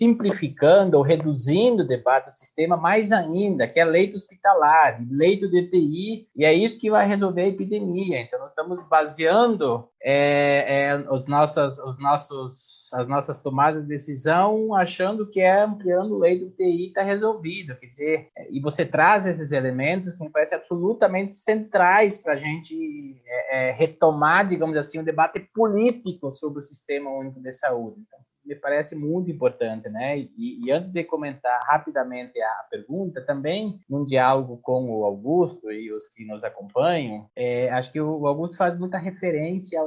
simplificando 0.01 0.97
ou 0.97 1.03
reduzindo 1.03 1.83
o 1.83 1.87
debate 1.87 2.25
do 2.25 2.33
sistema 2.33 2.75
mais 2.75 3.11
ainda, 3.11 3.67
que 3.67 3.79
é 3.79 3.85
leito 3.85 4.15
hospitalar, 4.15 4.99
leito 5.11 5.47
de 5.47 5.67
TI, 5.69 6.27
e 6.35 6.43
é 6.43 6.51
isso 6.51 6.79
que 6.79 6.89
vai 6.89 7.07
resolver 7.07 7.43
a 7.43 7.47
epidemia. 7.47 8.19
Então, 8.19 8.39
nós 8.39 8.49
estamos 8.49 8.89
baseando 8.89 9.87
é, 10.01 10.85
é, 10.85 10.97
os 11.11 11.27
nossos, 11.27 11.77
os 11.77 11.99
nossos, 11.99 12.91
as 12.95 13.07
nossas 13.07 13.43
tomadas 13.43 13.83
de 13.83 13.89
decisão 13.89 14.73
achando 14.73 15.29
que 15.29 15.39
é 15.39 15.61
ampliando 15.61 16.15
o 16.15 16.19
leito 16.19 16.49
de 16.49 16.55
TI 16.55 16.87
está 16.87 17.03
resolvido. 17.03 17.75
Quer 17.75 17.85
dizer, 17.85 18.29
e 18.49 18.59
você 18.59 18.83
traz 18.83 19.27
esses 19.27 19.51
elementos 19.51 20.13
que 20.13 20.23
me 20.23 20.31
parecem 20.31 20.57
absolutamente 20.57 21.37
centrais 21.37 22.17
para 22.17 22.33
a 22.33 22.37
gente 22.37 23.21
é, 23.23 23.69
é, 23.69 23.71
retomar, 23.71 24.47
digamos 24.47 24.75
assim, 24.75 24.97
um 24.97 25.03
debate 25.03 25.39
político 25.53 26.31
sobre 26.31 26.57
o 26.57 26.63
Sistema 26.63 27.11
Único 27.11 27.39
de 27.39 27.53
Saúde. 27.53 27.97
Então, 27.99 28.19
me 28.45 28.55
parece 28.55 28.95
muito 28.95 29.29
importante, 29.29 29.89
né? 29.89 30.19
E, 30.19 30.65
e, 30.65 30.71
antes 30.71 30.91
de 30.91 31.03
comentar 31.03 31.59
rapidamente 31.63 32.41
a 32.41 32.65
pergunta, 32.69 33.25
também 33.25 33.79
num 33.89 34.05
diálogo 34.05 34.59
com 34.61 34.89
o 34.89 35.03
Augusto 35.05 35.71
e 35.71 35.91
os 35.91 36.07
que 36.07 36.25
nos 36.25 36.43
acompanham, 36.43 37.27
é, 37.35 37.69
acho 37.69 37.91
que 37.91 38.01
o 38.01 38.25
Augusto 38.27 38.57
faz 38.57 38.77
muita 38.77 38.97
referência 38.97 39.79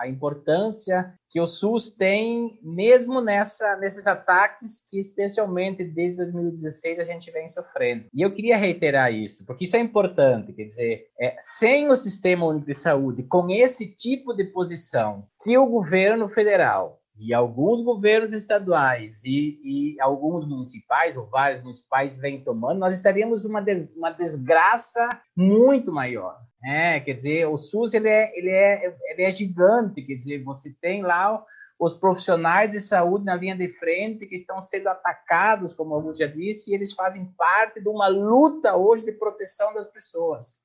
à 0.00 0.08
importância 0.08 1.14
que 1.32 1.40
o 1.40 1.46
SUS 1.46 1.88
tem, 1.88 2.58
mesmo 2.62 3.22
nessa, 3.22 3.74
nesses 3.76 4.06
ataques 4.06 4.86
que, 4.90 5.00
especialmente 5.00 5.82
desde 5.82 6.18
2016, 6.18 6.98
a 6.98 7.04
gente 7.04 7.30
vem 7.30 7.48
sofrendo. 7.48 8.04
E 8.12 8.20
eu 8.20 8.34
queria 8.34 8.58
reiterar 8.58 9.10
isso, 9.10 9.46
porque 9.46 9.64
isso 9.64 9.74
é 9.74 9.80
importante, 9.80 10.52
quer 10.52 10.64
dizer, 10.64 11.06
é, 11.18 11.34
sem 11.40 11.88
o 11.88 11.96
Sistema 11.96 12.46
Único 12.46 12.66
de 12.66 12.74
Saúde, 12.74 13.22
com 13.22 13.48
esse 13.48 13.96
tipo 13.96 14.34
de 14.34 14.44
posição 14.44 15.26
que 15.42 15.56
o 15.56 15.66
governo 15.66 16.28
federal 16.28 17.01
e 17.22 17.32
alguns 17.32 17.84
governos 17.84 18.32
estaduais 18.32 19.22
e, 19.24 19.60
e, 19.62 20.00
alguns 20.00 20.44
municipais, 20.44 21.16
ou 21.16 21.26
vários 21.26 21.62
municipais, 21.62 22.16
vêm 22.16 22.42
tomando, 22.42 22.80
nós 22.80 22.92
estaríamos 22.92 23.44
uma, 23.44 23.60
des, 23.60 23.88
uma 23.94 24.10
desgraça 24.10 25.08
muito 25.36 25.92
maior. 25.92 26.40
Né? 26.60 26.98
Quer 27.00 27.14
dizer, 27.14 27.46
o 27.46 27.56
SUS 27.56 27.94
ele 27.94 28.08
é, 28.08 28.36
ele, 28.36 28.50
é, 28.50 28.96
ele 29.10 29.22
é 29.22 29.30
gigante, 29.30 30.02
quer 30.02 30.14
dizer, 30.14 30.42
você 30.42 30.74
tem 30.80 31.02
lá 31.02 31.44
os 31.78 31.94
profissionais 31.94 32.70
de 32.72 32.80
saúde 32.80 33.24
na 33.24 33.36
linha 33.36 33.56
de 33.56 33.68
frente 33.68 34.26
que 34.26 34.34
estão 34.34 34.60
sendo 34.60 34.88
atacados, 34.88 35.74
como 35.74 35.94
eu 36.08 36.14
já 36.14 36.26
disse, 36.26 36.70
e 36.70 36.74
eles 36.74 36.92
fazem 36.92 37.24
parte 37.36 37.80
de 37.80 37.88
uma 37.88 38.08
luta 38.08 38.76
hoje 38.76 39.04
de 39.04 39.12
proteção 39.12 39.72
das 39.74 39.88
pessoas. 39.90 40.61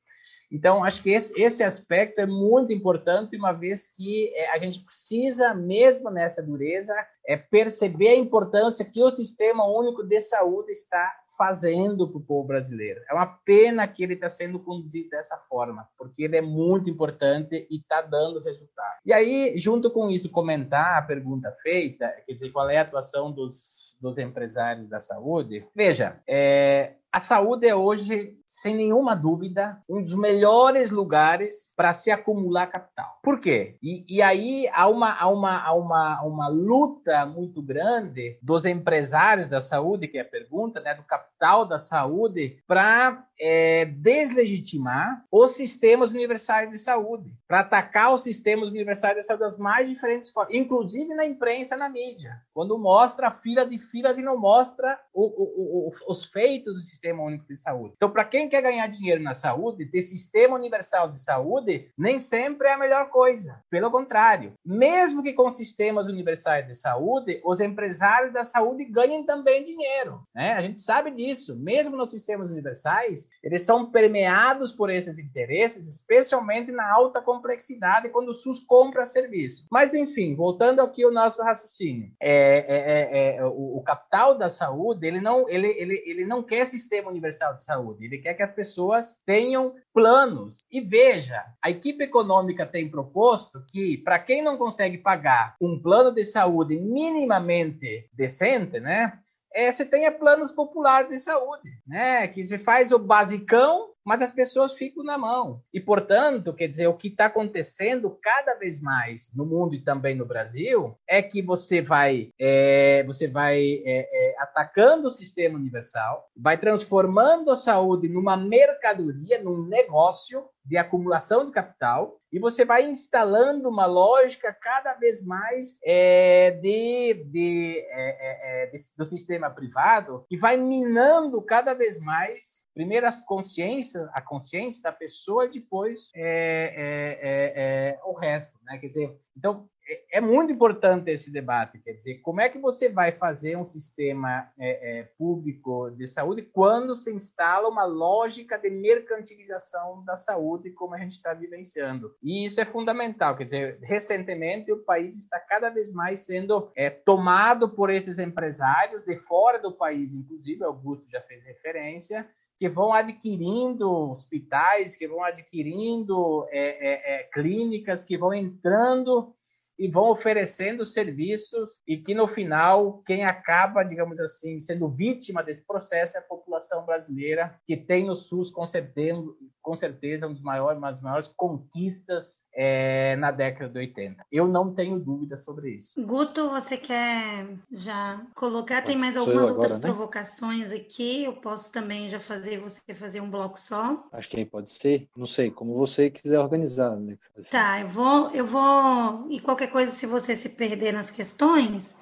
Então, 0.51 0.83
acho 0.83 1.03
que 1.03 1.11
esse, 1.11 1.39
esse 1.41 1.63
aspecto 1.63 2.19
é 2.19 2.25
muito 2.25 2.71
importante, 2.71 3.37
uma 3.37 3.51
vez 3.51 3.87
que 3.87 4.31
é, 4.33 4.51
a 4.51 4.57
gente 4.57 4.83
precisa, 4.83 5.53
mesmo 5.53 6.09
nessa 6.09 6.41
dureza, 6.41 6.93
é, 7.25 7.35
perceber 7.35 8.09
a 8.09 8.15
importância 8.15 8.85
que 8.85 9.03
o 9.03 9.11
Sistema 9.11 9.65
Único 9.67 10.03
de 10.03 10.19
Saúde 10.19 10.71
está 10.71 11.13
fazendo 11.37 12.09
para 12.09 12.17
o 12.17 12.23
povo 12.23 12.47
brasileiro. 12.47 12.99
É 13.07 13.13
uma 13.13 13.27
pena 13.27 13.87
que 13.87 14.03
ele 14.03 14.15
está 14.15 14.27
sendo 14.27 14.59
conduzido 14.59 15.09
dessa 15.11 15.37
forma, 15.47 15.87
porque 15.97 16.23
ele 16.23 16.35
é 16.35 16.41
muito 16.41 16.89
importante 16.89 17.67
e 17.69 17.77
está 17.77 18.01
dando 18.01 18.41
resultado. 18.41 18.97
E 19.05 19.13
aí, 19.13 19.53
junto 19.55 19.91
com 19.91 20.09
isso, 20.09 20.31
comentar 20.31 20.97
a 20.97 21.01
pergunta 21.03 21.55
feita, 21.61 22.09
quer 22.25 22.33
dizer, 22.33 22.49
qual 22.49 22.67
é 22.69 22.79
a 22.79 22.81
atuação 22.81 23.31
dos, 23.31 23.95
dos 24.01 24.17
empresários 24.17 24.89
da 24.89 24.99
saúde. 24.99 25.67
Veja, 25.75 26.19
é, 26.27 26.93
a 27.11 27.19
saúde 27.19 27.67
é 27.67 27.75
hoje, 27.75 28.37
sem 28.45 28.75
nenhuma 28.75 29.15
dúvida, 29.15 29.81
um 29.89 30.01
dos 30.01 30.13
melhores 30.13 30.91
lugares 30.91 31.73
para 31.75 31.93
se 31.93 32.11
acumular 32.11 32.67
capital. 32.67 33.19
Por 33.23 33.39
quê? 33.39 33.77
E, 33.81 34.05
e, 34.07 34.21
aí 34.21 34.69
há 34.73 34.87
uma, 34.87 35.13
há, 35.13 35.27
uma, 35.27 35.61
há 35.61 35.73
uma, 35.73 36.21
uma 36.23 36.47
luta 36.47 37.25
muito 37.25 37.61
grande 37.61 38.37
dos 38.41 38.65
empresários 38.65 39.47
da 39.47 39.61
saúde, 39.61 40.07
que 40.07 40.17
é 40.17 40.21
a 40.21 40.25
pergunta, 40.25 40.79
né, 40.79 40.93
do 40.93 41.03
capital 41.03 41.65
da 41.65 41.79
saúde, 41.79 42.61
para 42.67 43.25
é, 43.39 43.85
deslegitimar 43.85 45.23
os 45.31 45.51
sistemas 45.51 46.11
universais 46.11 46.69
de 46.69 46.79
saúde, 46.79 47.31
para 47.47 47.59
atacar 47.61 48.13
os 48.13 48.23
sistemas 48.23 48.69
universais 48.69 49.15
de 49.15 49.23
saúde 49.23 49.43
das 49.43 49.57
mais 49.57 49.87
diferentes 49.87 50.31
formas, 50.31 50.53
inclusive 50.53 51.13
na 51.13 51.25
imprensa, 51.25 51.77
na 51.77 51.89
mídia, 51.89 52.41
quando 52.53 52.77
mostra 52.77 53.31
filas 53.31 53.71
e 53.71 53.79
filas 53.79 54.17
e 54.17 54.23
não 54.23 54.37
mostra 54.37 54.99
o, 55.13 55.23
o, 55.23 55.87
o, 55.87 55.91
os 56.07 56.25
feitos 56.25 56.73
do 56.73 56.79
sistema 56.79 57.06
único 57.13 57.45
de 57.47 57.57
saúde. 57.57 57.93
Então, 57.95 58.09
para 58.09 58.25
quem 58.25 58.49
quer 58.49 58.61
ganhar 58.61 58.87
dinheiro 58.87 59.21
na 59.21 59.33
saúde, 59.33 59.85
ter 59.85 60.01
sistema 60.01 60.55
universal 60.55 61.11
de 61.11 61.21
saúde 61.21 61.91
nem 61.97 62.19
sempre 62.19 62.67
é 62.67 62.73
a 62.73 62.77
melhor 62.77 63.09
coisa. 63.09 63.61
Pelo 63.69 63.91
contrário, 63.91 64.53
mesmo 64.65 65.23
que 65.23 65.33
com 65.33 65.51
sistemas 65.51 66.07
universais 66.07 66.67
de 66.67 66.75
saúde, 66.75 67.41
os 67.43 67.59
empresários 67.59 68.33
da 68.33 68.43
saúde 68.43 68.85
ganhem 68.85 69.25
também 69.25 69.63
dinheiro. 69.63 70.21
Né? 70.33 70.53
A 70.53 70.61
gente 70.61 70.81
sabe 70.81 71.11
disso. 71.11 71.55
Mesmo 71.55 71.95
nos 71.95 72.11
sistemas 72.11 72.49
universais, 72.49 73.29
eles 73.43 73.63
são 73.63 73.91
permeados 73.91 74.71
por 74.71 74.89
esses 74.89 75.17
interesses, 75.19 75.87
especialmente 75.87 76.71
na 76.71 76.91
alta 76.91 77.21
complexidade, 77.21 78.09
quando 78.09 78.29
o 78.29 78.33
SUS 78.33 78.59
compra 78.59 79.05
serviço. 79.05 79.65
Mas, 79.71 79.93
enfim, 79.93 80.35
voltando 80.35 80.81
aqui 80.81 81.03
ao 81.03 81.11
nosso 81.11 81.41
raciocínio, 81.41 82.11
é, 82.19 82.57
é, 82.57 83.35
é, 83.35 83.37
é 83.37 83.45
o, 83.45 83.77
o, 83.77 83.83
capital 83.83 84.37
da 84.37 84.49
saúde, 84.49 85.07
ele 85.07 85.21
não, 85.21 85.47
ele, 85.49 85.67
ele, 85.67 86.03
ele 86.05 86.25
não 86.25 86.43
quer 86.43 86.65
sistema 86.87 87.09
universal 87.11 87.55
de 87.55 87.63
saúde, 87.63 88.05
ele 88.05 88.19
quer 88.19 88.33
que 88.33 88.43
as 88.43 88.51
pessoas 88.51 89.21
tenham 89.25 89.75
planos. 89.93 90.65
E 90.71 90.79
veja, 90.79 91.43
a 91.63 91.69
equipe 91.69 92.05
econômica 92.05 92.65
tem 92.65 92.89
proposto 92.89 93.63
que, 93.69 93.97
para 93.97 94.19
quem 94.19 94.41
não 94.41 94.57
consegue 94.57 94.97
pagar 94.97 95.55
um 95.61 95.79
plano 95.81 96.11
de 96.11 96.23
saúde 96.23 96.77
minimamente 96.79 98.09
decente, 98.13 98.79
né? 98.79 99.19
é, 99.57 99.71
você 99.71 99.83
tenha 99.83 100.11
planos 100.11 100.51
populares 100.51 101.09
de 101.09 101.19
saúde, 101.19 101.69
né? 101.85 102.27
Que 102.27 102.45
se 102.45 102.59
faz 102.59 102.91
o 102.91 102.99
basicão, 102.99 103.89
mas 104.07 104.21
as 104.21 104.31
pessoas 104.31 104.73
ficam 104.73 105.03
na 105.03 105.17
mão. 105.17 105.61
E, 105.73 105.81
portanto, 105.81 106.53
quer 106.53 106.69
dizer, 106.69 106.87
o 106.87 106.95
que 106.95 107.09
está 107.09 107.25
acontecendo 107.25 108.17
cada 108.23 108.55
vez 108.55 108.79
mais 108.79 109.29
no 109.35 109.45
mundo 109.45 109.75
e 109.75 109.83
também 109.83 110.15
no 110.15 110.25
Brasil 110.25 110.97
é 111.05 111.21
que 111.21 111.41
você 111.41 111.81
vai, 111.81 112.29
é, 112.39 113.03
você 113.03 113.27
vai 113.27 113.59
é, 113.59 114.07
é 114.09 114.35
atacando 114.39 115.09
o 115.09 115.11
sistema 115.11 115.57
universal, 115.57 116.31
vai 116.37 116.57
transformando 116.57 117.51
a 117.51 117.55
saúde 117.57 118.07
numa 118.07 118.37
mercadoria, 118.37 119.43
num 119.43 119.67
negócio 119.67 120.45
de 120.63 120.77
acumulação 120.77 121.45
de 121.45 121.51
capital, 121.51 122.17
e 122.31 122.39
você 122.39 122.65
vai 122.65 122.83
instalando 122.83 123.69
uma 123.69 123.85
lógica 123.85 124.53
cada 124.53 124.93
vez 124.95 125.25
mais 125.25 125.79
é, 125.83 126.51
de, 126.61 127.25
de, 127.25 127.85
é, 127.89 128.09
é, 128.09 128.63
é, 128.63 128.65
de, 128.67 128.77
do 128.97 129.05
sistema 129.05 129.49
privado 129.49 130.25
que 130.29 130.37
vai 130.37 130.57
minando 130.57 131.41
cada 131.41 131.73
vez 131.73 131.97
mais 131.99 132.66
primeiro 132.77 133.07
a 133.07 133.11
consciência, 133.25 134.07
a 134.13 134.21
consciência 134.21 134.83
da 134.83 134.91
pessoa, 134.91 135.47
depois 135.47 136.11
é, 136.13 136.75
é, 136.77 137.53
é, 137.55 137.99
o 138.05 138.13
resto, 138.13 138.59
né? 138.63 138.77
Quer 138.77 138.85
dizer, 138.85 139.19
então 139.35 139.67
é, 139.89 140.19
é 140.19 140.21
muito 140.21 140.53
importante 140.53 141.09
esse 141.09 141.31
debate, 141.31 141.79
quer 141.79 141.93
dizer, 141.93 142.19
como 142.19 142.39
é 142.39 142.47
que 142.49 142.59
você 142.59 142.87
vai 142.87 143.11
fazer 143.13 143.57
um 143.57 143.65
sistema 143.65 144.51
é, 144.59 144.99
é, 144.99 145.03
público 145.17 145.89
de 145.89 146.05
saúde 146.05 146.43
quando 146.43 146.95
se 146.95 147.11
instala 147.11 147.67
uma 147.67 147.83
lógica 147.83 148.59
de 148.59 148.69
mercantilização 148.69 150.05
da 150.05 150.15
saúde, 150.15 150.69
como 150.69 150.93
a 150.93 150.99
gente 150.99 151.13
está 151.13 151.33
vivenciando? 151.33 152.15
E 152.21 152.45
isso 152.45 152.61
é 152.61 152.65
fundamental, 152.65 153.35
quer 153.35 153.45
dizer, 153.45 153.79
recentemente 153.81 154.71
o 154.71 154.83
país 154.83 155.17
está 155.17 155.39
cada 155.39 155.71
vez 155.71 155.91
mais 155.91 156.19
sendo 156.19 156.71
é, 156.75 156.91
tomado 156.91 157.69
por 157.69 157.89
esses 157.89 158.19
empresários 158.19 159.03
de 159.03 159.17
fora 159.17 159.57
do 159.57 159.71
país, 159.71 160.13
inclusive, 160.13 160.63
Augusto 160.63 161.09
já 161.09 161.21
fez 161.21 161.43
referência, 161.43 162.29
que 162.57 162.67
vão 162.67 162.91
adquirindo 162.91 164.09
hospitais, 164.09 164.95
que 164.95 165.07
vão 165.07 165.23
adquirindo 165.23 166.45
é, 166.49 166.59
é, 166.59 167.15
é, 167.15 167.23
clínicas, 167.25 168.03
que 168.03 168.17
vão 168.17 168.33
entrando 168.33 169.33
e 169.77 169.87
vão 169.87 170.09
oferecendo 170.09 170.83
serviços 170.83 171.83
e 171.87 171.97
que 171.97 172.15
no 172.15 172.27
final 172.27 173.03
quem 173.05 173.23
acaba, 173.23 173.83
digamos 173.83 174.19
assim, 174.19 174.59
sendo 174.59 174.89
vítima 174.89 175.43
desse 175.43 175.61
processo 175.61 176.17
é 176.17 176.19
a 176.19 176.23
população 176.23 176.83
brasileira 176.83 177.59
que 177.67 177.77
tem 177.77 178.07
no 178.07 178.15
SUS 178.15 178.49
com 178.49 178.65
certeza, 178.65 179.21
com 179.61 179.75
certeza 179.75 180.27
um 180.27 180.31
dos 180.31 180.41
maiores, 180.41 180.79
uma 180.79 180.89
das 180.89 181.01
maiores 181.01 181.27
conquistas 181.27 182.43
é, 182.59 183.15
na 183.17 183.29
década 183.29 183.69
de 183.69 183.77
80. 183.77 184.25
Eu 184.31 184.47
não 184.47 184.73
tenho 184.73 184.99
dúvida 184.99 185.37
sobre 185.37 185.75
isso. 185.75 185.93
Guto, 186.03 186.49
você 186.49 186.75
quer 186.75 187.47
já 187.71 188.19
colocar? 188.33 188.81
Tem 188.81 188.97
mais 188.97 189.15
algumas 189.15 189.49
agora, 189.49 189.53
outras 189.53 189.79
né? 189.79 189.81
provocações 189.81 190.71
aqui. 190.71 191.23
Eu 191.23 191.33
posso 191.33 191.71
também 191.71 192.09
já 192.09 192.19
fazer 192.19 192.59
você 192.59 192.95
fazer 192.95 193.21
um 193.21 193.29
bloco 193.29 193.59
só. 193.59 194.03
Acho 194.11 194.27
que 194.27 194.37
aí 194.37 194.45
pode 194.45 194.71
ser. 194.71 195.07
Não 195.15 195.27
sei, 195.27 195.51
como 195.51 195.75
você 195.75 196.09
quiser 196.09 196.39
organizar, 196.39 196.93
Alex. 196.93 197.29
Assim. 197.37 197.51
Tá, 197.51 197.79
eu 197.79 197.87
vou, 197.87 198.31
eu 198.31 198.45
vou. 198.45 199.27
E 199.29 199.39
qualquer 199.39 199.67
coisa, 199.67 199.91
se 199.91 200.07
você 200.07 200.35
se 200.35 200.49
perder 200.49 200.93
nas 200.93 201.11
questões, 201.11 201.95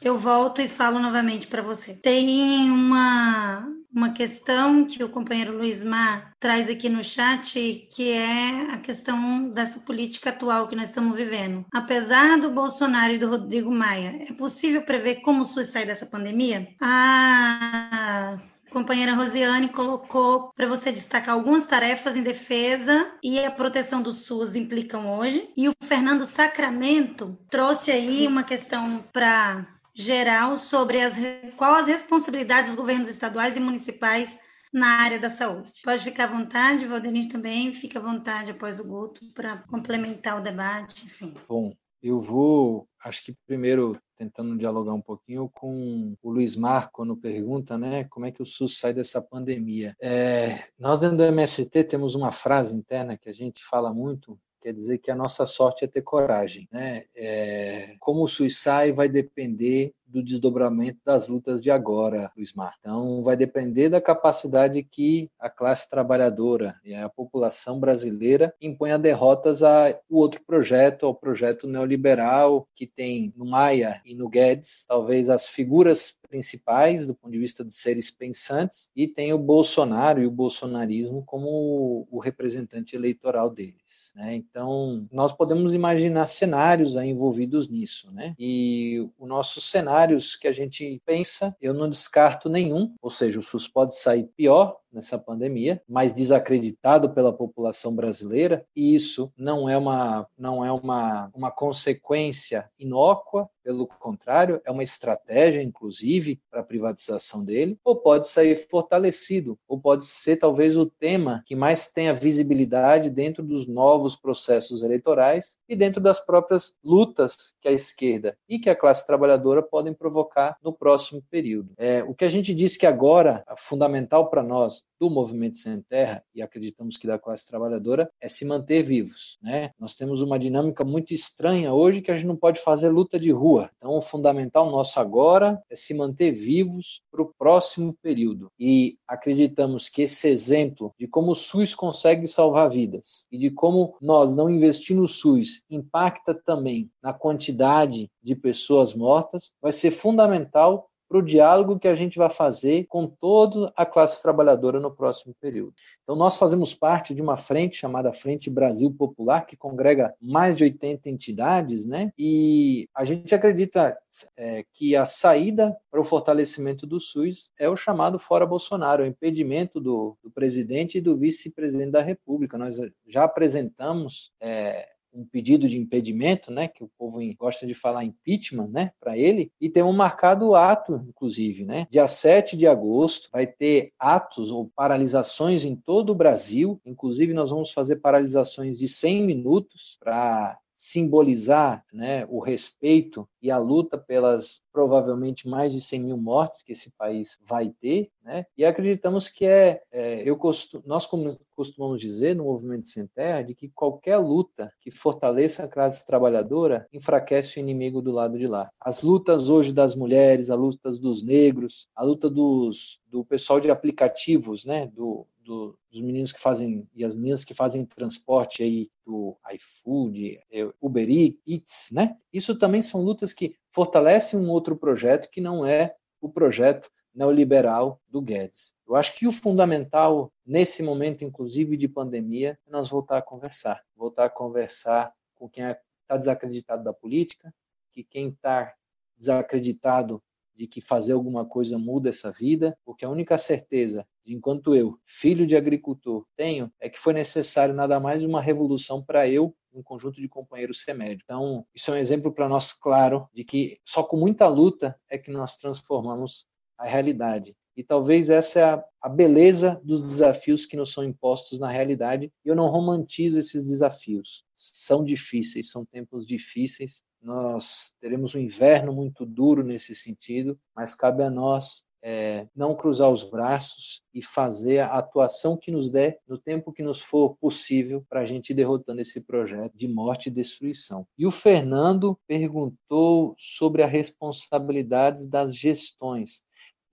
eu 0.00 0.16
volto 0.16 0.62
e 0.62 0.68
falo 0.68 0.98
novamente 1.00 1.46
para 1.46 1.60
você. 1.60 1.92
Tem 1.92 2.70
uma, 2.70 3.68
uma 3.92 4.12
questão 4.12 4.84
que 4.84 5.02
o 5.02 5.08
companheiro 5.08 5.56
Luiz 5.56 5.82
Mar 5.82 6.32
traz 6.38 6.68
aqui 6.68 6.88
no 6.88 7.02
chat, 7.02 7.88
que 7.92 8.12
é 8.12 8.72
a 8.72 8.78
questão 8.78 9.48
dessa 9.50 9.80
política 9.80 10.30
atual 10.30 10.68
que 10.68 10.76
nós 10.76 10.88
estamos 10.88 11.16
vivendo. 11.16 11.64
Apesar 11.72 12.38
do 12.38 12.50
Bolsonaro 12.50 13.14
e 13.14 13.18
do 13.18 13.28
Rodrigo 13.28 13.70
Maia, 13.70 14.24
é 14.28 14.32
possível 14.32 14.82
prever 14.82 15.16
como 15.16 15.42
o 15.42 15.46
SUS 15.46 15.68
sai 15.68 15.86
dessa 15.86 16.06
pandemia? 16.06 16.68
A 16.80 18.38
companheira 18.70 19.14
Rosiane 19.14 19.68
colocou 19.68 20.52
para 20.54 20.66
você 20.66 20.92
destacar 20.92 21.34
algumas 21.34 21.64
tarefas 21.64 22.16
em 22.16 22.22
defesa 22.22 23.10
e 23.22 23.38
a 23.38 23.50
proteção 23.50 24.02
do 24.02 24.12
SUS 24.12 24.56
implicam 24.56 25.18
hoje. 25.18 25.48
E 25.56 25.68
o 25.68 25.72
Fernando 25.82 26.24
Sacramento 26.24 27.38
trouxe 27.50 27.90
aí 27.90 28.26
uma 28.26 28.42
questão 28.42 29.02
para 29.12 29.66
geral 29.98 30.56
sobre 30.56 31.00
as, 31.00 31.16
qual 31.56 31.74
as 31.74 31.88
responsabilidades 31.88 32.70
dos 32.70 32.80
governos 32.80 33.08
estaduais 33.08 33.56
e 33.56 33.60
municipais 33.60 34.38
na 34.72 34.86
área 35.00 35.18
da 35.18 35.28
saúde. 35.28 35.72
Pode 35.82 36.04
ficar 36.04 36.24
à 36.24 36.26
vontade, 36.28 36.86
Valdenir 36.86 37.28
também 37.28 37.74
fica 37.74 37.98
à 37.98 38.02
vontade 38.02 38.52
após 38.52 38.78
o 38.78 38.86
Guto 38.86 39.20
para 39.34 39.58
complementar 39.68 40.38
o 40.38 40.42
debate, 40.42 41.04
enfim. 41.04 41.34
Bom, 41.48 41.74
eu 42.00 42.20
vou, 42.20 42.86
acho 43.04 43.24
que 43.24 43.36
primeiro 43.44 44.00
tentando 44.16 44.56
dialogar 44.56 44.94
um 44.94 45.00
pouquinho 45.00 45.48
com 45.48 46.14
o 46.22 46.30
Luiz 46.30 46.54
Marco, 46.54 46.90
quando 46.92 47.16
pergunta 47.16 47.76
né, 47.76 48.04
como 48.04 48.26
é 48.26 48.32
que 48.32 48.42
o 48.42 48.46
SUS 48.46 48.78
sai 48.78 48.92
dessa 48.92 49.20
pandemia. 49.20 49.96
É, 50.00 50.64
nós 50.78 51.00
dentro 51.00 51.16
do 51.16 51.24
MST 51.24 51.84
temos 51.84 52.14
uma 52.14 52.30
frase 52.30 52.74
interna 52.74 53.16
que 53.16 53.28
a 53.28 53.32
gente 53.32 53.64
fala 53.64 53.92
muito, 53.92 54.38
quer 54.60 54.72
dizer 54.72 54.98
que 54.98 55.10
a 55.10 55.16
nossa 55.16 55.46
sorte 55.46 55.84
é 55.84 55.88
ter 55.88 56.02
coragem. 56.02 56.68
Né? 56.70 57.04
É, 57.14 57.94
como 57.98 58.24
o 58.24 58.50
sai 58.50 58.92
vai 58.92 59.08
depender 59.08 59.92
do 60.08 60.22
desdobramento 60.22 60.98
das 61.04 61.28
lutas 61.28 61.62
de 61.62 61.70
agora, 61.70 62.32
Luiz 62.36 62.52
Mar. 62.54 62.74
Então, 62.80 63.22
vai 63.22 63.36
depender 63.36 63.88
da 63.88 64.00
capacidade 64.00 64.82
que 64.82 65.30
a 65.38 65.50
classe 65.50 65.88
trabalhadora 65.88 66.76
e 66.84 66.94
a 66.94 67.08
população 67.08 67.78
brasileira 67.78 68.54
impõe 68.60 68.92
a 68.92 68.98
derrotas 68.98 69.62
ao 69.62 70.00
outro 70.10 70.40
projeto, 70.46 71.06
ao 71.06 71.14
projeto 71.14 71.66
neoliberal 71.66 72.66
que 72.74 72.86
tem 72.86 73.32
no 73.36 73.44
Maia 73.44 74.00
e 74.04 74.14
no 74.14 74.28
Guedes, 74.28 74.84
talvez 74.88 75.28
as 75.28 75.46
figuras 75.48 76.16
principais 76.28 77.06
do 77.06 77.14
ponto 77.14 77.32
de 77.32 77.38
vista 77.38 77.64
de 77.64 77.72
seres 77.72 78.10
pensantes, 78.10 78.90
e 78.94 79.08
tem 79.08 79.32
o 79.32 79.38
Bolsonaro 79.38 80.22
e 80.22 80.26
o 80.26 80.30
bolsonarismo 80.30 81.24
como 81.24 82.06
o 82.10 82.18
representante 82.18 82.94
eleitoral 82.94 83.50
deles. 83.50 84.12
Né? 84.14 84.34
Então, 84.34 85.06
nós 85.10 85.32
podemos 85.32 85.74
imaginar 85.74 86.26
cenários 86.26 86.96
envolvidos 86.96 87.68
nisso. 87.68 88.10
Né? 88.12 88.34
E 88.38 89.08
o 89.18 89.26
nosso 89.26 89.60
cenário 89.60 89.97
cenários 89.98 90.36
que 90.36 90.46
a 90.46 90.52
gente 90.52 91.02
pensa, 91.04 91.56
eu 91.60 91.74
não 91.74 91.90
descarto 91.90 92.48
nenhum, 92.48 92.94
ou 93.02 93.10
seja, 93.10 93.40
o 93.40 93.42
SUS 93.42 93.66
pode 93.66 93.96
sair 93.96 94.30
pior 94.36 94.78
nessa 94.92 95.18
pandemia, 95.18 95.82
mais 95.88 96.12
desacreditado 96.12 97.10
pela 97.10 97.32
população 97.32 97.94
brasileira, 97.94 98.64
e 98.74 98.94
isso 98.94 99.32
não 99.36 99.68
é 99.68 99.76
uma 99.76 100.26
não 100.36 100.64
é 100.64 100.72
uma, 100.72 101.30
uma 101.34 101.50
consequência 101.50 102.70
inócua, 102.78 103.50
pelo 103.68 103.86
contrário, 103.86 104.62
é 104.64 104.70
uma 104.70 104.82
estratégia 104.82 105.62
inclusive 105.62 106.40
para 106.50 106.60
a 106.60 106.64
privatização 106.64 107.44
dele, 107.44 107.78
ou 107.84 107.96
pode 107.96 108.26
sair 108.26 108.56
fortalecido, 108.56 109.58
ou 109.68 109.78
pode 109.78 110.06
ser 110.06 110.36
talvez 110.36 110.74
o 110.74 110.86
tema 110.86 111.42
que 111.44 111.54
mais 111.54 111.86
tenha 111.86 112.14
visibilidade 112.14 113.10
dentro 113.10 113.42
dos 113.42 113.66
novos 113.66 114.16
processos 114.16 114.82
eleitorais 114.82 115.58
e 115.68 115.76
dentro 115.76 116.00
das 116.00 116.18
próprias 116.18 116.72
lutas 116.82 117.54
que 117.60 117.68
a 117.68 117.72
esquerda 117.72 118.38
e 118.48 118.58
que 118.58 118.70
a 118.70 118.74
classe 118.74 119.06
trabalhadora 119.06 119.62
podem 119.62 119.92
provocar 119.92 120.56
no 120.64 120.72
próximo 120.72 121.22
período. 121.30 121.74
É, 121.76 122.02
o 122.02 122.14
que 122.14 122.24
a 122.24 122.30
gente 122.30 122.54
diz 122.54 122.74
que 122.74 122.86
agora 122.86 123.44
é 123.46 123.54
fundamental 123.54 124.30
para 124.30 124.42
nós 124.42 124.82
do 124.98 125.08
Movimento 125.08 125.58
Sem 125.58 125.80
Terra, 125.82 126.24
e 126.34 126.42
acreditamos 126.42 126.96
que 126.96 127.06
da 127.06 127.18
classe 127.18 127.46
trabalhadora, 127.46 128.10
é 128.20 128.28
se 128.28 128.44
manter 128.44 128.82
vivos. 128.82 129.38
Né? 129.40 129.70
Nós 129.78 129.94
temos 129.94 130.20
uma 130.20 130.38
dinâmica 130.38 130.84
muito 130.84 131.14
estranha 131.14 131.72
hoje 131.72 132.00
que 132.00 132.10
a 132.10 132.16
gente 132.16 132.26
não 132.26 132.36
pode 132.36 132.60
fazer 132.60 132.88
luta 132.88 133.18
de 133.18 133.30
rua. 133.30 133.57
Então, 133.76 133.96
o 133.96 134.00
fundamental 134.00 134.70
nosso 134.70 135.00
agora 135.00 135.62
é 135.70 135.74
se 135.74 135.94
manter 135.94 136.32
vivos 136.32 137.02
para 137.10 137.22
o 137.22 137.32
próximo 137.38 137.94
período. 138.02 138.50
E 138.58 138.98
acreditamos 139.06 139.88
que 139.88 140.02
esse 140.02 140.28
exemplo 140.28 140.92
de 140.98 141.06
como 141.06 141.32
o 141.32 141.36
SUS 141.36 141.74
consegue 141.74 142.26
salvar 142.26 142.68
vidas 142.70 143.26
e 143.30 143.38
de 143.38 143.50
como 143.50 143.96
nós 144.00 144.36
não 144.36 144.50
investir 144.50 144.96
no 144.96 145.08
SUS 145.08 145.62
impacta 145.70 146.34
também 146.34 146.90
na 147.02 147.12
quantidade 147.12 148.10
de 148.22 148.36
pessoas 148.36 148.94
mortas, 148.94 149.50
vai 149.60 149.72
ser 149.72 149.90
fundamental 149.90 150.88
para 151.08 151.18
o 151.18 151.22
diálogo 151.22 151.78
que 151.78 151.88
a 151.88 151.94
gente 151.94 152.18
vai 152.18 152.28
fazer 152.28 152.84
com 152.86 153.06
toda 153.06 153.72
a 153.74 153.86
classe 153.86 154.22
trabalhadora 154.22 154.78
no 154.78 154.94
próximo 154.94 155.34
período. 155.40 155.72
Então, 156.02 156.14
nós 156.14 156.36
fazemos 156.36 156.74
parte 156.74 157.14
de 157.14 157.22
uma 157.22 157.36
frente 157.36 157.76
chamada 157.76 158.12
Frente 158.12 158.50
Brasil 158.50 158.92
Popular, 158.92 159.46
que 159.46 159.56
congrega 159.56 160.14
mais 160.20 160.56
de 160.56 160.64
80 160.64 161.08
entidades, 161.08 161.86
né? 161.86 162.12
E 162.18 162.88
a 162.94 163.04
gente 163.04 163.34
acredita 163.34 163.96
é, 164.36 164.64
que 164.74 164.94
a 164.94 165.06
saída 165.06 165.76
para 165.90 166.00
o 166.00 166.04
fortalecimento 166.04 166.86
do 166.86 167.00
SUS 167.00 167.50
é 167.58 167.68
o 167.68 167.76
chamado 167.76 168.18
fora 168.18 168.46
Bolsonaro, 168.46 169.02
o 169.02 169.06
impedimento 169.06 169.80
do, 169.80 170.16
do 170.22 170.30
presidente 170.30 170.98
e 170.98 171.00
do 171.00 171.16
vice-presidente 171.16 171.92
da 171.92 172.02
República. 172.02 172.58
Nós 172.58 172.76
já 173.06 173.24
apresentamos 173.24 174.30
é, 174.40 174.88
um 175.12 175.24
pedido 175.24 175.68
de 175.68 175.78
impedimento, 175.78 176.50
né, 176.50 176.68
que 176.68 176.84
o 176.84 176.90
povo 176.98 177.18
gosta 177.36 177.66
de 177.66 177.74
falar 177.74 178.04
impeachment, 178.04 178.68
né, 178.68 178.92
para 179.00 179.16
ele, 179.16 179.50
e 179.60 179.68
tem 179.68 179.82
um 179.82 179.92
marcado 179.92 180.54
ato, 180.54 181.04
inclusive, 181.08 181.64
né, 181.64 181.86
dia 181.90 182.06
7 182.06 182.56
de 182.56 182.66
agosto, 182.66 183.28
vai 183.32 183.46
ter 183.46 183.92
atos 183.98 184.50
ou 184.50 184.70
paralisações 184.74 185.64
em 185.64 185.74
todo 185.74 186.10
o 186.10 186.14
Brasil, 186.14 186.80
inclusive 186.84 187.32
nós 187.32 187.50
vamos 187.50 187.72
fazer 187.72 187.96
paralisações 187.96 188.78
de 188.78 188.88
100 188.88 189.24
minutos 189.24 189.96
para 190.00 190.58
simbolizar 190.78 191.84
né, 191.92 192.24
o 192.28 192.38
respeito 192.38 193.28
e 193.42 193.50
a 193.50 193.58
luta 193.58 193.98
pelas 193.98 194.62
provavelmente 194.78 195.48
mais 195.48 195.72
de 195.72 195.80
100 195.80 196.00
mil 196.02 196.16
mortes 196.16 196.62
que 196.62 196.70
esse 196.70 196.88
país 196.92 197.36
vai 197.44 197.68
ter, 197.80 198.12
né? 198.22 198.46
E 198.56 198.64
acreditamos 198.64 199.28
que 199.28 199.44
é, 199.44 199.82
é 199.90 200.22
eu 200.24 200.36
costumo, 200.36 200.84
nós 200.86 201.04
costumamos 201.52 202.00
dizer 202.00 202.36
no 202.36 202.44
Movimento 202.44 202.86
Sem 202.86 203.04
Terra 203.08 203.42
de 203.42 203.56
que 203.56 203.68
qualquer 203.68 204.18
luta 204.18 204.72
que 204.80 204.92
fortaleça 204.92 205.64
a 205.64 205.68
classe 205.68 206.06
trabalhadora 206.06 206.86
enfraquece 206.92 207.58
o 207.58 207.60
inimigo 207.60 208.00
do 208.00 208.12
lado 208.12 208.38
de 208.38 208.46
lá. 208.46 208.70
As 208.80 209.02
lutas 209.02 209.48
hoje 209.48 209.72
das 209.72 209.96
mulheres, 209.96 210.48
as 210.48 210.56
lutas 210.56 210.96
dos 210.96 211.24
negros, 211.24 211.88
a 211.96 212.04
luta 212.04 212.30
dos, 212.30 213.00
do 213.08 213.24
pessoal 213.24 213.58
de 213.58 213.72
aplicativos, 213.72 214.64
né? 214.64 214.86
Do, 214.86 215.26
do, 215.44 215.76
dos 215.90 216.00
meninos 216.00 216.30
que 216.30 216.38
fazem 216.38 216.86
e 216.94 217.04
as 217.04 217.16
meninas 217.16 217.42
que 217.42 217.54
fazem 217.54 217.84
transporte 217.84 218.62
aí 218.62 218.88
do 219.04 219.36
iFood, 219.54 220.38
é, 220.52 220.68
Uber 220.80 221.08
Eats, 221.10 221.88
né? 221.90 222.16
Isso 222.32 222.56
também 222.56 222.82
são 222.82 223.00
lutas 223.00 223.32
que 223.32 223.56
fortalecem 223.78 224.40
um 224.40 224.50
outro 224.50 224.76
projeto 224.76 225.30
que 225.30 225.40
não 225.40 225.64
é 225.64 225.94
o 226.20 226.28
projeto 226.28 226.90
neoliberal 227.14 228.02
do 228.08 228.20
Guedes. 228.20 228.74
Eu 228.84 228.96
acho 228.96 229.14
que 229.14 229.24
o 229.24 229.30
fundamental 229.30 230.32
nesse 230.44 230.82
momento, 230.82 231.22
inclusive 231.22 231.76
de 231.76 231.86
pandemia, 231.86 232.58
é 232.66 232.70
nós 232.72 232.88
voltar 232.88 233.18
a 233.18 233.22
conversar, 233.22 233.84
voltar 233.94 234.24
a 234.24 234.30
conversar 234.30 235.14
com 235.36 235.48
quem 235.48 235.62
está 235.64 236.16
é, 236.16 236.18
desacreditado 236.18 236.82
da 236.82 236.92
política, 236.92 237.54
que 237.92 238.02
quem 238.02 238.30
está 238.30 238.74
desacreditado 239.16 240.20
de 240.56 240.66
que 240.66 240.80
fazer 240.80 241.12
alguma 241.12 241.44
coisa 241.44 241.78
muda 241.78 242.08
essa 242.08 242.32
vida, 242.32 242.76
porque 242.84 243.04
a 243.04 243.08
única 243.08 243.38
certeza 243.38 244.04
de 244.24 244.34
enquanto 244.34 244.74
eu, 244.74 244.98
filho 245.06 245.46
de 245.46 245.54
agricultor, 245.54 246.26
tenho 246.34 246.68
é 246.80 246.88
que 246.88 246.98
foi 246.98 247.12
necessário 247.12 247.72
nada 247.72 248.00
mais 248.00 248.24
uma 248.24 248.42
revolução 248.42 249.00
para 249.00 249.28
eu 249.28 249.54
um 249.72 249.82
conjunto 249.82 250.20
de 250.20 250.28
companheiros 250.28 250.82
remédio. 250.86 251.22
Então, 251.24 251.66
isso 251.74 251.90
é 251.90 251.94
um 251.94 251.98
exemplo 251.98 252.32
para 252.32 252.48
nós 252.48 252.72
claro 252.72 253.28
de 253.32 253.44
que 253.44 253.78
só 253.84 254.02
com 254.02 254.16
muita 254.16 254.46
luta 254.46 254.98
é 255.08 255.18
que 255.18 255.30
nós 255.30 255.56
transformamos 255.56 256.46
a 256.76 256.86
realidade. 256.86 257.56
E 257.76 257.84
talvez 257.84 258.28
essa 258.28 258.58
é 258.58 258.84
a, 259.00 259.08
beleza 259.08 259.80
dos 259.84 260.02
desafios 260.02 260.66
que 260.66 260.76
nos 260.76 260.92
são 260.92 261.04
impostos 261.04 261.60
na 261.60 261.68
realidade. 261.68 262.32
Eu 262.44 262.56
não 262.56 262.66
romantizo 262.66 263.38
esses 263.38 263.68
desafios. 263.68 264.44
São 264.56 265.04
difíceis, 265.04 265.70
são 265.70 265.84
tempos 265.84 266.26
difíceis. 266.26 267.04
Nós 267.22 267.92
teremos 268.00 268.34
um 268.34 268.40
inverno 268.40 268.92
muito 268.92 269.24
duro 269.24 269.62
nesse 269.62 269.94
sentido, 269.94 270.58
mas 270.74 270.94
cabe 270.94 271.22
a 271.22 271.30
nós 271.30 271.84
é, 272.02 272.46
não 272.54 272.74
cruzar 272.74 273.10
os 273.10 273.24
braços 273.24 274.02
e 274.14 274.22
fazer 274.22 274.80
a 274.80 274.98
atuação 274.98 275.56
que 275.56 275.70
nos 275.70 275.90
der 275.90 276.18
no 276.26 276.38
tempo 276.38 276.72
que 276.72 276.82
nos 276.82 277.00
for 277.00 277.36
possível 277.36 278.04
para 278.08 278.20
a 278.20 278.24
gente 278.24 278.50
ir 278.50 278.54
derrotando 278.54 279.00
esse 279.00 279.20
projeto 279.20 279.76
de 279.76 279.88
morte 279.88 280.28
e 280.28 280.32
destruição. 280.32 281.06
E 281.16 281.26
o 281.26 281.30
Fernando 281.30 282.18
perguntou 282.26 283.34
sobre 283.38 283.82
as 283.82 283.90
responsabilidades 283.90 285.26
das 285.26 285.54
gestões. 285.54 286.44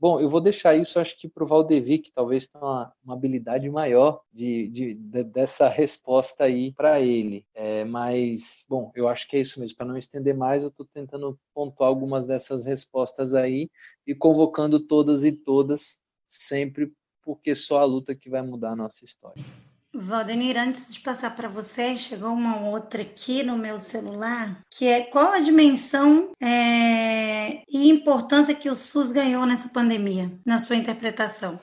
Bom, 0.05 0.21
eu 0.21 0.29
vou 0.29 0.39
deixar 0.39 0.75
isso, 0.75 0.99
acho 0.99 1.17
que 1.17 1.27
para 1.27 1.43
o 1.43 1.47
Valdevi, 1.47 1.97
que 1.97 2.11
talvez 2.11 2.45
tenha 2.45 2.63
uma, 2.63 2.93
uma 3.03 3.15
habilidade 3.15 3.67
maior 3.71 4.21
de, 4.31 4.67
de, 4.67 4.93
de 4.93 5.23
dessa 5.23 5.67
resposta 5.67 6.43
aí 6.43 6.71
para 6.73 7.01
ele. 7.01 7.43
É, 7.55 7.83
mas, 7.85 8.67
bom, 8.69 8.91
eu 8.93 9.07
acho 9.07 9.27
que 9.27 9.35
é 9.35 9.39
isso 9.39 9.59
mesmo. 9.59 9.75
Para 9.75 9.87
não 9.87 9.97
estender 9.97 10.37
mais, 10.37 10.61
eu 10.61 10.69
estou 10.69 10.85
tentando 10.85 11.39
pontuar 11.55 11.89
algumas 11.89 12.23
dessas 12.27 12.67
respostas 12.67 13.33
aí 13.33 13.67
e 14.05 14.13
convocando 14.13 14.79
todas 14.79 15.23
e 15.23 15.31
todas, 15.31 15.97
sempre 16.27 16.93
porque 17.23 17.55
só 17.55 17.79
a 17.79 17.83
luta 17.83 18.13
que 18.13 18.29
vai 18.29 18.43
mudar 18.43 18.73
a 18.73 18.75
nossa 18.75 19.03
história. 19.03 19.43
Valdenir, 19.97 20.57
antes 20.57 20.93
de 20.93 20.99
passar 20.99 21.35
para 21.35 21.47
você, 21.47 21.95
chegou 21.95 22.31
uma 22.31 22.59
outra 22.59 23.01
aqui 23.01 23.43
no 23.43 23.57
meu 23.57 23.77
celular, 23.77 24.61
que 24.69 24.87
é 24.87 25.03
qual 25.03 25.31
a 25.31 25.39
dimensão 25.39 26.31
é, 26.41 27.63
e 27.67 27.89
importância 27.89 28.53
que 28.53 28.69
o 28.69 28.75
SUS 28.75 29.11
ganhou 29.11 29.45
nessa 29.45 29.69
pandemia, 29.69 30.31
na 30.45 30.59
sua 30.59 30.75
interpretação? 30.75 31.59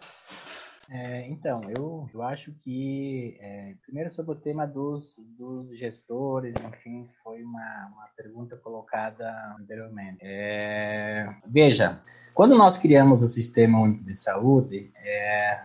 É, 0.90 1.26
então, 1.28 1.62
eu, 1.74 2.08
eu 2.12 2.22
acho 2.22 2.52
que, 2.62 3.38
é, 3.40 3.74
primeiro 3.82 4.10
sobre 4.10 4.32
o 4.32 4.40
tema 4.40 4.66
dos, 4.66 5.14
dos 5.38 5.76
gestores, 5.78 6.54
enfim, 6.68 7.08
foi 7.24 7.42
uma, 7.42 7.92
uma 7.94 8.08
pergunta 8.16 8.56
colocada 8.56 9.56
anteriormente. 9.58 10.18
É, 10.20 11.34
veja, 11.46 12.00
quando 12.34 12.56
nós 12.56 12.76
criamos 12.76 13.22
o 13.22 13.28
Sistema 13.28 13.80
Único 13.80 14.04
de 14.04 14.16
Saúde, 14.16 14.90
é, 14.96 15.62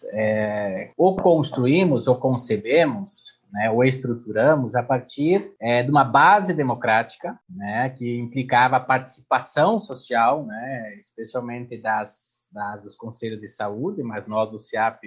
nós 0.00 0.04
é, 0.12 0.92
ou 0.96 1.16
construímos 1.16 2.06
ou 2.06 2.16
concebemos 2.16 3.38
né, 3.52 3.70
ou 3.70 3.84
estruturamos 3.84 4.74
a 4.76 4.82
partir 4.82 5.52
é, 5.60 5.82
de 5.82 5.90
uma 5.90 6.04
base 6.04 6.54
democrática, 6.54 7.38
né, 7.48 7.90
que 7.90 8.18
implicava 8.18 8.76
a 8.76 8.80
participação 8.80 9.80
social, 9.80 10.46
né, 10.46 10.94
especialmente 11.00 11.76
das, 11.76 12.48
das, 12.52 12.82
dos 12.82 12.96
conselhos 12.96 13.40
de 13.40 13.48
saúde, 13.48 14.04
mas 14.04 14.26
nós 14.28 14.50
do 14.50 14.58
CIAP 14.58 15.02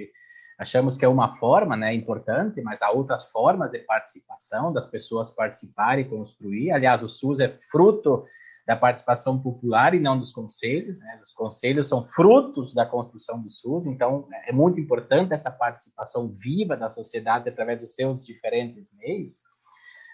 achamos 0.59 0.97
que 0.97 1.05
é 1.05 1.07
uma 1.07 1.35
forma 1.35 1.77
né, 1.77 1.93
importante, 1.93 2.61
mas 2.61 2.81
há 2.81 2.91
outras 2.91 3.31
formas 3.31 3.71
de 3.71 3.79
participação, 3.79 4.73
das 4.73 4.87
pessoas 4.87 5.31
participarem 5.31 6.05
e 6.05 6.09
construir. 6.09 6.71
Aliás, 6.71 7.01
o 7.01 7.09
SUS 7.09 7.39
é 7.39 7.57
fruto 7.71 8.25
da 8.65 8.75
participação 8.75 9.39
popular 9.39 9.93
e 9.93 9.99
não 9.99 10.17
dos 10.17 10.31
conselhos. 10.31 10.99
Né? 10.99 11.19
Os 11.23 11.33
conselhos 11.33 11.89
são 11.89 12.01
frutos 12.01 12.73
da 12.73 12.85
construção 12.85 13.41
do 13.41 13.51
SUS, 13.51 13.85
então 13.85 14.27
é 14.47 14.53
muito 14.53 14.79
importante 14.79 15.33
essa 15.33 15.51
participação 15.51 16.29
viva 16.29 16.77
da 16.77 16.89
sociedade 16.89 17.49
através 17.49 17.81
dos 17.81 17.95
seus 17.95 18.25
diferentes 18.25 18.93
meios. 18.93 19.41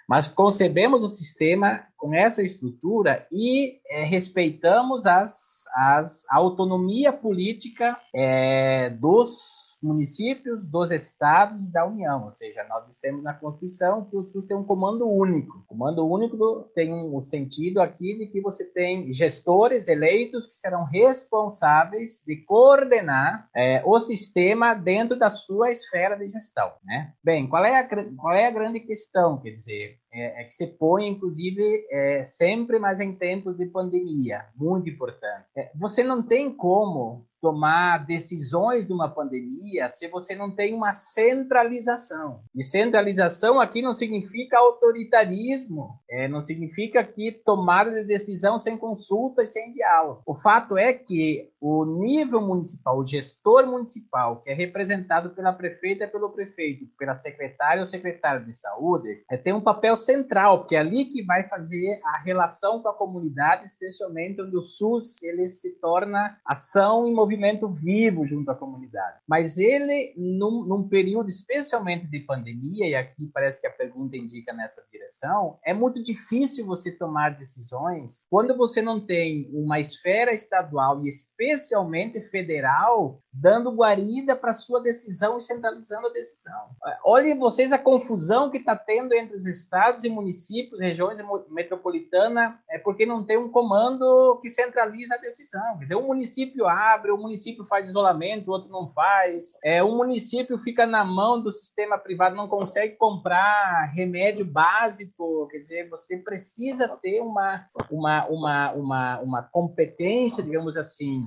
Mas 0.07 0.27
concebemos 0.27 1.03
o 1.03 1.07
sistema 1.07 1.85
com 1.95 2.15
essa 2.15 2.41
estrutura 2.41 3.27
e 3.31 3.79
é, 3.87 4.03
respeitamos 4.03 5.05
as, 5.05 5.65
as, 5.71 6.25
a 6.27 6.37
autonomia 6.37 7.13
política 7.13 7.95
é, 8.11 8.89
dos 8.89 9.68
municípios, 9.81 10.67
dos 10.67 10.91
estados 10.91 11.63
e 11.65 11.71
da 11.71 11.85
União, 11.85 12.25
ou 12.25 12.33
seja, 12.33 12.63
nós 12.67 12.85
dissemos 12.87 13.23
na 13.23 13.33
Constituição 13.33 14.05
que 14.05 14.15
o 14.15 14.23
SUS 14.23 14.45
tem 14.45 14.57
um 14.57 14.63
comando 14.63 15.07
único. 15.09 15.59
O 15.59 15.63
comando 15.67 16.05
único 16.05 16.69
tem 16.75 16.93
o 16.93 17.17
um 17.17 17.21
sentido 17.21 17.81
aqui 17.81 18.17
de 18.17 18.27
que 18.27 18.41
você 18.41 18.65
tem 18.65 19.13
gestores 19.13 19.87
eleitos 19.87 20.47
que 20.47 20.57
serão 20.57 20.83
responsáveis 20.83 22.23
de 22.25 22.37
coordenar 22.37 23.49
é, 23.55 23.81
o 23.85 23.99
sistema 23.99 24.73
dentro 24.73 25.17
da 25.17 25.29
sua 25.29 25.71
esfera 25.71 26.15
de 26.15 26.29
gestão. 26.29 26.71
Né? 26.83 27.13
Bem, 27.23 27.47
qual 27.47 27.63
é, 27.65 27.79
a, 27.79 27.87
qual 28.15 28.33
é 28.33 28.47
a 28.47 28.51
grande 28.51 28.79
questão? 28.79 29.39
Quer 29.39 29.51
dizer, 29.51 29.97
é, 30.11 30.41
é 30.41 30.43
que 30.43 30.53
se 30.53 30.67
põe, 30.67 31.07
inclusive, 31.07 31.61
é, 31.91 32.25
sempre 32.25 32.79
mais 32.79 32.99
em 32.99 33.13
tempos 33.13 33.57
de 33.57 33.65
pandemia, 33.65 34.45
muito 34.55 34.89
importante. 34.89 35.45
É, 35.55 35.71
você 35.75 36.03
não 36.03 36.23
tem 36.23 36.53
como 36.53 37.27
tomar 37.41 38.05
decisões 38.05 38.85
de 38.85 38.93
uma 38.93 39.09
pandemia 39.09 39.89
se 39.89 40.07
você 40.07 40.35
não 40.35 40.53
tem 40.53 40.73
uma 40.73 40.91
centralização. 40.91 42.41
E 42.55 42.63
centralização 42.63 43.59
aqui 43.59 43.81
não 43.81 43.93
significa 43.93 44.57
autoritarismo, 44.57 45.99
é, 46.09 46.27
não 46.27 46.41
significa 46.41 47.03
que 47.03 47.31
tomada 47.31 47.91
de 47.91 48.03
decisão 48.03 48.59
sem 48.59 48.77
consulta 48.77 49.43
e 49.43 49.47
sem 49.47 49.73
diálogo. 49.73 50.21
O 50.25 50.35
fato 50.35 50.77
é 50.77 50.93
que 50.93 51.49
o 51.61 51.85
nível 51.85 52.41
municipal, 52.41 52.97
o 52.99 53.05
gestor 53.05 53.65
municipal, 53.67 54.41
que 54.41 54.49
é 54.49 54.53
representado 54.53 55.31
pela 55.31 55.53
prefeita 55.53 56.07
pelo 56.07 56.29
prefeito, 56.29 56.85
pela 56.97 57.15
secretária 57.15 57.81
ou 57.81 57.87
secretário 57.87 58.45
de 58.45 58.53
saúde, 58.53 59.23
é, 59.29 59.37
tem 59.37 59.53
um 59.53 59.61
papel 59.61 59.95
central, 59.99 60.59
porque 60.59 60.75
é 60.75 60.79
ali 60.79 61.05
que 61.05 61.23
vai 61.23 61.47
fazer 61.47 61.99
a 62.03 62.19
relação 62.19 62.81
com 62.81 62.89
a 62.89 62.93
comunidade, 62.93 63.65
especialmente 63.65 64.41
onde 64.41 64.57
o 64.57 64.61
SUS 64.61 65.21
ele 65.21 65.47
se 65.47 65.79
torna 65.79 66.37
ação 66.45 67.07
e 67.07 67.11
movimento 67.11 67.67
vivo 67.67 68.25
junto 68.25 68.49
à 68.49 68.55
comunidade. 68.55 69.19
Mas 69.27 69.57
ele, 69.57 70.13
num, 70.17 70.63
num 70.63 70.87
período 70.87 71.29
especialmente 71.29 72.07
de 72.07 72.19
pandemia, 72.21 72.87
e 72.87 72.95
aqui 72.95 73.29
parece 73.33 73.61
que 73.61 73.67
a 73.67 73.71
pergunta 73.71 74.17
indica 74.17 74.53
nessa 74.53 74.83
direção, 74.91 75.59
é 75.63 75.73
muito 75.73 76.01
difícil 76.01 76.65
você 76.65 76.91
tomar 76.91 77.37
decisões 77.37 78.23
quando 78.29 78.55
você 78.55 78.81
não 78.81 79.05
tem 79.05 79.49
uma 79.53 79.79
esfera 79.79 80.33
estadual 80.33 81.03
e 81.03 81.09
especialmente 81.09 82.21
federal 82.29 83.21
dando 83.31 83.71
guarida 83.71 84.35
para 84.35 84.53
sua 84.53 84.81
decisão 84.81 85.37
e 85.37 85.41
centralizando 85.41 86.07
a 86.07 86.11
decisão. 86.11 86.69
Olhem 87.03 87.37
vocês 87.37 87.71
a 87.71 87.77
confusão 87.77 88.49
que 88.49 88.57
está 88.57 88.75
tendo 88.75 89.13
entre 89.13 89.37
os 89.37 89.45
estados 89.45 89.88
e 90.03 90.09
municípios, 90.09 90.79
regiões 90.79 91.19
metropolitanas, 91.49 92.53
é 92.69 92.77
porque 92.77 93.05
não 93.05 93.23
tem 93.23 93.37
um 93.37 93.49
comando 93.49 94.39
que 94.41 94.49
centraliza 94.49 95.15
a 95.15 95.17
decisão. 95.17 95.77
Quer 95.77 95.83
dizer, 95.83 95.95
um 95.95 96.07
município 96.07 96.67
abre, 96.67 97.11
um 97.11 97.17
município 97.17 97.65
faz 97.65 97.89
isolamento, 97.89 98.49
o 98.49 98.53
outro 98.53 98.69
não 98.69 98.87
faz. 98.87 99.57
É, 99.63 99.83
um 99.83 99.97
município 99.97 100.57
fica 100.59 100.85
na 100.85 101.03
mão 101.03 101.41
do 101.41 101.51
sistema 101.51 101.97
privado, 101.97 102.35
não 102.35 102.47
consegue 102.47 102.95
comprar 102.95 103.91
remédio 103.93 104.45
básico. 104.45 105.47
Quer 105.51 105.59
dizer, 105.59 105.89
você 105.89 106.17
precisa 106.17 106.87
ter 106.87 107.21
uma, 107.21 107.65
uma, 107.89 108.27
uma, 108.27 108.71
uma, 108.73 109.19
uma 109.19 109.43
competência, 109.43 110.43
digamos 110.43 110.77
assim, 110.77 111.21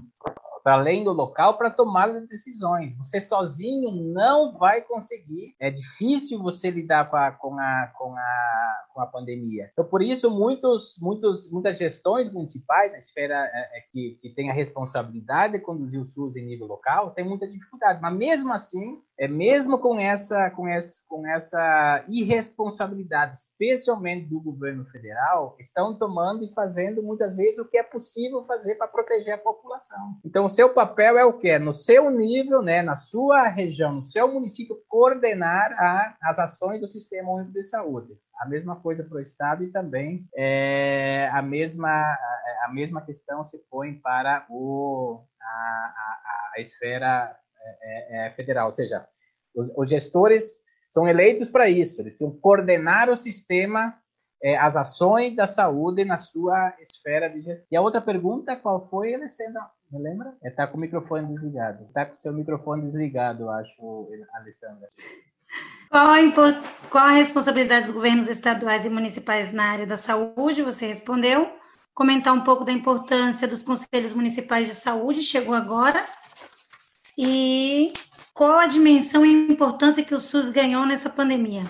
para 0.62 0.74
além 0.74 1.04
do 1.04 1.12
local 1.12 1.58
para 1.58 1.70
tomar 1.70 2.08
decisões. 2.26 2.96
Você 2.98 3.20
sozinho 3.20 3.90
não 4.12 4.56
vai 4.56 4.82
conseguir. 4.82 5.54
É 5.60 5.70
difícil 5.70 6.42
você 6.42 6.70
lidar 6.70 7.10
com 7.10 7.16
a, 7.16 7.30
com 7.32 7.58
a, 7.58 7.92
com 7.98 8.16
a, 8.16 8.84
com 8.94 9.00
a 9.00 9.06
pandemia. 9.06 9.70
Então, 9.72 9.84
por 9.84 10.02
isso, 10.02 10.30
muitos, 10.30 10.96
muitos, 11.00 11.50
muitas 11.50 11.78
gestões 11.78 12.32
municipais 12.32 12.92
na 12.92 12.98
esfera 12.98 13.34
é, 13.34 13.78
é, 13.78 13.80
que, 13.92 14.16
que 14.20 14.30
tem 14.30 14.50
a 14.50 14.54
responsabilidade 14.54 15.54
de 15.54 15.60
conduzir 15.60 16.00
o 16.00 16.06
SUS 16.06 16.36
em 16.36 16.46
nível 16.46 16.66
local, 16.66 17.10
tem 17.10 17.24
muita 17.24 17.46
dificuldade. 17.48 18.00
Mas 18.00 18.16
mesmo 18.16 18.52
assim, 18.52 19.00
é 19.23 19.29
mesmo 19.29 19.79
com 19.79 20.01
essa, 20.01 20.51
com 20.51 20.66
essa, 20.66 21.05
com 21.07 21.25
essa 21.25 22.05
irresponsabilidade, 22.09 23.37
especialmente 23.37 24.27
do 24.27 24.41
governo 24.41 24.85
federal, 24.87 25.55
estão 25.61 25.97
tomando 25.97 26.43
e 26.43 26.53
fazendo 26.53 27.05
muitas 27.05 27.37
vezes 27.37 27.57
o 27.61 27.68
que 27.68 27.79
é 27.79 27.85
possível 27.85 28.45
fazer 28.47 28.75
para 28.75 28.89
proteger 28.89 29.35
a 29.35 29.39
população. 29.39 30.16
Então, 30.25 30.47
o 30.47 30.51
seu 30.51 30.70
papel 30.75 31.16
é 31.16 31.25
o 31.25 31.39
quê? 31.39 31.57
No 31.57 31.73
seu 31.73 32.11
nível, 32.11 32.62
né, 32.62 32.83
na 32.83 32.97
sua 32.97 33.47
região, 33.47 33.93
no 33.93 34.09
seu 34.09 34.27
município, 34.27 34.83
coordenar 34.89 35.70
a, 35.79 36.16
as 36.25 36.41
ações 36.41 36.81
do 36.81 36.89
Sistema 36.89 37.31
Único 37.31 37.53
de 37.53 37.62
Saúde. 37.62 38.18
A 38.41 38.49
mesma 38.49 38.75
coisa 38.75 39.05
para 39.05 39.18
o 39.18 39.20
Estado 39.20 39.62
e 39.62 39.70
também 39.70 40.27
é, 40.35 41.31
a, 41.33 41.41
mesma, 41.41 41.89
a, 41.89 42.66
a 42.66 42.73
mesma 42.73 43.01
questão 43.01 43.45
se 43.45 43.57
põe 43.70 43.95
para 43.95 44.45
o, 44.51 45.23
a, 45.41 45.47
a, 45.47 46.51
a 46.57 46.61
esfera 46.61 47.37
é, 47.64 48.24
é, 48.24 48.26
é, 48.26 48.30
federal, 48.30 48.66
ou 48.66 48.72
seja, 48.72 49.06
os, 49.54 49.70
os 49.76 49.88
gestores 49.88 50.62
são 50.88 51.08
eleitos 51.08 51.50
para 51.50 51.68
isso, 51.68 52.00
eles 52.00 52.16
têm 52.16 52.30
que 52.30 52.38
coordenar 52.38 53.08
o 53.08 53.16
sistema, 53.16 53.94
é, 54.42 54.58
as 54.58 54.76
ações 54.76 55.34
da 55.34 55.46
saúde 55.46 56.04
na 56.04 56.18
sua 56.18 56.74
esfera 56.80 57.28
de 57.28 57.40
gestão. 57.40 57.66
E 57.70 57.76
a 57.76 57.80
outra 57.80 58.00
pergunta, 58.00 58.56
qual 58.56 58.88
foi, 58.88 59.14
Alessandra? 59.14 59.62
Me 59.90 59.98
lembra? 59.98 60.34
Está 60.42 60.66
com 60.66 60.76
o 60.76 60.80
microfone 60.80 61.28
desligado. 61.28 61.84
Está 61.84 62.06
com 62.06 62.12
o 62.12 62.16
seu 62.16 62.32
microfone 62.32 62.82
desligado, 62.82 63.48
acho, 63.50 64.08
Alessandra. 64.34 64.88
Qual 65.90 66.06
a, 66.08 66.18
qual 66.90 67.04
a 67.04 67.10
responsabilidade 67.10 67.82
dos 67.86 67.94
governos 67.94 68.28
estaduais 68.28 68.86
e 68.86 68.90
municipais 68.90 69.52
na 69.52 69.64
área 69.64 69.86
da 69.86 69.96
saúde? 69.96 70.62
Você 70.62 70.86
respondeu. 70.86 71.46
Comentar 71.94 72.32
um 72.32 72.40
pouco 72.40 72.64
da 72.64 72.72
importância 72.72 73.46
dos 73.46 73.62
conselhos 73.62 74.14
municipais 74.14 74.66
de 74.66 74.74
saúde, 74.74 75.20
chegou 75.20 75.54
agora. 75.54 76.02
E 77.16 77.92
qual 78.34 78.58
a 78.58 78.66
dimensão 78.66 79.24
e 79.24 79.50
importância 79.50 80.04
que 80.04 80.14
o 80.14 80.20
SUS 80.20 80.50
ganhou 80.50 80.86
nessa 80.86 81.10
pandemia? 81.10 81.64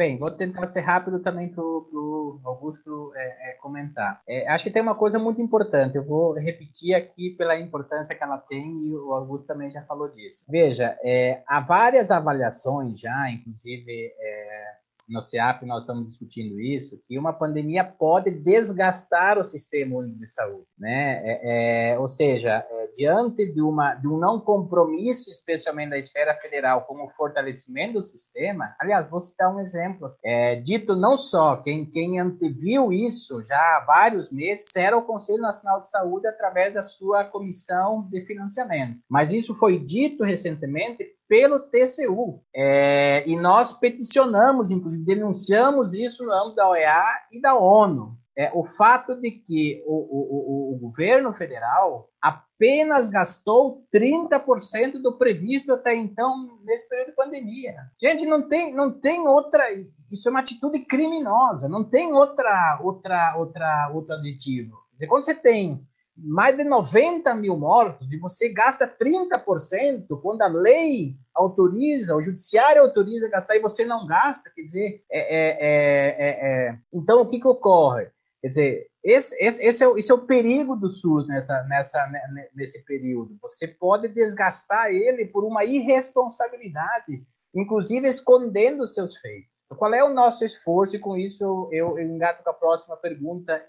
bem, 0.00 0.16
vou 0.16 0.30
tentar 0.30 0.66
ser 0.66 0.80
rápido 0.80 1.20
também 1.20 1.50
para 1.50 1.62
o 1.62 2.40
Augusto 2.42 3.12
é, 3.14 3.50
é, 3.50 3.52
comentar. 3.60 4.22
É, 4.26 4.48
acho 4.48 4.64
que 4.64 4.70
tem 4.70 4.80
uma 4.80 4.94
coisa 4.94 5.18
muito 5.18 5.42
importante, 5.42 5.94
eu 5.94 6.02
vou 6.02 6.32
repetir 6.32 6.94
aqui 6.94 7.30
pela 7.36 7.58
importância 7.58 8.14
que 8.14 8.24
ela 8.24 8.38
tem 8.38 8.66
e 8.86 8.94
o 8.94 9.12
Augusto 9.12 9.46
também 9.46 9.70
já 9.70 9.82
falou 9.82 10.08
disso. 10.08 10.46
Veja, 10.48 10.98
é, 11.04 11.42
há 11.46 11.60
várias 11.60 12.10
avaliações 12.10 12.98
já, 12.98 13.30
inclusive 13.30 14.14
é, 14.18 14.64
no 15.10 15.22
CEAP 15.22 15.66
nós 15.66 15.82
estamos 15.82 16.08
discutindo 16.08 16.60
isso, 16.60 17.00
que 17.06 17.18
uma 17.18 17.32
pandemia 17.32 17.84
pode 17.84 18.30
desgastar 18.30 19.38
o 19.38 19.44
sistema 19.44 19.96
único 19.96 20.18
de 20.18 20.26
saúde, 20.26 20.66
né? 20.78 21.20
É, 21.24 21.92
é, 21.92 21.98
ou 21.98 22.08
seja, 22.08 22.64
é, 22.70 22.86
diante 22.96 23.52
de, 23.52 23.60
uma, 23.60 23.94
de 23.94 24.08
um 24.08 24.18
não 24.18 24.40
compromisso, 24.40 25.30
especialmente 25.30 25.90
da 25.90 25.98
esfera 25.98 26.34
federal, 26.34 26.82
como 26.82 27.04
o 27.04 27.10
fortalecimento 27.10 27.94
do 27.94 28.04
sistema, 28.04 28.74
aliás, 28.80 29.08
vou 29.08 29.20
citar 29.20 29.54
um 29.54 29.60
exemplo, 29.60 30.14
é, 30.24 30.56
dito 30.56 30.94
não 30.94 31.18
só, 31.18 31.56
quem, 31.56 31.84
quem 31.84 32.20
anteviu 32.20 32.92
isso 32.92 33.42
já 33.42 33.56
há 33.56 33.84
vários 33.86 34.30
meses 34.30 34.74
era 34.76 34.96
o 34.96 35.02
Conselho 35.02 35.42
Nacional 35.42 35.82
de 35.82 35.90
Saúde 35.90 36.26
através 36.26 36.74
da 36.74 36.82
sua 36.82 37.24
comissão 37.24 38.08
de 38.10 38.24
financiamento, 38.24 38.98
mas 39.08 39.32
isso 39.32 39.54
foi 39.54 39.78
dito 39.78 40.24
recentemente 40.24 41.04
pelo 41.30 41.60
TCU. 41.60 42.42
É, 42.52 43.22
e 43.24 43.36
nós 43.36 43.72
peticionamos, 43.72 44.72
inclusive, 44.72 45.04
denunciamos 45.04 45.94
isso 45.94 46.24
no 46.24 46.32
âmbito 46.32 46.56
da 46.56 46.68
OEA 46.68 47.04
e 47.30 47.40
da 47.40 47.54
ONU. 47.54 48.18
É, 48.36 48.50
o 48.52 48.64
fato 48.64 49.14
de 49.14 49.30
que 49.30 49.82
o, 49.86 49.94
o, 49.94 50.74
o, 50.74 50.78
governo 50.78 51.32
federal 51.32 52.08
apenas 52.20 53.08
gastou 53.08 53.84
30% 53.94 55.00
do 55.02 55.18
previsto 55.18 55.72
até 55.72 55.94
então 55.94 56.58
nesse 56.64 56.88
período 56.88 57.10
de 57.10 57.16
pandemia. 57.16 57.76
Gente, 58.02 58.26
não 58.26 58.48
tem, 58.48 58.74
não 58.74 58.90
tem 58.90 59.26
outra. 59.28 59.64
Isso 60.10 60.28
é 60.28 60.30
uma 60.30 60.40
atitude 60.40 60.80
criminosa. 60.80 61.68
Não 61.68 61.84
tem 61.84 62.12
outra, 62.12 62.80
outra, 62.82 63.36
outra, 63.36 63.90
outro 63.92 64.14
aditivo. 64.14 64.76
Quando 65.08 65.24
você 65.24 65.34
tem 65.34 65.86
mais 66.16 66.56
de 66.56 66.64
90 66.64 67.34
mil 67.34 67.56
mortos 67.56 68.12
e 68.12 68.18
você 68.18 68.48
gasta 68.48 68.86
30% 68.86 70.06
quando 70.20 70.42
a 70.42 70.48
lei 70.48 71.16
autoriza, 71.34 72.14
o 72.14 72.22
judiciário 72.22 72.82
autoriza 72.82 73.28
gastar 73.28 73.56
e 73.56 73.60
você 73.60 73.84
não 73.84 74.06
gasta, 74.06 74.50
quer 74.50 74.62
dizer, 74.62 75.02
é, 75.10 75.20
é, 75.20 75.58
é, 75.60 76.68
é 76.68 76.78
então 76.92 77.22
o 77.22 77.26
que, 77.26 77.40
que 77.40 77.48
ocorre? 77.48 78.10
Quer 78.42 78.48
dizer, 78.48 78.90
esse, 79.02 79.34
esse, 79.38 79.62
esse, 79.64 79.82
é 79.82 79.88
o, 79.88 79.96
esse 79.96 80.10
é 80.10 80.14
o 80.14 80.26
perigo 80.26 80.76
do 80.76 80.90
SUS 80.90 81.26
nessa, 81.26 81.62
nessa, 81.64 82.10
nesse 82.54 82.84
período. 82.84 83.36
Você 83.40 83.66
pode 83.66 84.08
desgastar 84.08 84.90
ele 84.90 85.26
por 85.26 85.44
uma 85.44 85.64
irresponsabilidade, 85.64 87.22
inclusive 87.54 88.08
escondendo 88.08 88.86
seus 88.86 89.16
feitos. 89.16 89.50
Qual 89.76 89.94
é 89.94 90.02
o 90.02 90.12
nosso 90.12 90.44
esforço? 90.44 90.96
E 90.96 90.98
com 90.98 91.16
isso 91.16 91.68
eu, 91.72 91.96
eu 91.96 91.98
engato 91.98 92.42
com 92.42 92.50
a 92.50 92.54
próxima 92.54 92.96
pergunta, 92.96 93.64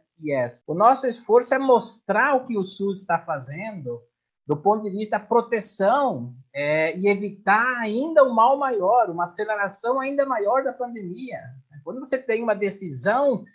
O 0.67 0.74
nosso 0.74 1.07
esforço 1.07 1.53
é 1.53 1.59
mostrar 1.59 2.36
o 2.36 2.45
que 2.45 2.57
o 2.57 2.63
SUS 2.63 2.99
está 2.99 3.19
fazendo 3.19 4.01
do 4.45 4.57
ponto 4.57 4.84
de 4.84 4.89
vista 4.89 5.17
da 5.17 5.26
proteção 5.26 6.36
é, 6.53 6.97
e 6.97 7.07
evitar 7.07 7.78
ainda 7.78 8.24
um 8.24 8.34
mal 8.34 8.57
maior, 8.57 9.09
uma 9.09 9.26
aceleração 9.26 9.99
ainda 9.99 10.26
maior 10.26 10.63
da 10.63 10.74
pandemia. 10.74 11.39
Quando 11.84 11.99
você 11.99 12.17
tem 12.17 12.43
uma 12.43 12.55
decisão 12.55 13.45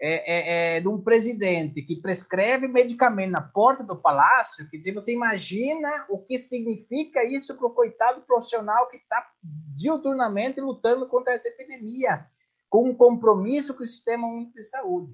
é, 0.00 0.74
é, 0.74 0.76
é, 0.76 0.80
de 0.80 0.88
um 0.88 1.00
presidente 1.00 1.80
que 1.82 2.00
prescreve 2.00 2.66
medicamento 2.66 3.30
na 3.30 3.40
porta 3.40 3.84
do 3.84 3.96
palácio, 3.96 4.68
quer 4.68 4.76
dizer, 4.76 4.92
você 4.92 5.12
imagina 5.12 6.06
o 6.10 6.18
que 6.18 6.38
significa 6.38 7.24
isso 7.24 7.56
para 7.56 7.66
o 7.66 7.74
coitado 7.74 8.20
profissional 8.22 8.88
que 8.88 8.96
está 8.96 9.24
diuturnamente 9.42 10.60
lutando 10.60 11.08
contra 11.08 11.34
essa 11.34 11.48
epidemia, 11.48 12.26
com 12.68 12.90
um 12.90 12.94
compromisso 12.94 13.74
com 13.74 13.84
o 13.84 13.88
Sistema 13.88 14.26
Único 14.26 14.54
de 14.54 14.64
Saúde. 14.64 15.12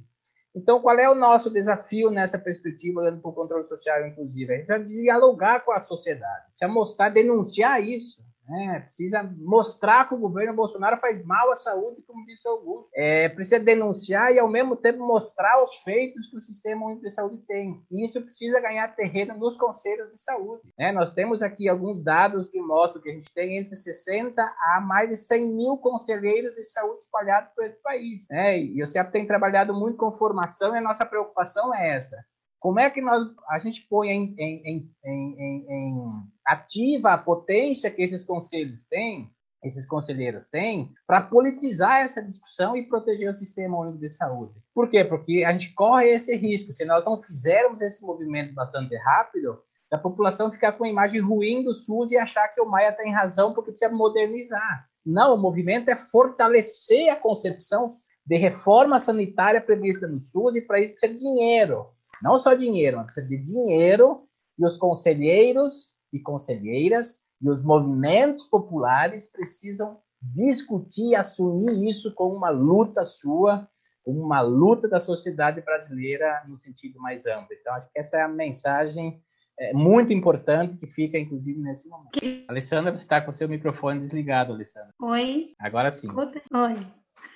Então, 0.54 0.80
qual 0.80 0.98
é 0.98 1.08
o 1.08 1.14
nosso 1.14 1.50
desafio 1.50 2.10
nessa 2.10 2.38
perspectiva, 2.38 3.00
olhando 3.00 3.20
para 3.20 3.30
o 3.30 3.34
controle 3.34 3.68
social 3.68 4.06
inclusive? 4.06 4.66
É 4.68 4.78
dialogar 4.78 5.60
com 5.60 5.72
a 5.72 5.80
sociedade, 5.80 6.46
precisa 6.50 6.72
mostrar, 6.72 7.10
denunciar 7.10 7.82
isso. 7.82 8.27
É, 8.50 8.80
precisa 8.80 9.22
mostrar 9.38 10.08
que 10.08 10.14
o 10.14 10.18
governo 10.18 10.54
Bolsonaro 10.54 10.98
faz 10.98 11.24
mal 11.24 11.50
à 11.52 11.56
saúde, 11.56 12.02
como 12.06 12.24
disse 12.24 12.48
Augusto. 12.48 12.90
É, 12.94 13.28
precisa 13.28 13.60
denunciar 13.60 14.32
e, 14.32 14.38
ao 14.38 14.48
mesmo 14.48 14.74
tempo, 14.74 15.06
mostrar 15.06 15.62
os 15.62 15.74
feitos 15.82 16.28
que 16.28 16.36
o 16.36 16.40
Sistema 16.40 16.86
Único 16.86 17.02
de 17.02 17.10
Saúde 17.10 17.42
tem. 17.46 17.82
E 17.90 18.04
isso 18.04 18.22
precisa 18.22 18.60
ganhar 18.60 18.94
terreno 18.94 19.36
nos 19.36 19.56
conselhos 19.56 20.10
de 20.10 20.20
saúde. 20.20 20.62
É, 20.78 20.90
nós 20.92 21.12
temos 21.12 21.42
aqui 21.42 21.68
alguns 21.68 22.02
dados 22.02 22.48
que 22.48 22.60
mostram 22.60 23.02
que 23.02 23.10
a 23.10 23.14
gente 23.14 23.32
tem 23.34 23.58
entre 23.58 23.76
60 23.76 24.42
a 24.42 24.80
mais 24.80 25.08
de 25.08 25.16
100 25.16 25.46
mil 25.46 25.76
conselheiros 25.78 26.54
de 26.54 26.64
saúde 26.64 27.02
espalhados 27.02 27.50
por 27.54 27.64
esse 27.64 27.80
país. 27.82 28.30
É, 28.30 28.58
e 28.58 28.82
o 28.82 28.86
CEP 28.86 29.12
tem 29.12 29.26
trabalhado 29.26 29.74
muito 29.74 29.98
com 29.98 30.10
formação 30.12 30.74
e 30.74 30.78
a 30.78 30.82
nossa 30.82 31.04
preocupação 31.04 31.74
é 31.74 31.96
essa 31.96 32.16
como 32.60 32.80
é 32.80 32.90
que 32.90 33.00
nós, 33.00 33.24
a 33.48 33.58
gente 33.58 33.86
põe 33.88 34.08
em, 34.08 34.34
em, 34.38 34.90
em, 35.04 35.66
em, 35.68 36.22
ativa 36.44 37.12
a 37.12 37.18
potência 37.18 37.90
que 37.90 38.02
esses 38.02 38.24
conselhos 38.24 38.84
têm, 38.88 39.30
esses 39.62 39.86
conselheiros 39.86 40.46
têm, 40.46 40.92
para 41.06 41.20
politizar 41.20 42.00
essa 42.00 42.22
discussão 42.22 42.76
e 42.76 42.86
proteger 42.86 43.30
o 43.30 43.34
sistema 43.34 43.78
único 43.78 43.98
de 43.98 44.10
saúde? 44.10 44.54
Por 44.74 44.88
quê? 44.88 45.04
Porque 45.04 45.44
a 45.44 45.52
gente 45.52 45.72
corre 45.74 46.08
esse 46.08 46.34
risco. 46.36 46.72
Se 46.72 46.84
nós 46.84 47.04
não 47.04 47.20
fizermos 47.20 47.80
esse 47.80 48.02
movimento 48.04 48.54
bastante 48.54 48.96
rápido, 48.96 49.60
a 49.90 49.98
população 49.98 50.52
ficar 50.52 50.72
com 50.72 50.84
a 50.84 50.88
imagem 50.88 51.20
ruim 51.20 51.64
do 51.64 51.74
SUS 51.74 52.10
e 52.10 52.18
achar 52.18 52.48
que 52.48 52.60
o 52.60 52.66
Maia 52.66 52.92
tem 52.92 53.12
razão 53.12 53.54
porque 53.54 53.70
precisa 53.70 53.92
modernizar. 53.92 54.86
Não, 55.04 55.34
o 55.34 55.38
movimento 55.38 55.88
é 55.88 55.96
fortalecer 55.96 57.10
a 57.10 57.16
concepção 57.16 57.88
de 58.26 58.36
reforma 58.36 58.98
sanitária 58.98 59.60
prevista 59.60 60.06
no 60.06 60.20
SUS 60.20 60.56
e 60.56 60.60
para 60.60 60.80
isso 60.80 60.94
precisa 60.94 61.14
de 61.14 61.20
dinheiro. 61.20 61.86
Não 62.22 62.38
só 62.38 62.54
dinheiro, 62.54 62.96
mas 62.96 63.06
precisa 63.06 63.26
de 63.26 63.38
dinheiro 63.38 64.26
e 64.58 64.64
os 64.64 64.76
conselheiros 64.76 65.96
e 66.12 66.18
conselheiras 66.18 67.20
e 67.40 67.48
os 67.48 67.64
movimentos 67.64 68.44
populares 68.44 69.30
precisam 69.30 69.98
discutir 70.20 71.14
assumir 71.14 71.88
isso 71.88 72.12
como 72.14 72.34
uma 72.34 72.50
luta 72.50 73.04
sua, 73.04 73.68
como 74.04 74.20
uma 74.20 74.40
luta 74.40 74.88
da 74.88 75.00
sociedade 75.00 75.60
brasileira 75.60 76.42
no 76.48 76.58
sentido 76.58 77.00
mais 77.00 77.24
amplo. 77.26 77.48
Então, 77.52 77.74
acho 77.74 77.88
que 77.92 77.98
essa 77.98 78.16
é 78.16 78.22
a 78.22 78.28
mensagem 78.28 79.22
é, 79.58 79.72
muito 79.72 80.12
importante 80.12 80.76
que 80.76 80.86
fica, 80.86 81.18
inclusive, 81.18 81.60
nesse 81.60 81.88
momento. 81.88 82.12
Que... 82.12 82.44
Alessandra, 82.48 82.94
você 82.94 83.02
está 83.02 83.20
com 83.20 83.30
o 83.30 83.34
seu 83.34 83.48
microfone 83.48 84.00
desligado, 84.00 84.52
Alessandra. 84.52 84.94
Oi. 85.00 85.52
Agora 85.58 85.90
sim. 85.90 86.08
Escuta. 86.08 86.42
Oi. 86.52 86.76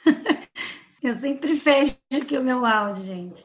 Eu 1.02 1.12
sempre 1.12 1.56
fecho 1.56 1.98
aqui 2.14 2.38
o 2.38 2.44
meu 2.44 2.64
áudio, 2.64 3.02
gente. 3.02 3.44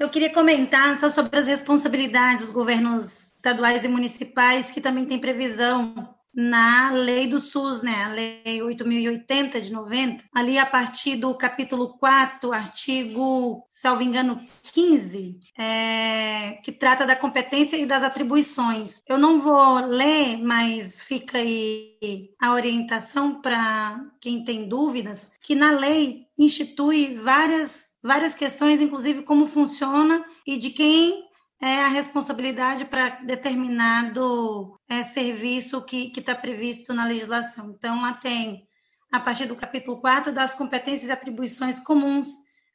Eu 0.00 0.08
queria 0.08 0.32
comentar 0.32 0.96
só 0.96 1.10
sobre 1.10 1.38
as 1.38 1.46
responsabilidades 1.46 2.46
dos 2.46 2.54
governos 2.54 3.34
estaduais 3.36 3.84
e 3.84 3.88
municipais, 3.88 4.70
que 4.70 4.80
também 4.80 5.04
tem 5.04 5.18
previsão 5.18 6.16
na 6.34 6.90
lei 6.90 7.26
do 7.26 7.38
SUS, 7.38 7.82
né, 7.82 8.04
a 8.04 8.08
lei 8.08 8.62
8080 8.62 9.60
de 9.60 9.70
90, 9.70 10.24
ali 10.34 10.56
a 10.56 10.64
partir 10.64 11.16
do 11.16 11.34
capítulo 11.34 11.98
4, 11.98 12.50
artigo, 12.50 13.66
salvo 13.68 14.02
engano, 14.02 14.40
15, 14.72 15.38
é, 15.58 16.52
que 16.64 16.72
trata 16.72 17.04
da 17.04 17.14
competência 17.14 17.76
e 17.76 17.84
das 17.84 18.02
atribuições. 18.02 19.02
Eu 19.06 19.18
não 19.18 19.38
vou 19.38 19.84
ler, 19.84 20.38
mas 20.38 21.02
fica 21.02 21.36
aí 21.36 22.30
a 22.40 22.54
orientação 22.54 23.42
para 23.42 24.00
quem 24.18 24.44
tem 24.44 24.66
dúvidas, 24.66 25.30
que 25.42 25.54
na 25.54 25.72
lei 25.72 26.26
institui 26.38 27.16
várias 27.16 27.89
várias 28.02 28.34
questões, 28.34 28.80
inclusive 28.80 29.22
como 29.22 29.46
funciona 29.46 30.24
e 30.46 30.56
de 30.56 30.70
quem 30.70 31.24
é 31.60 31.82
a 31.82 31.88
responsabilidade 31.88 32.86
para 32.86 33.20
determinado 33.20 34.78
é, 34.88 35.02
serviço 35.02 35.82
que 35.82 36.10
está 36.16 36.34
previsto 36.34 36.94
na 36.94 37.04
legislação. 37.04 37.74
Então, 37.76 38.00
lá 38.00 38.14
tem, 38.14 38.66
a 39.12 39.20
partir 39.20 39.46
do 39.46 39.54
capítulo 39.54 40.00
4, 40.00 40.32
das 40.32 40.54
competências 40.54 41.10
e 41.10 41.12
atribuições 41.12 41.78
comuns, 41.78 42.28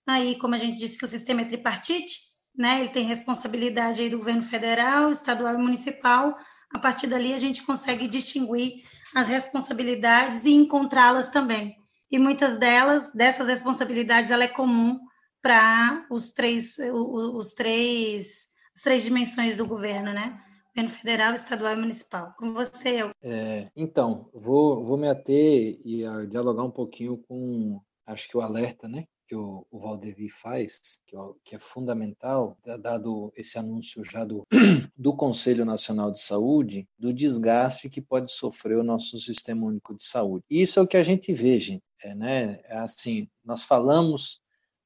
aí, 0.05 0.37
como 0.37 0.53
a 0.53 0.57
gente 0.57 0.77
disse 0.77 0.99
que 0.99 1.05
o 1.05 1.07
sistema 1.07 1.41
é 1.41 1.45
tripartite, 1.45 2.19
né, 2.55 2.79
ele 2.79 2.89
tem 2.89 3.03
responsabilidade 3.05 4.01
aí 4.01 4.09
do 4.09 4.19
governo 4.19 4.43
federal, 4.43 5.09
estadual 5.09 5.55
e 5.55 5.57
municipal, 5.57 6.37
a 6.73 6.79
partir 6.79 7.07
dali 7.07 7.33
a 7.33 7.37
gente 7.37 7.63
consegue 7.63 8.07
distinguir 8.07 8.83
as 9.15 9.27
responsabilidades 9.27 10.45
e 10.45 10.53
encontrá-las 10.53 11.29
também. 11.29 11.75
E 12.11 12.19
muitas 12.19 12.57
delas, 12.57 13.11
dessas 13.13 13.47
responsabilidades, 13.47 14.31
ela 14.31 14.43
é 14.43 14.47
comum 14.47 14.99
para 15.45 16.07
os 16.09 16.31
três, 16.31 16.75
os 16.79 17.53
três, 17.53 18.49
as 18.75 18.81
três 18.81 19.03
dimensões 19.03 19.55
do 19.55 19.63
governo, 19.63 20.11
né? 20.11 20.41
Governo 20.75 20.97
federal, 20.97 21.33
estadual 21.35 21.73
e 21.73 21.75
municipal. 21.75 22.33
Com 22.35 22.51
você, 22.51 23.03
eu. 23.03 23.11
É, 23.21 23.69
então, 23.75 24.27
vou, 24.33 24.83
vou 24.83 24.97
me 24.97 25.07
ater 25.07 25.79
e 25.85 26.03
dialogar 26.27 26.63
um 26.63 26.71
pouquinho 26.71 27.19
com, 27.27 27.79
acho 28.07 28.27
que 28.27 28.35
o 28.35 28.41
alerta, 28.41 28.87
né? 28.87 29.05
que 29.27 29.35
o, 29.35 29.65
o 29.71 29.79
Valdevi 29.79 30.29
faz, 30.29 30.99
que, 31.05 31.15
que, 31.43 31.55
é 31.55 31.59
fundamental, 31.59 32.57
dado 32.79 33.31
esse 33.35 33.57
anúncio 33.57 34.03
já 34.03 34.23
do, 34.23 34.43
do 34.97 35.15
Conselho 35.15 35.65
Nacional 35.65 36.11
de 36.11 36.21
Saúde, 36.21 36.87
do 36.97 37.11
desgaste 37.11 37.89
que 37.89 38.01
pode 38.01 38.31
sofrer 38.31 38.77
o 38.77 38.83
nosso 38.83 39.19
Sistema 39.19 39.65
Único 39.65 39.95
de 39.95 40.03
Saúde. 40.05 40.45
Isso 40.47 40.79
é 40.79 40.83
o 40.83 40.87
que 40.87 40.97
a 40.97 41.03
gente 41.03 41.33
vê, 41.33 41.59
gente. 41.59 41.83
é, 42.03 42.13
né? 42.13 42.61
Assim, 42.69 43.27
nós 43.43 43.63
falamos 43.63 44.43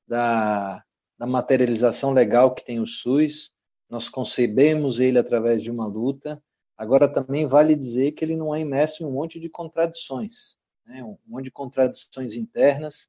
da, 0.09 0.83
da 1.19 1.27
materialização 1.27 2.11
legal 2.11 2.53
que 2.53 2.65
tem 2.65 2.79
o 2.79 2.87
SUS, 2.87 3.53
nós 3.87 4.09
concebemos 4.09 4.99
ele 4.99 5.19
através 5.19 5.61
de 5.61 5.69
uma 5.69 5.85
luta. 5.85 6.41
Agora 6.75 7.07
também 7.07 7.45
vale 7.45 7.75
dizer 7.75 8.13
que 8.13 8.25
ele 8.25 8.35
não 8.35 8.53
é 8.53 8.59
imerso 8.59 9.03
em 9.03 9.05
um 9.05 9.11
monte 9.11 9.39
de 9.39 9.49
contradições, 9.49 10.57
né? 10.85 11.03
um 11.03 11.17
monte 11.27 11.45
de 11.45 11.51
contradições 11.51 12.35
internas. 12.35 13.07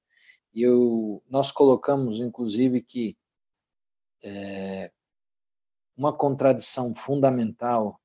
E 0.52 0.62
eu, 0.62 1.22
nós 1.28 1.50
colocamos, 1.50 2.20
inclusive, 2.20 2.82
que 2.82 3.16
é, 4.22 4.90
uma 5.96 6.12
contradição 6.12 6.94
fundamental 6.94 7.98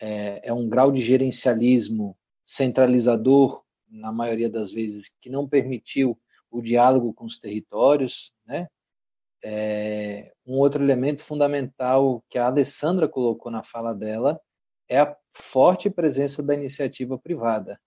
é, 0.00 0.48
é 0.48 0.52
um 0.52 0.68
grau 0.68 0.92
de 0.92 1.00
gerencialismo 1.00 2.16
centralizador, 2.44 3.64
na 3.90 4.12
maioria 4.12 4.50
das 4.50 4.70
vezes, 4.70 5.08
que 5.20 5.30
não 5.30 5.48
permitiu 5.48 6.20
o 6.50 6.62
diálogo 6.62 7.12
com 7.12 7.24
os 7.24 7.38
territórios, 7.38 8.32
né? 8.46 8.68
É, 9.44 10.32
um 10.44 10.58
outro 10.58 10.82
elemento 10.82 11.22
fundamental 11.22 12.24
que 12.28 12.38
a 12.38 12.46
Alessandra 12.46 13.08
colocou 13.08 13.52
na 13.52 13.62
fala 13.62 13.94
dela 13.94 14.40
é 14.88 14.98
a 14.98 15.16
forte 15.32 15.88
presença 15.88 16.42
da 16.42 16.54
iniciativa 16.54 17.16
privada. 17.18 17.80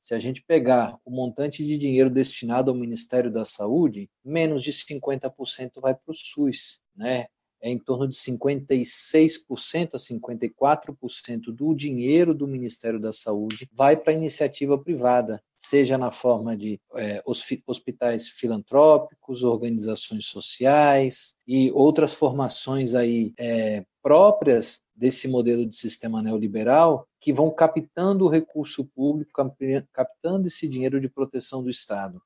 Se 0.00 0.14
a 0.14 0.18
gente 0.18 0.42
pegar 0.42 0.98
o 1.04 1.10
montante 1.10 1.64
de 1.64 1.78
dinheiro 1.78 2.10
destinado 2.10 2.70
ao 2.70 2.76
Ministério 2.76 3.32
da 3.32 3.44
Saúde, 3.44 4.10
menos 4.24 4.62
de 4.62 4.72
50% 4.72 5.80
vai 5.80 5.94
para 5.94 6.10
o 6.10 6.14
SUS, 6.14 6.82
né? 6.94 7.26
É 7.60 7.70
em 7.70 7.78
torno 7.78 8.06
de 8.06 8.16
56% 8.16 9.94
a 9.94 9.98
54% 9.98 11.52
do 11.52 11.74
dinheiro 11.74 12.34
do 12.34 12.46
Ministério 12.46 13.00
da 13.00 13.12
Saúde 13.12 13.68
vai 13.72 13.96
para 13.96 14.12
a 14.12 14.16
iniciativa 14.16 14.78
privada, 14.78 15.42
seja 15.56 15.98
na 15.98 16.10
forma 16.10 16.56
de 16.56 16.80
é, 16.94 17.22
hospitais 17.66 18.28
filantrópicos, 18.28 19.42
organizações 19.42 20.26
sociais 20.26 21.36
e 21.46 21.70
outras 21.72 22.14
formações 22.14 22.94
aí 22.94 23.32
é, 23.38 23.84
próprias 24.02 24.80
desse 24.94 25.28
modelo 25.28 25.66
de 25.66 25.76
sistema 25.76 26.22
neoliberal 26.22 27.06
que 27.20 27.32
vão 27.32 27.50
captando 27.50 28.24
o 28.24 28.28
recurso 28.28 28.84
público, 28.94 29.32
captando 29.92 30.46
esse 30.46 30.68
dinheiro 30.68 31.00
de 31.00 31.08
proteção 31.08 31.62
do 31.62 31.70
Estado. 31.70 32.20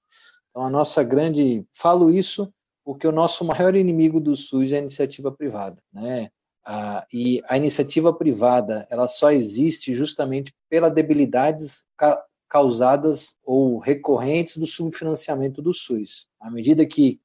Então, 0.50 0.62
a 0.62 0.70
nossa 0.70 1.02
grande. 1.02 1.66
Falo 1.72 2.10
isso 2.10 2.52
porque 2.84 3.06
o 3.06 3.12
nosso 3.12 3.44
maior 3.44 3.74
inimigo 3.74 4.20
do 4.20 4.36
SUS 4.36 4.72
é 4.72 4.76
a 4.76 4.80
iniciativa 4.80 5.30
privada, 5.30 5.82
né? 5.92 6.30
Ah, 6.64 7.04
e 7.12 7.42
a 7.48 7.56
iniciativa 7.56 8.12
privada 8.12 8.86
ela 8.88 9.08
só 9.08 9.32
existe 9.32 9.92
justamente 9.92 10.52
pelas 10.68 10.92
debilidades 10.92 11.84
ca 11.96 12.24
causadas 12.48 13.38
ou 13.42 13.78
recorrentes 13.78 14.58
do 14.58 14.66
subfinanciamento 14.66 15.62
do 15.62 15.72
SUS. 15.72 16.28
À 16.38 16.50
medida 16.50 16.84
que 16.84 17.18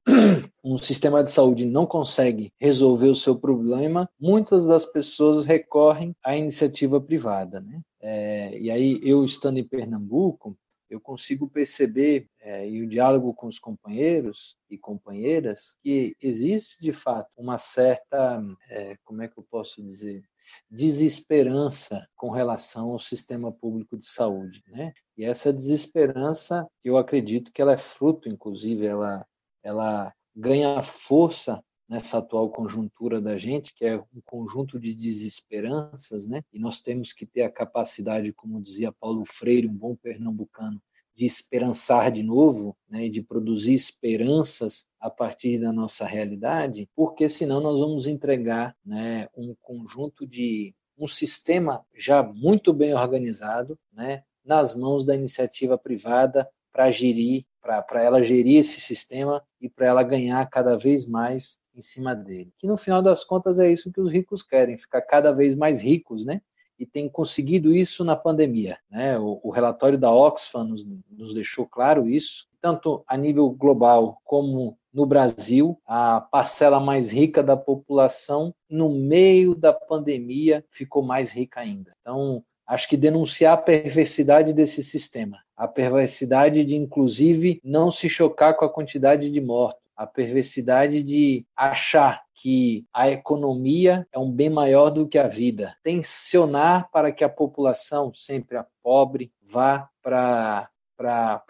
um 0.64 0.78
sistema 0.78 1.22
de 1.22 1.30
saúde 1.30 1.66
não 1.66 1.84
consegue 1.84 2.50
resolver 2.58 3.08
o 3.08 3.14
seu 3.14 3.38
problema, 3.38 4.08
muitas 4.18 4.66
das 4.66 4.86
pessoas 4.86 5.44
recorrem 5.44 6.16
à 6.24 6.34
iniciativa 6.34 6.98
privada. 6.98 7.60
Né? 7.60 7.82
É, 8.00 8.58
e 8.58 8.70
aí, 8.70 8.98
eu 9.02 9.22
estando 9.22 9.58
em 9.58 9.64
Pernambuco, 9.64 10.56
eu 10.88 11.00
consigo 11.00 11.48
perceber, 11.48 12.28
é, 12.40 12.66
em 12.66 12.82
o 12.82 12.88
diálogo 12.88 13.34
com 13.34 13.46
os 13.46 13.58
companheiros 13.58 14.56
e 14.70 14.78
companheiras, 14.78 15.76
que 15.82 16.16
existe 16.20 16.76
de 16.80 16.92
fato 16.92 17.30
uma 17.36 17.58
certa, 17.58 18.42
é, 18.70 18.96
como 19.04 19.22
é 19.22 19.28
que 19.28 19.38
eu 19.38 19.46
posso 19.50 19.82
dizer, 19.82 20.22
desesperança 20.70 22.08
com 22.16 22.30
relação 22.30 22.90
ao 22.92 22.98
sistema 22.98 23.52
público 23.52 23.98
de 23.98 24.06
saúde, 24.06 24.62
né? 24.68 24.92
E 25.16 25.24
essa 25.24 25.52
desesperança, 25.52 26.66
eu 26.82 26.96
acredito 26.96 27.52
que 27.52 27.60
ela 27.60 27.72
é 27.72 27.76
fruto, 27.76 28.28
inclusive, 28.28 28.86
ela, 28.86 29.26
ela 29.62 30.12
ganha 30.34 30.82
força 30.82 31.62
nessa 31.88 32.18
atual 32.18 32.50
conjuntura 32.50 33.20
da 33.20 33.38
gente, 33.38 33.72
que 33.74 33.84
é 33.84 33.96
um 33.96 34.20
conjunto 34.24 34.78
de 34.78 34.94
desesperanças, 34.94 36.26
né? 36.26 36.42
E 36.52 36.58
nós 36.58 36.80
temos 36.80 37.12
que 37.12 37.24
ter 37.24 37.42
a 37.42 37.50
capacidade, 37.50 38.32
como 38.32 38.62
dizia 38.62 38.92
Paulo 38.92 39.24
Freire, 39.24 39.66
um 39.66 39.74
bom 39.74 39.96
pernambucano, 39.96 40.80
de 41.18 41.26
esperançar 41.26 42.12
de 42.12 42.22
novo, 42.22 42.76
né, 42.88 43.08
de 43.08 43.20
produzir 43.20 43.74
esperanças 43.74 44.86
a 45.00 45.10
partir 45.10 45.58
da 45.58 45.72
nossa 45.72 46.06
realidade, 46.06 46.88
porque 46.94 47.28
senão 47.28 47.60
nós 47.60 47.80
vamos 47.80 48.06
entregar 48.06 48.76
né, 48.84 49.26
um 49.36 49.52
conjunto 49.60 50.24
de 50.24 50.72
um 50.96 51.08
sistema 51.08 51.84
já 51.92 52.22
muito 52.22 52.72
bem 52.72 52.94
organizado, 52.94 53.76
né, 53.92 54.22
nas 54.44 54.76
mãos 54.76 55.04
da 55.04 55.16
iniciativa 55.16 55.76
privada 55.76 56.48
para 56.72 56.88
gerir, 56.88 57.44
para 57.60 58.00
ela 58.00 58.22
gerir 58.22 58.60
esse 58.60 58.80
sistema 58.80 59.42
e 59.60 59.68
para 59.68 59.86
ela 59.86 60.04
ganhar 60.04 60.48
cada 60.48 60.76
vez 60.76 61.04
mais 61.04 61.58
em 61.78 61.82
cima 61.82 62.14
dele. 62.14 62.52
Que 62.58 62.66
no 62.66 62.76
final 62.76 63.00
das 63.00 63.24
contas 63.24 63.58
é 63.58 63.70
isso 63.70 63.92
que 63.92 64.00
os 64.00 64.12
ricos 64.12 64.42
querem, 64.42 64.76
ficar 64.76 65.00
cada 65.02 65.32
vez 65.32 65.54
mais 65.54 65.80
ricos, 65.80 66.24
né? 66.24 66.42
E 66.78 66.84
tem 66.84 67.08
conseguido 67.08 67.74
isso 67.74 68.04
na 68.04 68.14
pandemia. 68.14 68.78
Né? 68.90 69.18
O, 69.18 69.40
o 69.42 69.50
relatório 69.50 69.98
da 69.98 70.12
Oxfam 70.12 70.64
nos, 70.64 70.86
nos 71.10 71.34
deixou 71.34 71.66
claro 71.66 72.08
isso, 72.08 72.46
tanto 72.60 73.02
a 73.06 73.16
nível 73.16 73.50
global 73.50 74.20
como 74.24 74.76
no 74.92 75.06
Brasil, 75.06 75.80
a 75.86 76.20
parcela 76.20 76.80
mais 76.80 77.12
rica 77.12 77.42
da 77.42 77.56
população, 77.56 78.54
no 78.68 78.88
meio 78.88 79.54
da 79.54 79.72
pandemia, 79.72 80.64
ficou 80.70 81.02
mais 81.02 81.30
rica 81.30 81.60
ainda. 81.60 81.92
Então, 82.00 82.42
acho 82.66 82.88
que 82.88 82.96
denunciar 82.96 83.54
a 83.54 83.60
perversidade 83.60 84.52
desse 84.52 84.82
sistema, 84.82 85.38
a 85.56 85.68
perversidade 85.68 86.64
de, 86.64 86.74
inclusive, 86.74 87.60
não 87.62 87.90
se 87.90 88.08
chocar 88.08 88.56
com 88.56 88.64
a 88.64 88.68
quantidade 88.68 89.30
de 89.30 89.40
mortos, 89.40 89.87
a 89.98 90.06
perversidade 90.06 91.02
de 91.02 91.44
achar 91.56 92.22
que 92.32 92.86
a 92.94 93.10
economia 93.10 94.06
é 94.12 94.18
um 94.18 94.30
bem 94.30 94.48
maior 94.48 94.90
do 94.90 95.08
que 95.08 95.18
a 95.18 95.26
vida. 95.26 95.76
Tensionar 95.82 96.88
para 96.92 97.10
que 97.10 97.24
a 97.24 97.28
população, 97.28 98.14
sempre 98.14 98.56
a 98.56 98.64
pobre, 98.80 99.32
vá 99.42 99.90
para 100.00 100.70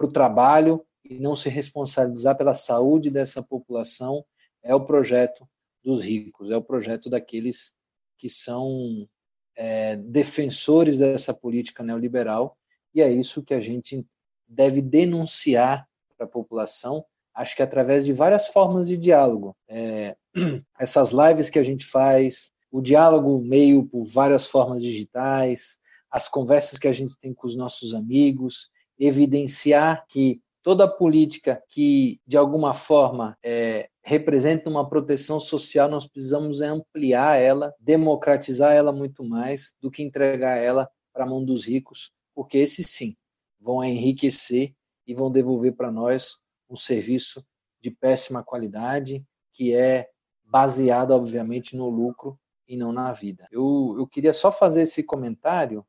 o 0.00 0.08
trabalho 0.08 0.82
e 1.04 1.18
não 1.18 1.36
se 1.36 1.50
responsabilizar 1.50 2.38
pela 2.38 2.54
saúde 2.54 3.10
dessa 3.10 3.42
população 3.42 4.24
é 4.62 4.74
o 4.74 4.84
projeto 4.84 5.46
dos 5.84 6.02
ricos, 6.02 6.50
é 6.50 6.56
o 6.56 6.62
projeto 6.62 7.10
daqueles 7.10 7.74
que 8.16 8.30
são 8.30 9.06
é, 9.54 9.94
defensores 9.94 10.96
dessa 10.96 11.34
política 11.34 11.82
neoliberal 11.82 12.56
e 12.94 13.02
é 13.02 13.10
isso 13.10 13.42
que 13.42 13.52
a 13.52 13.60
gente 13.60 14.06
deve 14.46 14.80
denunciar 14.80 15.86
para 16.16 16.26
a 16.26 16.30
população 16.30 17.04
acho 17.34 17.56
que 17.56 17.62
através 17.62 18.04
de 18.04 18.12
várias 18.12 18.48
formas 18.48 18.88
de 18.88 18.96
diálogo. 18.96 19.56
É, 19.68 20.16
essas 20.78 21.10
lives 21.10 21.50
que 21.50 21.58
a 21.58 21.62
gente 21.62 21.86
faz, 21.86 22.52
o 22.70 22.80
diálogo 22.80 23.40
meio 23.40 23.84
por 23.84 24.04
várias 24.04 24.46
formas 24.46 24.82
digitais, 24.82 25.78
as 26.10 26.28
conversas 26.28 26.78
que 26.78 26.88
a 26.88 26.92
gente 26.92 27.18
tem 27.20 27.34
com 27.34 27.46
os 27.46 27.56
nossos 27.56 27.94
amigos, 27.94 28.70
evidenciar 28.98 30.04
que 30.08 30.42
toda 30.62 30.88
política 30.88 31.62
que, 31.68 32.20
de 32.26 32.36
alguma 32.36 32.74
forma, 32.74 33.36
é, 33.42 33.88
representa 34.02 34.68
uma 34.68 34.88
proteção 34.88 35.38
social, 35.38 35.88
nós 35.88 36.06
precisamos 36.06 36.60
ampliar 36.60 37.38
ela, 37.38 37.74
democratizar 37.78 38.72
ela 38.72 38.92
muito 38.92 39.22
mais 39.22 39.74
do 39.80 39.90
que 39.90 40.02
entregar 40.02 40.56
ela 40.56 40.88
para 41.12 41.24
a 41.24 41.26
mão 41.26 41.44
dos 41.44 41.66
ricos, 41.66 42.10
porque 42.34 42.58
esses 42.58 42.86
sim 42.90 43.16
vão 43.60 43.82
enriquecer 43.84 44.72
e 45.06 45.14
vão 45.14 45.30
devolver 45.30 45.74
para 45.74 45.90
nós 45.90 46.36
um 46.68 46.76
serviço 46.76 47.44
de 47.80 47.90
péssima 47.90 48.42
qualidade, 48.42 49.24
que 49.52 49.74
é 49.74 50.08
baseado, 50.44 51.12
obviamente, 51.12 51.76
no 51.76 51.88
lucro 51.88 52.38
e 52.66 52.76
não 52.76 52.92
na 52.92 53.12
vida. 53.12 53.48
Eu, 53.50 53.94
eu 53.98 54.06
queria 54.06 54.32
só 54.32 54.50
fazer 54.50 54.82
esse 54.82 55.02
comentário 55.02 55.86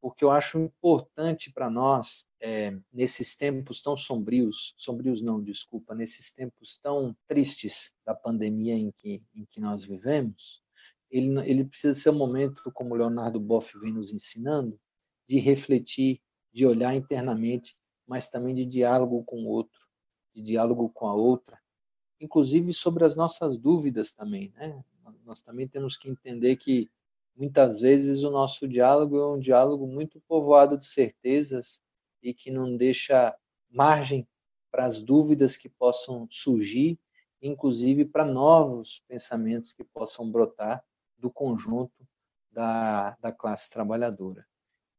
porque 0.00 0.24
eu 0.24 0.30
acho 0.30 0.58
importante 0.58 1.52
para 1.52 1.68
nós, 1.68 2.26
é, 2.40 2.78
nesses 2.92 3.36
tempos 3.36 3.82
tão 3.82 3.96
sombrios, 3.96 4.72
sombrios 4.76 5.20
não, 5.20 5.42
desculpa, 5.42 5.96
nesses 5.96 6.32
tempos 6.32 6.78
tão 6.78 7.16
tristes 7.26 7.92
da 8.04 8.14
pandemia 8.14 8.74
em 8.74 8.92
que, 8.92 9.20
em 9.34 9.44
que 9.44 9.58
nós 9.58 9.84
vivemos, 9.84 10.62
ele, 11.10 11.40
ele 11.50 11.64
precisa 11.64 11.92
ser 11.92 12.10
um 12.10 12.18
momento, 12.18 12.70
como 12.72 12.94
o 12.94 12.96
Leonardo 12.96 13.40
Boff 13.40 13.76
vem 13.78 13.92
nos 13.92 14.12
ensinando, 14.12 14.78
de 15.28 15.38
refletir, 15.38 16.20
de 16.52 16.64
olhar 16.64 16.94
internamente, 16.94 17.76
mas 18.06 18.28
também 18.28 18.54
de 18.54 18.64
diálogo 18.64 19.24
com 19.24 19.42
o 19.42 19.48
outro, 19.48 19.88
de 20.36 20.42
diálogo 20.42 20.90
com 20.90 21.08
a 21.08 21.14
outra, 21.14 21.58
inclusive 22.20 22.70
sobre 22.74 23.06
as 23.06 23.16
nossas 23.16 23.56
dúvidas 23.56 24.12
também, 24.12 24.52
né? 24.54 24.84
Nós 25.24 25.40
também 25.40 25.66
temos 25.66 25.96
que 25.96 26.10
entender 26.10 26.56
que 26.56 26.90
muitas 27.34 27.80
vezes 27.80 28.22
o 28.22 28.30
nosso 28.30 28.68
diálogo 28.68 29.18
é 29.18 29.26
um 29.26 29.38
diálogo 29.38 29.86
muito 29.86 30.20
povoado 30.28 30.76
de 30.76 30.84
certezas 30.84 31.80
e 32.22 32.34
que 32.34 32.50
não 32.50 32.76
deixa 32.76 33.34
margem 33.70 34.28
para 34.70 34.84
as 34.84 35.02
dúvidas 35.02 35.56
que 35.56 35.70
possam 35.70 36.28
surgir, 36.30 36.98
inclusive 37.40 38.04
para 38.04 38.24
novos 38.24 39.02
pensamentos 39.08 39.72
que 39.72 39.84
possam 39.84 40.30
brotar 40.30 40.84
do 41.16 41.30
conjunto 41.30 42.06
da, 42.50 43.16
da 43.20 43.32
classe 43.32 43.70
trabalhadora. 43.70 44.46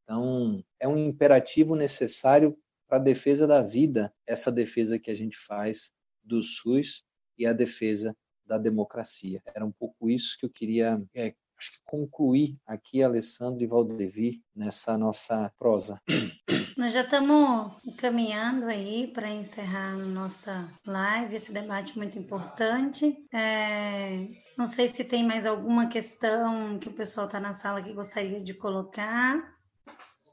Então, 0.04 0.64
é 0.80 0.88
um 0.88 0.98
imperativo 0.98 1.76
necessário 1.76 2.58
para 2.88 2.98
a 2.98 3.02
defesa 3.02 3.46
da 3.46 3.62
vida, 3.62 4.14
essa 4.26 4.52
defesa 4.52 4.98
que 4.98 5.12
a 5.12 5.16
gente 5.16 5.38
faz 5.38 5.92
do 6.24 6.42
SUS 6.42 7.04
e 7.38 7.46
a 7.46 7.54
defesa 7.54 8.16
da 8.46 8.58
democracia. 8.58 9.42
Era 9.54 9.66
um 9.66 9.72
pouco 9.72 10.10
isso 10.10 10.38
que 10.40 10.46
eu 10.46 10.50
queria 10.50 11.02
é, 11.14 11.34
acho 11.58 11.72
que 11.72 11.80
concluir 11.84 12.58
aqui, 12.66 13.04
Alessandro 13.04 13.64
e 13.64 13.68
Valdevi, 13.68 14.44
nessa 14.56 14.98
nossa 14.98 15.52
prosa. 15.58 16.02
Nós 16.78 16.94
já 16.94 17.02
estamos 17.02 17.74
caminhando 17.98 18.66
aí 18.66 19.08
para 19.08 19.30
encerrar 19.30 19.98
nossa 19.98 20.72
live, 20.86 21.36
esse 21.36 21.52
debate 21.52 21.98
muito 21.98 22.20
importante. 22.20 23.18
É, 23.34 24.28
não 24.56 24.68
sei 24.68 24.88
se 24.88 25.04
tem 25.04 25.26
mais 25.26 25.46
alguma 25.46 25.88
questão 25.88 26.78
que 26.78 26.88
o 26.88 26.94
pessoal 26.94 27.26
está 27.26 27.40
na 27.40 27.54
sala 27.54 27.82
que 27.82 27.94
gostaria 27.94 28.40
de 28.40 28.54
colocar, 28.54 29.56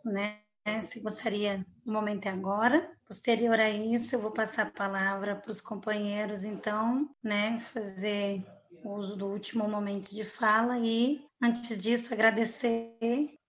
né? 0.04 0.43
Se 0.82 1.00
gostaria, 1.00 1.64
o 1.84 1.92
momento 1.92 2.26
é 2.26 2.30
agora. 2.30 2.90
Posterior 3.06 3.60
a 3.60 3.68
isso, 3.68 4.14
eu 4.14 4.20
vou 4.20 4.30
passar 4.30 4.66
a 4.66 4.70
palavra 4.70 5.36
para 5.36 5.50
os 5.50 5.60
companheiros, 5.60 6.42
então, 6.42 7.08
né, 7.22 7.58
fazer 7.72 8.42
uso 8.82 9.14
do 9.14 9.26
último 9.26 9.68
momento 9.68 10.14
de 10.14 10.24
fala. 10.24 10.78
E, 10.78 11.20
antes 11.42 11.78
disso, 11.78 12.14
agradecer 12.14 12.94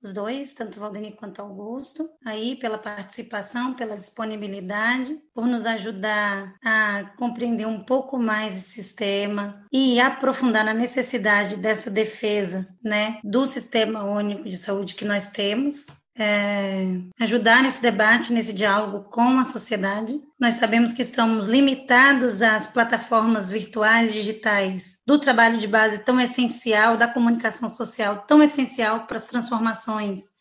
os 0.03 0.11
dois, 0.11 0.53
tanto 0.53 0.77
Valdemir 0.77 1.15
quanto 1.15 1.41
Augusto, 1.41 2.09
aí 2.23 2.57
pela 2.57 2.77
participação, 2.77 3.73
pela 3.73 3.97
disponibilidade, 3.97 5.17
por 5.33 5.47
nos 5.47 5.65
ajudar 5.65 6.55
a 6.63 7.13
compreender 7.17 7.65
um 7.65 7.83
pouco 7.83 8.19
mais 8.19 8.57
esse 8.57 8.71
sistema 8.71 9.65
e 9.71 10.01
aprofundar 10.01 10.65
na 10.65 10.73
necessidade 10.73 11.55
dessa 11.55 11.89
defesa, 11.89 12.67
né, 12.83 13.19
do 13.23 13.47
sistema 13.47 14.03
único 14.03 14.49
de 14.49 14.57
saúde 14.57 14.95
que 14.95 15.05
nós 15.05 15.29
temos 15.29 15.87
é, 16.17 16.99
ajudar 17.19 17.61
nesse 17.61 17.81
debate, 17.81 18.31
nesse 18.31 18.53
diálogo 18.53 19.09
com 19.09 19.37
a 19.37 19.43
sociedade. 19.43 20.19
Nós 20.39 20.55
sabemos 20.55 20.91
que 20.91 21.01
estamos 21.01 21.45
limitados 21.45 22.41
às 22.41 22.67
plataformas 22.67 23.49
virtuais 23.49 24.13
digitais 24.13 24.97
do 25.05 25.19
trabalho 25.19 25.57
de 25.57 25.67
base 25.67 25.99
tão 25.99 26.19
essencial, 26.19 26.97
da 26.97 27.07
comunicação 27.07 27.67
social 27.67 28.23
tão 28.27 28.41
essencial 28.41 29.05
para 29.05 29.17
as 29.17 29.27
transformações 29.27 30.35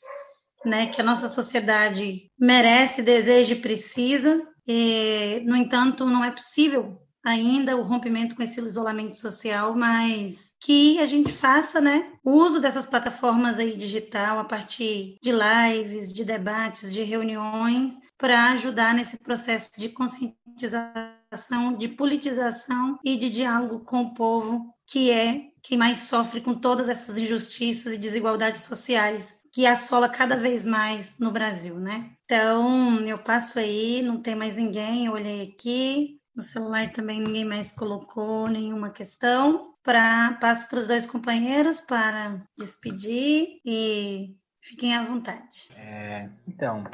né, 0.64 0.86
que 0.86 1.00
a 1.00 1.04
nossa 1.04 1.28
sociedade 1.28 2.30
merece, 2.38 3.02
deseja 3.02 3.52
e 3.54 3.60
precisa. 3.60 4.42
E, 4.66 5.42
no 5.44 5.56
entanto, 5.56 6.06
não 6.06 6.24
é 6.24 6.30
possível 6.30 7.00
ainda 7.24 7.76
o 7.76 7.82
rompimento 7.82 8.34
com 8.34 8.42
esse 8.42 8.60
isolamento 8.60 9.18
social, 9.18 9.74
mas 9.74 10.53
que 10.64 10.98
a 10.98 11.04
gente 11.04 11.30
faça, 11.30 11.78
né, 11.78 12.10
uso 12.24 12.58
dessas 12.58 12.86
plataformas 12.86 13.58
aí 13.58 13.76
digital 13.76 14.38
a 14.38 14.44
partir 14.44 15.18
de 15.22 15.30
lives, 15.30 16.10
de 16.10 16.24
debates, 16.24 16.90
de 16.90 17.02
reuniões 17.02 17.92
para 18.16 18.52
ajudar 18.52 18.94
nesse 18.94 19.18
processo 19.18 19.78
de 19.78 19.90
conscientização, 19.90 21.74
de 21.76 21.88
politização 21.88 22.98
e 23.04 23.14
de 23.18 23.28
diálogo 23.28 23.84
com 23.84 24.00
o 24.00 24.14
povo, 24.14 24.74
que 24.86 25.10
é 25.10 25.48
quem 25.62 25.76
mais 25.76 26.00
sofre 26.00 26.40
com 26.40 26.54
todas 26.54 26.88
essas 26.88 27.18
injustiças 27.18 27.92
e 27.92 27.98
desigualdades 27.98 28.62
sociais 28.62 29.36
que 29.52 29.66
assola 29.66 30.08
cada 30.08 30.34
vez 30.34 30.64
mais 30.64 31.18
no 31.18 31.30
Brasil, 31.30 31.78
né? 31.78 32.10
Então, 32.24 33.00
eu 33.00 33.18
passo 33.18 33.58
aí, 33.58 34.00
não 34.00 34.20
tem 34.20 34.34
mais 34.34 34.56
ninguém, 34.56 35.06
eu 35.06 35.12
olhei 35.12 35.42
aqui, 35.42 36.18
no 36.34 36.42
celular 36.42 36.90
também 36.90 37.20
ninguém 37.20 37.44
mais 37.44 37.70
colocou 37.70 38.48
nenhuma 38.48 38.88
questão. 38.90 39.73
Passo 39.84 40.68
para 40.68 40.78
os 40.78 40.86
dois 40.86 41.04
companheiros 41.04 41.78
para 41.78 42.40
despedir 42.56 43.60
e 43.64 44.34
fiquem 44.62 44.94
à 44.94 45.02
vontade. 45.02 45.68
É, 45.76 46.28
então, 46.48 46.84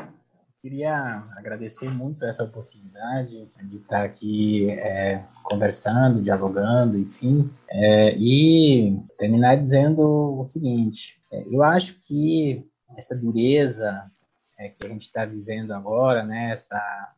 queria 0.60 1.22
agradecer 1.36 1.88
muito 1.88 2.24
essa 2.24 2.42
oportunidade 2.42 3.48
de 3.62 3.76
estar 3.76 4.04
aqui 4.04 4.70
é, 4.70 5.22
conversando, 5.44 6.22
dialogando, 6.22 6.98
enfim, 6.98 7.48
é, 7.68 8.16
e 8.18 8.98
terminar 9.16 9.56
dizendo 9.56 10.02
o 10.02 10.48
seguinte: 10.48 11.20
é, 11.30 11.44
eu 11.48 11.62
acho 11.62 12.00
que 12.00 12.68
essa 12.96 13.16
dureza 13.16 14.10
é, 14.58 14.68
que 14.68 14.84
a 14.84 14.88
gente 14.88 15.02
está 15.02 15.24
vivendo 15.24 15.72
agora, 15.72 16.24
né, 16.24 16.52
essa 16.52 17.14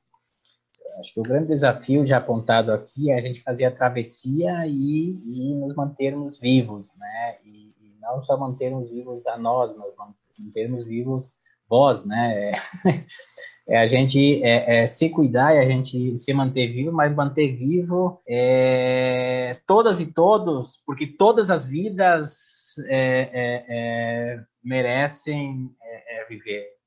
acho 0.99 1.15
que 1.15 1.21
o 1.21 1.25
grande 1.25 1.49
desafio 1.49 2.07
já 2.07 2.19
apontado 2.19 2.73
aqui 2.73 3.11
é 3.11 3.19
a 3.19 3.21
gente 3.21 3.43
fazer 3.43 3.65
a 3.65 3.71
travessia 3.71 4.67
e, 4.67 5.21
e 5.25 5.55
nos 5.55 5.75
mantermos 5.75 6.39
vivos, 6.39 6.97
né? 6.99 7.37
E, 7.45 7.73
e, 7.81 7.97
não 8.01 8.21
só 8.21 8.37
mantermos 8.37 8.91
vivos 8.91 9.27
a 9.27 9.37
nós, 9.39 9.77
mas 9.77 9.93
mantermos 10.39 10.87
vivos 10.87 11.35
vós, 11.69 12.05
né? 12.05 12.51
É, 12.51 13.05
é 13.69 13.79
a 13.79 13.87
gente 13.87 14.43
é, 14.43 14.83
é, 14.83 14.87
se 14.87 15.09
cuidar, 15.09 15.55
é 15.55 15.61
a 15.61 15.69
gente 15.69 16.19
se 16.19 16.33
manter 16.35 16.73
vivo, 16.73 16.93
mas 16.93 17.15
manter 17.15 17.57
vivo 17.57 18.21
é, 18.29 19.53
todas 19.67 20.01
e 20.01 20.07
todos, 20.07 20.83
porque 20.85 21.07
todas 21.07 21.51
as 21.51 21.65
vidas 21.65 22.39
é, 22.89 23.65
é 23.69 24.45
merecem 24.63 25.71
viver 26.29 26.82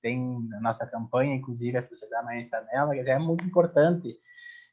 tem 0.00 0.40
na 0.48 0.60
nossa 0.60 0.86
campanha, 0.86 1.34
inclusive 1.34 1.76
a 1.76 1.82
Sociedade 1.82 2.22
Amanhã 2.22 2.40
está 2.40 2.60
nela, 2.72 2.92
quer 2.92 3.00
dizer, 3.00 3.10
é 3.12 3.18
muito 3.18 3.44
importante. 3.44 4.08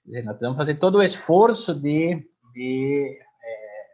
Quer 0.03 0.07
dizer, 0.07 0.23
nós 0.23 0.37
que 0.37 0.55
fazer 0.55 0.75
todo 0.75 0.99
o 0.99 1.03
esforço 1.03 1.73
de, 1.73 2.27
de 2.53 3.19
é, 3.43 3.85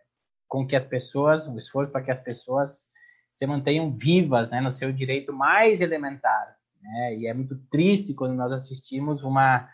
com 0.47 0.65
que 0.65 0.75
as 0.75 0.85
pessoas, 0.85 1.47
o 1.47 1.57
esforço 1.57 1.91
para 1.91 2.01
que 2.01 2.11
as 2.11 2.21
pessoas 2.21 2.89
se 3.29 3.47
mantenham 3.47 3.95
vivas, 3.95 4.49
né, 4.49 4.59
no 4.59 4.71
seu 4.71 4.91
direito 4.91 5.31
mais 5.31 5.79
elementar, 5.79 6.57
né? 6.81 7.15
E 7.15 7.27
é 7.27 7.33
muito 7.33 7.57
triste 7.69 8.13
quando 8.13 8.33
nós 8.33 8.51
assistimos 8.51 9.23
uma 9.23 9.69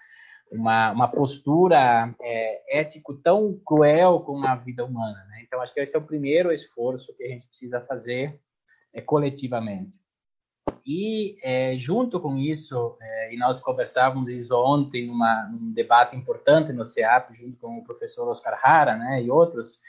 uma, 0.51 0.91
uma 0.91 1.07
postura 1.07 2.15
é, 2.21 2.79
ético 2.79 3.15
tão 3.15 3.59
cruel 3.65 4.21
com 4.21 4.45
a 4.45 4.55
vida 4.55 4.85
humana, 4.85 5.25
né? 5.29 5.43
Então 5.45 5.61
acho 5.61 5.73
que 5.73 5.79
esse 5.79 5.95
é 5.95 5.99
o 5.99 6.05
primeiro 6.05 6.51
esforço 6.51 7.15
que 7.15 7.23
a 7.23 7.27
gente 7.27 7.47
precisa 7.47 7.81
fazer 7.81 8.39
é, 8.93 9.01
coletivamente. 9.01 9.95
E 10.87 11.37
é, 11.43 11.77
junto 11.77 12.17
com 12.17 12.37
isso, 12.37 12.95
é, 13.01 13.33
e 13.33 13.37
nós 13.37 13.59
conversávamos 13.59 14.31
isso 14.31 14.55
ontem 14.55 15.05
numa, 15.05 15.49
num 15.51 15.73
debate 15.73 16.15
importante 16.15 16.71
no 16.71 16.85
CEAP, 16.85 17.33
junto 17.33 17.57
com 17.59 17.77
o 17.77 17.83
professor 17.83 18.29
Oscar 18.29 18.57
Hara, 18.63 18.95
né, 18.95 19.21
e 19.21 19.29
outros, 19.29 19.81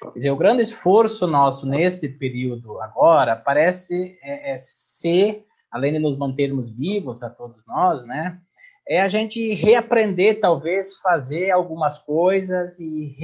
quer 0.00 0.12
dizer, 0.14 0.30
o 0.30 0.36
grande 0.36 0.62
esforço 0.62 1.26
nosso 1.26 1.66
nesse 1.66 2.08
período 2.08 2.80
agora 2.80 3.34
parece 3.34 4.16
é, 4.22 4.52
é 4.52 4.56
ser, 4.56 5.44
além 5.72 5.94
de 5.94 5.98
nos 5.98 6.16
mantermos 6.16 6.70
vivos 6.70 7.24
a 7.24 7.28
todos 7.28 7.60
nós, 7.66 8.06
né, 8.06 8.38
é 8.86 9.00
a 9.00 9.08
gente 9.08 9.54
reaprender, 9.54 10.38
talvez, 10.40 10.98
fazer 10.98 11.50
algumas 11.50 11.98
coisas 11.98 12.78
e 12.78 13.16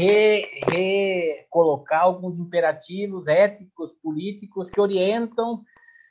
recolocar 0.66 2.00
re 2.00 2.06
alguns 2.06 2.40
imperativos 2.40 3.28
éticos, 3.28 3.94
políticos 4.02 4.68
que 4.68 4.80
orientam 4.80 5.62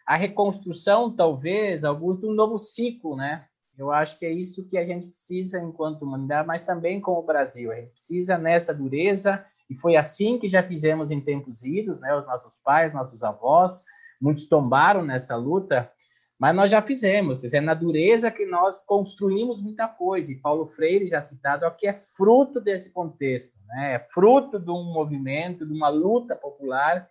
a 0.10 0.15
reconstrução, 0.15 1.15
talvez, 1.15 1.84
alguns 1.84 2.19
de 2.19 2.26
um 2.26 2.34
novo 2.34 2.57
ciclo, 2.57 3.15
né? 3.15 3.45
Eu 3.77 3.91
acho 3.91 4.18
que 4.18 4.26
é 4.26 4.31
isso 4.31 4.65
que 4.65 4.76
a 4.76 4.84
gente 4.84 5.06
precisa 5.06 5.61
enquanto 5.61 6.02
humanidade, 6.02 6.48
mas 6.48 6.61
também 6.61 6.99
com 6.99 7.11
o 7.11 7.22
Brasil. 7.22 7.72
A 7.72 7.76
gente 7.76 7.91
precisa 7.91 8.36
nessa 8.36 8.73
dureza, 8.73 9.45
e 9.69 9.76
foi 9.76 9.95
assim 9.95 10.40
que 10.40 10.49
já 10.49 10.64
fizemos 10.64 11.11
em 11.11 11.22
tempos 11.22 11.64
idos, 11.64 11.99
né? 11.99 12.11
Os 12.15 12.26
nossos 12.26 12.57
pais, 12.57 12.91
nossos 12.91 13.23
avós, 13.23 13.84
muitos 14.19 14.48
tombaram 14.48 15.06
nessa 15.06 15.36
luta, 15.36 15.91
mas 16.40 16.56
nós 16.56 16.72
já 16.72 16.81
fizemos, 16.81 17.38
quer 17.38 17.45
dizer, 17.45 17.61
na 17.61 17.76
dureza 17.76 18.31
que 18.31 18.48
nós 18.48 18.80
construímos 18.80 19.61
muita 19.61 19.88
coisa, 19.88 20.31
e 20.31 20.38
Paulo 20.38 20.65
Freire 20.65 21.06
já 21.06 21.22
citado 21.22 21.68
aqui 21.68 21.86
é 21.86 21.94
fruto 21.94 22.60
desse 22.60 22.91
contexto, 22.91 23.60
né? 23.68 23.94
É 23.94 23.99
fruto 24.11 24.57
de 24.57 24.72
um 24.72 24.91
movimento, 24.91 25.68
de 25.68 25.72
uma 25.72 25.90
luta 25.90 26.36
popular 26.36 27.07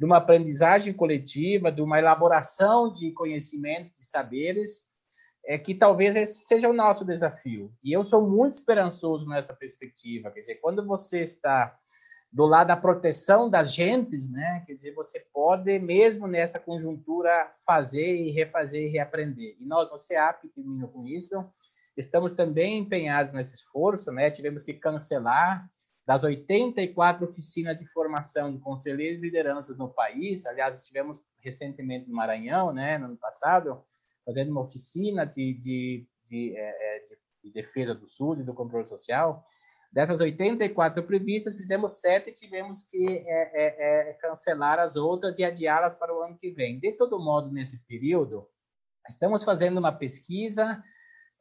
de 0.00 0.06
uma 0.06 0.16
aprendizagem 0.16 0.94
coletiva, 0.94 1.70
de 1.70 1.82
uma 1.82 1.98
elaboração 1.98 2.90
de 2.90 3.12
conhecimentos 3.12 4.00
e 4.00 4.04
saberes, 4.06 4.88
é 5.44 5.58
que 5.58 5.74
talvez 5.74 6.16
esse 6.16 6.46
seja 6.46 6.70
o 6.70 6.72
nosso 6.72 7.04
desafio. 7.04 7.70
E 7.84 7.92
eu 7.92 8.02
sou 8.02 8.26
muito 8.26 8.54
esperançoso 8.54 9.26
nessa 9.26 9.52
perspectiva. 9.52 10.30
Quer 10.30 10.40
dizer, 10.40 10.54
quando 10.54 10.86
você 10.86 11.20
está 11.20 11.78
do 12.32 12.46
lado 12.46 12.68
da 12.68 12.78
proteção 12.78 13.50
das 13.50 13.74
gentes, 13.74 14.30
né? 14.30 14.62
Quer 14.66 14.72
dizer, 14.72 14.94
você 14.94 15.20
pode 15.34 15.78
mesmo 15.78 16.26
nessa 16.26 16.58
conjuntura 16.58 17.52
fazer 17.66 18.16
e 18.16 18.30
refazer 18.30 18.84
e 18.84 18.88
reaprender. 18.88 19.54
E 19.60 19.66
nós 19.66 19.90
no 19.90 19.98
CEAP, 19.98 20.48
termino 20.54 20.88
com 20.88 21.04
isso, 21.04 21.44
estamos 21.94 22.32
também 22.32 22.78
empenhados 22.78 23.32
nesse 23.32 23.54
esforço, 23.54 24.10
né? 24.12 24.30
Tivemos 24.30 24.64
que 24.64 24.72
cancelar 24.72 25.68
das 26.10 26.24
84 26.24 27.24
oficinas 27.24 27.76
de 27.76 27.86
formação 27.86 28.52
de 28.52 28.58
conselheiros 28.58 29.22
e 29.22 29.26
lideranças 29.26 29.78
no 29.78 29.88
país, 29.88 30.44
aliás, 30.44 30.76
estivemos 30.76 31.22
recentemente 31.38 32.08
no 32.08 32.16
Maranhão, 32.16 32.72
né, 32.72 32.98
no 32.98 33.04
ano 33.04 33.16
passado, 33.16 33.80
fazendo 34.26 34.50
uma 34.50 34.62
oficina 34.62 35.24
de, 35.24 35.54
de, 35.54 36.08
de, 36.28 36.56
é, 36.56 36.96
é, 36.96 37.04
de, 37.04 37.16
de 37.44 37.52
defesa 37.52 37.94
do 37.94 38.08
SUS 38.08 38.40
e 38.40 38.42
do 38.42 38.52
controle 38.52 38.88
social. 38.88 39.44
Dessas 39.92 40.20
84 40.20 41.00
previstas, 41.04 41.56
fizemos 41.56 42.00
sete 42.00 42.30
e 42.30 42.34
tivemos 42.34 42.82
que 42.82 43.06
é, 43.06 43.52
é, 43.54 44.10
é, 44.10 44.12
cancelar 44.14 44.80
as 44.80 44.96
outras 44.96 45.38
e 45.38 45.44
adiá-las 45.44 45.94
para 45.94 46.12
o 46.12 46.22
ano 46.22 46.36
que 46.36 46.50
vem. 46.50 46.80
De 46.80 46.90
todo 46.90 47.20
modo, 47.20 47.52
nesse 47.52 47.78
período, 47.86 48.48
estamos 49.08 49.44
fazendo 49.44 49.78
uma 49.78 49.92
pesquisa 49.92 50.82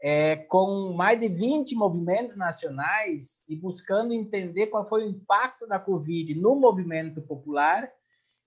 é, 0.01 0.37
com 0.37 0.93
mais 0.93 1.19
de 1.19 1.27
20 1.27 1.75
movimentos 1.75 2.35
nacionais 2.35 3.41
e 3.49 3.55
buscando 3.55 4.13
entender 4.13 4.67
qual 4.67 4.87
foi 4.87 5.03
o 5.03 5.09
impacto 5.09 5.67
da 5.67 5.79
Covid 5.79 6.33
no 6.35 6.55
movimento 6.55 7.21
popular 7.21 7.91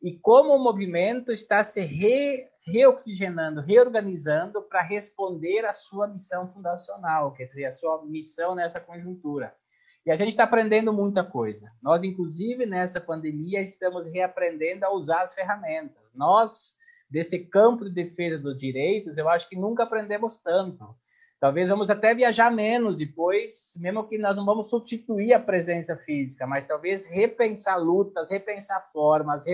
e 0.03 0.19
como 0.19 0.55
o 0.55 0.63
movimento 0.63 1.31
está 1.31 1.63
se 1.63 1.83
re, 1.83 2.49
reoxigenando, 2.67 3.61
reorganizando 3.61 4.63
para 4.63 4.83
responder 4.83 5.65
à 5.65 5.73
sua 5.73 6.09
missão 6.09 6.53
fundacional, 6.53 7.33
quer 7.33 7.45
dizer, 7.45 7.67
a 7.67 7.73
sua 7.73 8.05
missão 8.05 8.55
nessa 8.55 8.81
conjuntura. 8.81 9.55
E 10.05 10.11
a 10.11 10.17
gente 10.17 10.31
está 10.31 10.43
aprendendo 10.43 10.93
muita 10.93 11.23
coisa. 11.23 11.69
Nós, 11.81 12.03
inclusive, 12.03 12.67
nessa 12.67 13.01
pandemia, 13.01 13.63
estamos 13.63 14.05
reaprendendo 14.07 14.85
a 14.85 14.93
usar 14.93 15.23
as 15.23 15.33
ferramentas. 15.33 16.03
Nós, 16.13 16.77
desse 17.09 17.39
campo 17.39 17.85
de 17.85 17.93
defesa 17.93 18.37
dos 18.37 18.57
direitos, 18.57 19.17
eu 19.17 19.29
acho 19.29 19.49
que 19.49 19.55
nunca 19.55 19.85
aprendemos 19.85 20.37
tanto. 20.37 20.97
Talvez 21.43 21.69
vamos 21.69 21.91
até 21.91 22.15
viajar 22.15 22.53
menos 22.53 22.97
depois, 22.97 23.73
mesmo 23.81 24.07
que 24.07 24.17
nós 24.17 24.37
não 24.37 24.45
vamos 24.45 24.71
substituir 24.71 25.33
a 25.33 25.41
presença 25.41 25.97
física, 25.97 26.47
mas 26.47 26.65
talvez 26.65 27.05
repensar 27.07 27.83
lutas, 27.83 28.31
repensar 28.31 28.89
formas, 28.93 29.45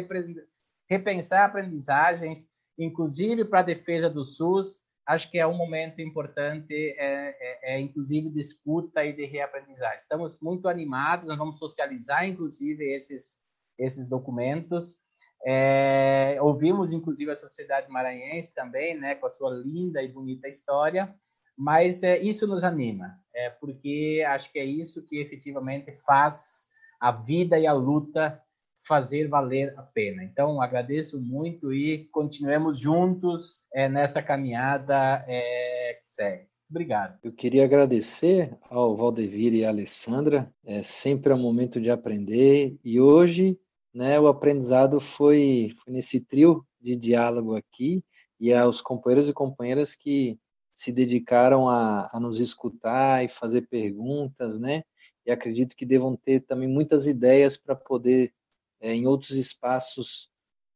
repensar 0.87 1.47
aprendizagens, 1.47 2.47
inclusive 2.79 3.43
para 3.47 3.61
a 3.61 3.63
defesa 3.63 4.11
do 4.11 4.23
SUS, 4.23 4.83
acho 5.07 5.31
que 5.31 5.39
é 5.39 5.47
um 5.47 5.57
momento 5.57 6.03
importante, 6.03 6.75
é, 6.75 7.35
é, 7.41 7.77
é, 7.77 7.81
inclusive 7.81 8.29
de 8.29 8.41
escuta 8.43 9.03
e 9.03 9.15
de 9.15 9.25
reaprendizagem. 9.25 9.97
Estamos 9.97 10.39
muito 10.43 10.69
animados, 10.69 11.27
nós 11.27 11.39
vamos 11.39 11.59
socializar, 11.59 12.29
inclusive, 12.29 12.85
esses, 12.95 13.39
esses 13.79 14.07
documentos. 14.07 14.99
É, 15.47 16.37
ouvimos, 16.43 16.93
inclusive, 16.93 17.31
a 17.31 17.37
sociedade 17.37 17.89
maranhense 17.89 18.55
também, 18.55 18.95
né, 18.95 19.15
com 19.15 19.27
a 19.27 19.31
sua 19.31 19.55
linda 19.55 20.03
e 20.03 20.09
bonita 20.09 20.49
história, 20.49 21.17
mas 21.59 22.05
é, 22.05 22.17
isso 22.19 22.47
nos 22.47 22.63
anima, 22.63 23.19
é, 23.35 23.51
porque 23.51 24.25
acho 24.29 24.53
que 24.53 24.61
é 24.61 24.65
isso 24.65 25.05
que 25.05 25.19
efetivamente 25.19 25.91
faz 26.07 26.69
a 27.01 27.11
vida 27.11 27.59
e 27.59 27.67
a 27.67 27.73
luta 27.73 28.41
fazer 28.87 29.29
valer 29.29 29.75
a 29.77 29.83
pena. 29.83 30.23
Então, 30.23 30.63
agradeço 30.63 31.21
muito 31.21 31.73
e 31.73 32.05
continuemos 32.13 32.79
juntos 32.79 33.61
é, 33.75 33.89
nessa 33.89 34.23
caminhada 34.23 35.25
é, 35.27 35.99
que 36.01 36.09
segue. 36.09 36.47
Obrigado. 36.71 37.19
Eu 37.23 37.33
queria 37.33 37.65
agradecer 37.65 38.57
ao 38.71 38.95
Valdevir 38.95 39.53
e 39.55 39.65
à 39.65 39.71
Alessandra. 39.71 40.53
É 40.65 40.83
sempre 40.83 41.33
é 41.33 41.35
um 41.35 41.41
momento 41.41 41.81
de 41.81 41.91
aprender 41.91 42.79
e 42.85 43.01
hoje, 43.01 43.59
né, 43.93 44.21
o 44.21 44.29
aprendizado 44.29 45.01
foi, 45.01 45.71
foi 45.83 45.93
nesse 45.93 46.21
trio 46.21 46.65
de 46.81 46.95
diálogo 46.95 47.57
aqui 47.57 48.05
e 48.39 48.55
aos 48.55 48.81
companheiros 48.81 49.29
e 49.29 49.33
companheiras 49.33 49.97
que 49.97 50.39
se 50.79 50.93
dedicaram 50.93 51.69
a, 51.69 52.09
a 52.13 52.21
nos 52.21 52.39
escutar 52.39 53.25
e 53.25 53.29
fazer 53.29 53.63
perguntas, 53.63 54.61
né? 54.61 54.85
E 55.27 55.31
acredito 55.33 55.75
que 55.75 55.85
devam 55.85 56.15
ter 56.15 56.39
também 56.39 56.69
muitas 56.69 57.09
ideias 57.09 57.57
para 57.57 57.75
poder, 57.75 58.33
é, 58.81 58.95
em 58.95 59.05
outros 59.05 59.33
espaços, 59.33 60.31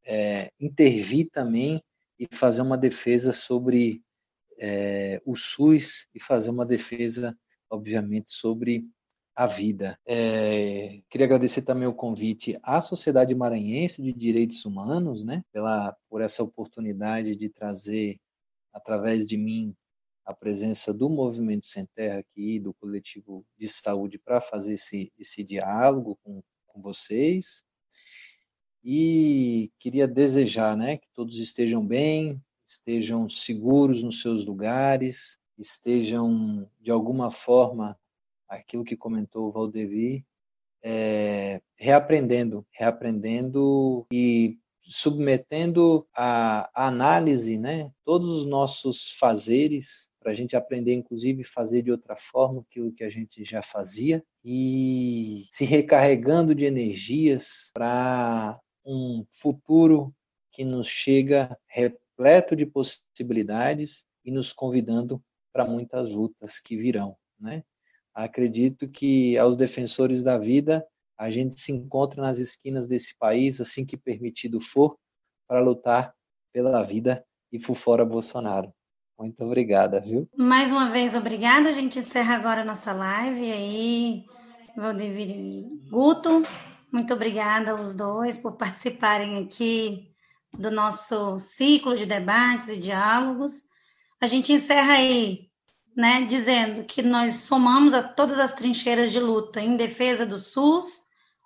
é, 0.05 0.51
intervir 0.59 1.29
também 1.31 1.81
e 2.19 2.27
fazer 2.35 2.61
uma 2.63 2.77
defesa 2.77 3.31
sobre 3.31 4.03
é, 4.59 5.21
o 5.25 5.37
SUS 5.37 6.09
e 6.13 6.19
fazer 6.19 6.49
uma 6.49 6.65
defesa, 6.65 7.33
obviamente, 7.69 8.29
sobre 8.29 8.85
a 9.33 9.47
vida. 9.47 9.97
É, 10.05 10.99
queria 11.09 11.27
agradecer 11.27 11.61
também 11.61 11.87
o 11.87 11.93
convite 11.93 12.59
à 12.61 12.81
Sociedade 12.81 13.33
Maranhense 13.33 14.01
de 14.01 14.11
Direitos 14.11 14.65
Humanos, 14.65 15.23
né, 15.23 15.45
pela, 15.49 15.95
por 16.09 16.21
essa 16.21 16.43
oportunidade 16.43 17.37
de 17.37 17.47
trazer, 17.47 18.19
através 18.73 19.25
de 19.25 19.37
mim, 19.37 19.73
a 20.25 20.33
presença 20.33 20.93
do 20.93 21.09
Movimento 21.09 21.65
Sem 21.65 21.85
Terra 21.95 22.19
aqui, 22.19 22.59
do 22.59 22.73
coletivo 22.73 23.45
de 23.57 23.67
saúde, 23.67 24.17
para 24.17 24.39
fazer 24.39 24.73
esse, 24.73 25.11
esse 25.19 25.43
diálogo 25.43 26.17
com, 26.23 26.41
com 26.67 26.81
vocês. 26.81 27.63
E 28.83 29.71
queria 29.79 30.07
desejar 30.07 30.75
né, 30.75 30.97
que 30.97 31.07
todos 31.13 31.37
estejam 31.39 31.85
bem, 31.85 32.41
estejam 32.65 33.29
seguros 33.29 34.03
nos 34.03 34.21
seus 34.21 34.45
lugares, 34.45 35.37
estejam, 35.57 36.69
de 36.81 36.91
alguma 36.91 37.31
forma, 37.31 37.97
aquilo 38.47 38.83
que 38.83 38.97
comentou 38.97 39.47
o 39.47 39.51
Valdevi, 39.51 40.25
é, 40.81 41.61
reaprendendo, 41.75 42.65
reaprendendo 42.71 44.05
e 44.11 44.57
submetendo 44.81 46.05
a 46.13 46.69
análise, 46.75 47.57
né, 47.57 47.91
todos 48.03 48.29
os 48.29 48.45
nossos 48.45 49.11
fazeres, 49.17 50.09
para 50.23 50.31
a 50.31 50.35
gente 50.35 50.55
aprender, 50.55 50.93
inclusive, 50.93 51.43
fazer 51.43 51.81
de 51.81 51.91
outra 51.91 52.15
forma 52.15 52.61
aquilo 52.61 52.93
que 52.93 53.03
a 53.03 53.09
gente 53.09 53.43
já 53.43 53.61
fazia 53.61 54.23
e 54.43 55.45
se 55.51 55.65
recarregando 55.65 56.55
de 56.55 56.63
energias 56.63 57.69
para 57.73 58.57
um 58.85 59.25
futuro 59.29 60.15
que 60.51 60.63
nos 60.63 60.87
chega 60.87 61.57
repleto 61.67 62.55
de 62.55 62.65
possibilidades 62.65 64.05
e 64.23 64.31
nos 64.31 64.53
convidando 64.53 65.21
para 65.51 65.65
muitas 65.65 66.09
lutas 66.09 66.59
que 66.59 66.77
virão, 66.77 67.17
né? 67.37 67.63
Acredito 68.13 68.87
que 68.87 69.37
aos 69.37 69.57
defensores 69.57 70.23
da 70.23 70.37
vida 70.37 70.85
a 71.17 71.29
gente 71.29 71.59
se 71.59 71.71
encontra 71.71 72.21
nas 72.21 72.39
esquinas 72.39 72.87
desse 72.87 73.17
país, 73.17 73.59
assim 73.59 73.85
que 73.85 73.97
permitido 73.97 74.59
for, 74.59 74.97
para 75.47 75.59
lutar 75.59 76.15
pela 76.51 76.81
vida 76.81 77.25
e 77.51 77.59
por 77.59 77.75
fora 77.75 78.05
Bolsonaro. 78.05 78.73
Muito 79.17 79.43
obrigada, 79.43 79.99
viu? 79.99 80.27
Mais 80.35 80.71
uma 80.71 80.89
vez, 80.89 81.15
obrigada. 81.15 81.69
A 81.69 81.71
gente 81.71 81.99
encerra 81.99 82.35
agora 82.35 82.61
a 82.61 82.65
nossa 82.65 82.91
live. 82.91 83.51
Aí, 83.51 84.25
Valdevir 84.75 85.29
e 85.29 85.89
Guto, 85.89 86.41
muito 86.91 87.13
obrigada 87.13 87.71
aos 87.71 87.95
dois 87.95 88.37
por 88.37 88.57
participarem 88.57 89.43
aqui 89.43 90.11
do 90.57 90.69
nosso 90.69 91.39
ciclo 91.39 91.95
de 91.95 92.05
debates 92.05 92.67
e 92.69 92.77
diálogos. 92.77 93.63
A 94.21 94.25
gente 94.25 94.53
encerra 94.53 94.93
aí, 94.93 95.49
né, 95.95 96.21
dizendo 96.21 96.83
que 96.83 97.01
nós 97.01 97.35
somamos 97.35 97.93
a 97.93 98.01
todas 98.01 98.39
as 98.39 98.53
trincheiras 98.53 99.11
de 99.11 99.19
luta 99.19 99.61
em 99.61 99.75
defesa 99.75 100.25
do 100.25 100.37
SUS, 100.37 101.01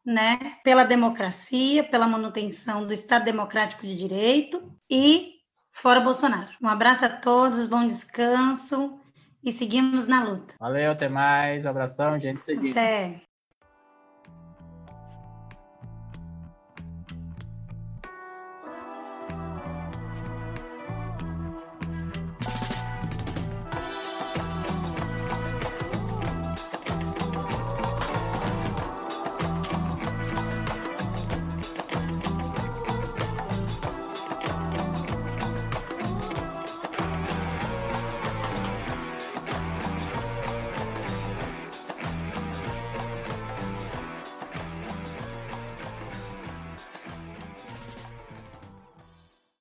né, 0.05 0.57
pela 0.63 0.83
democracia, 0.83 1.83
pela 1.83 2.07
manutenção 2.07 2.85
do 2.85 2.93
Estado 2.93 3.25
Democrático 3.25 3.85
de 3.85 3.95
Direito 3.95 4.71
e 4.89 5.36
fora 5.77 5.99
Bolsonaro. 5.99 6.49
Um 6.61 6.67
abraço 6.67 7.05
a 7.05 7.09
todos, 7.09 7.67
bom 7.67 7.85
descanso 7.85 8.99
e 9.43 9.51
seguimos 9.51 10.07
na 10.07 10.23
luta. 10.23 10.55
Valeu, 10.59 10.91
até 10.91 11.07
mais, 11.07 11.65
abração, 11.65 12.19
gente, 12.19 12.43
seguinte. 12.43 12.77
Até. 12.77 13.21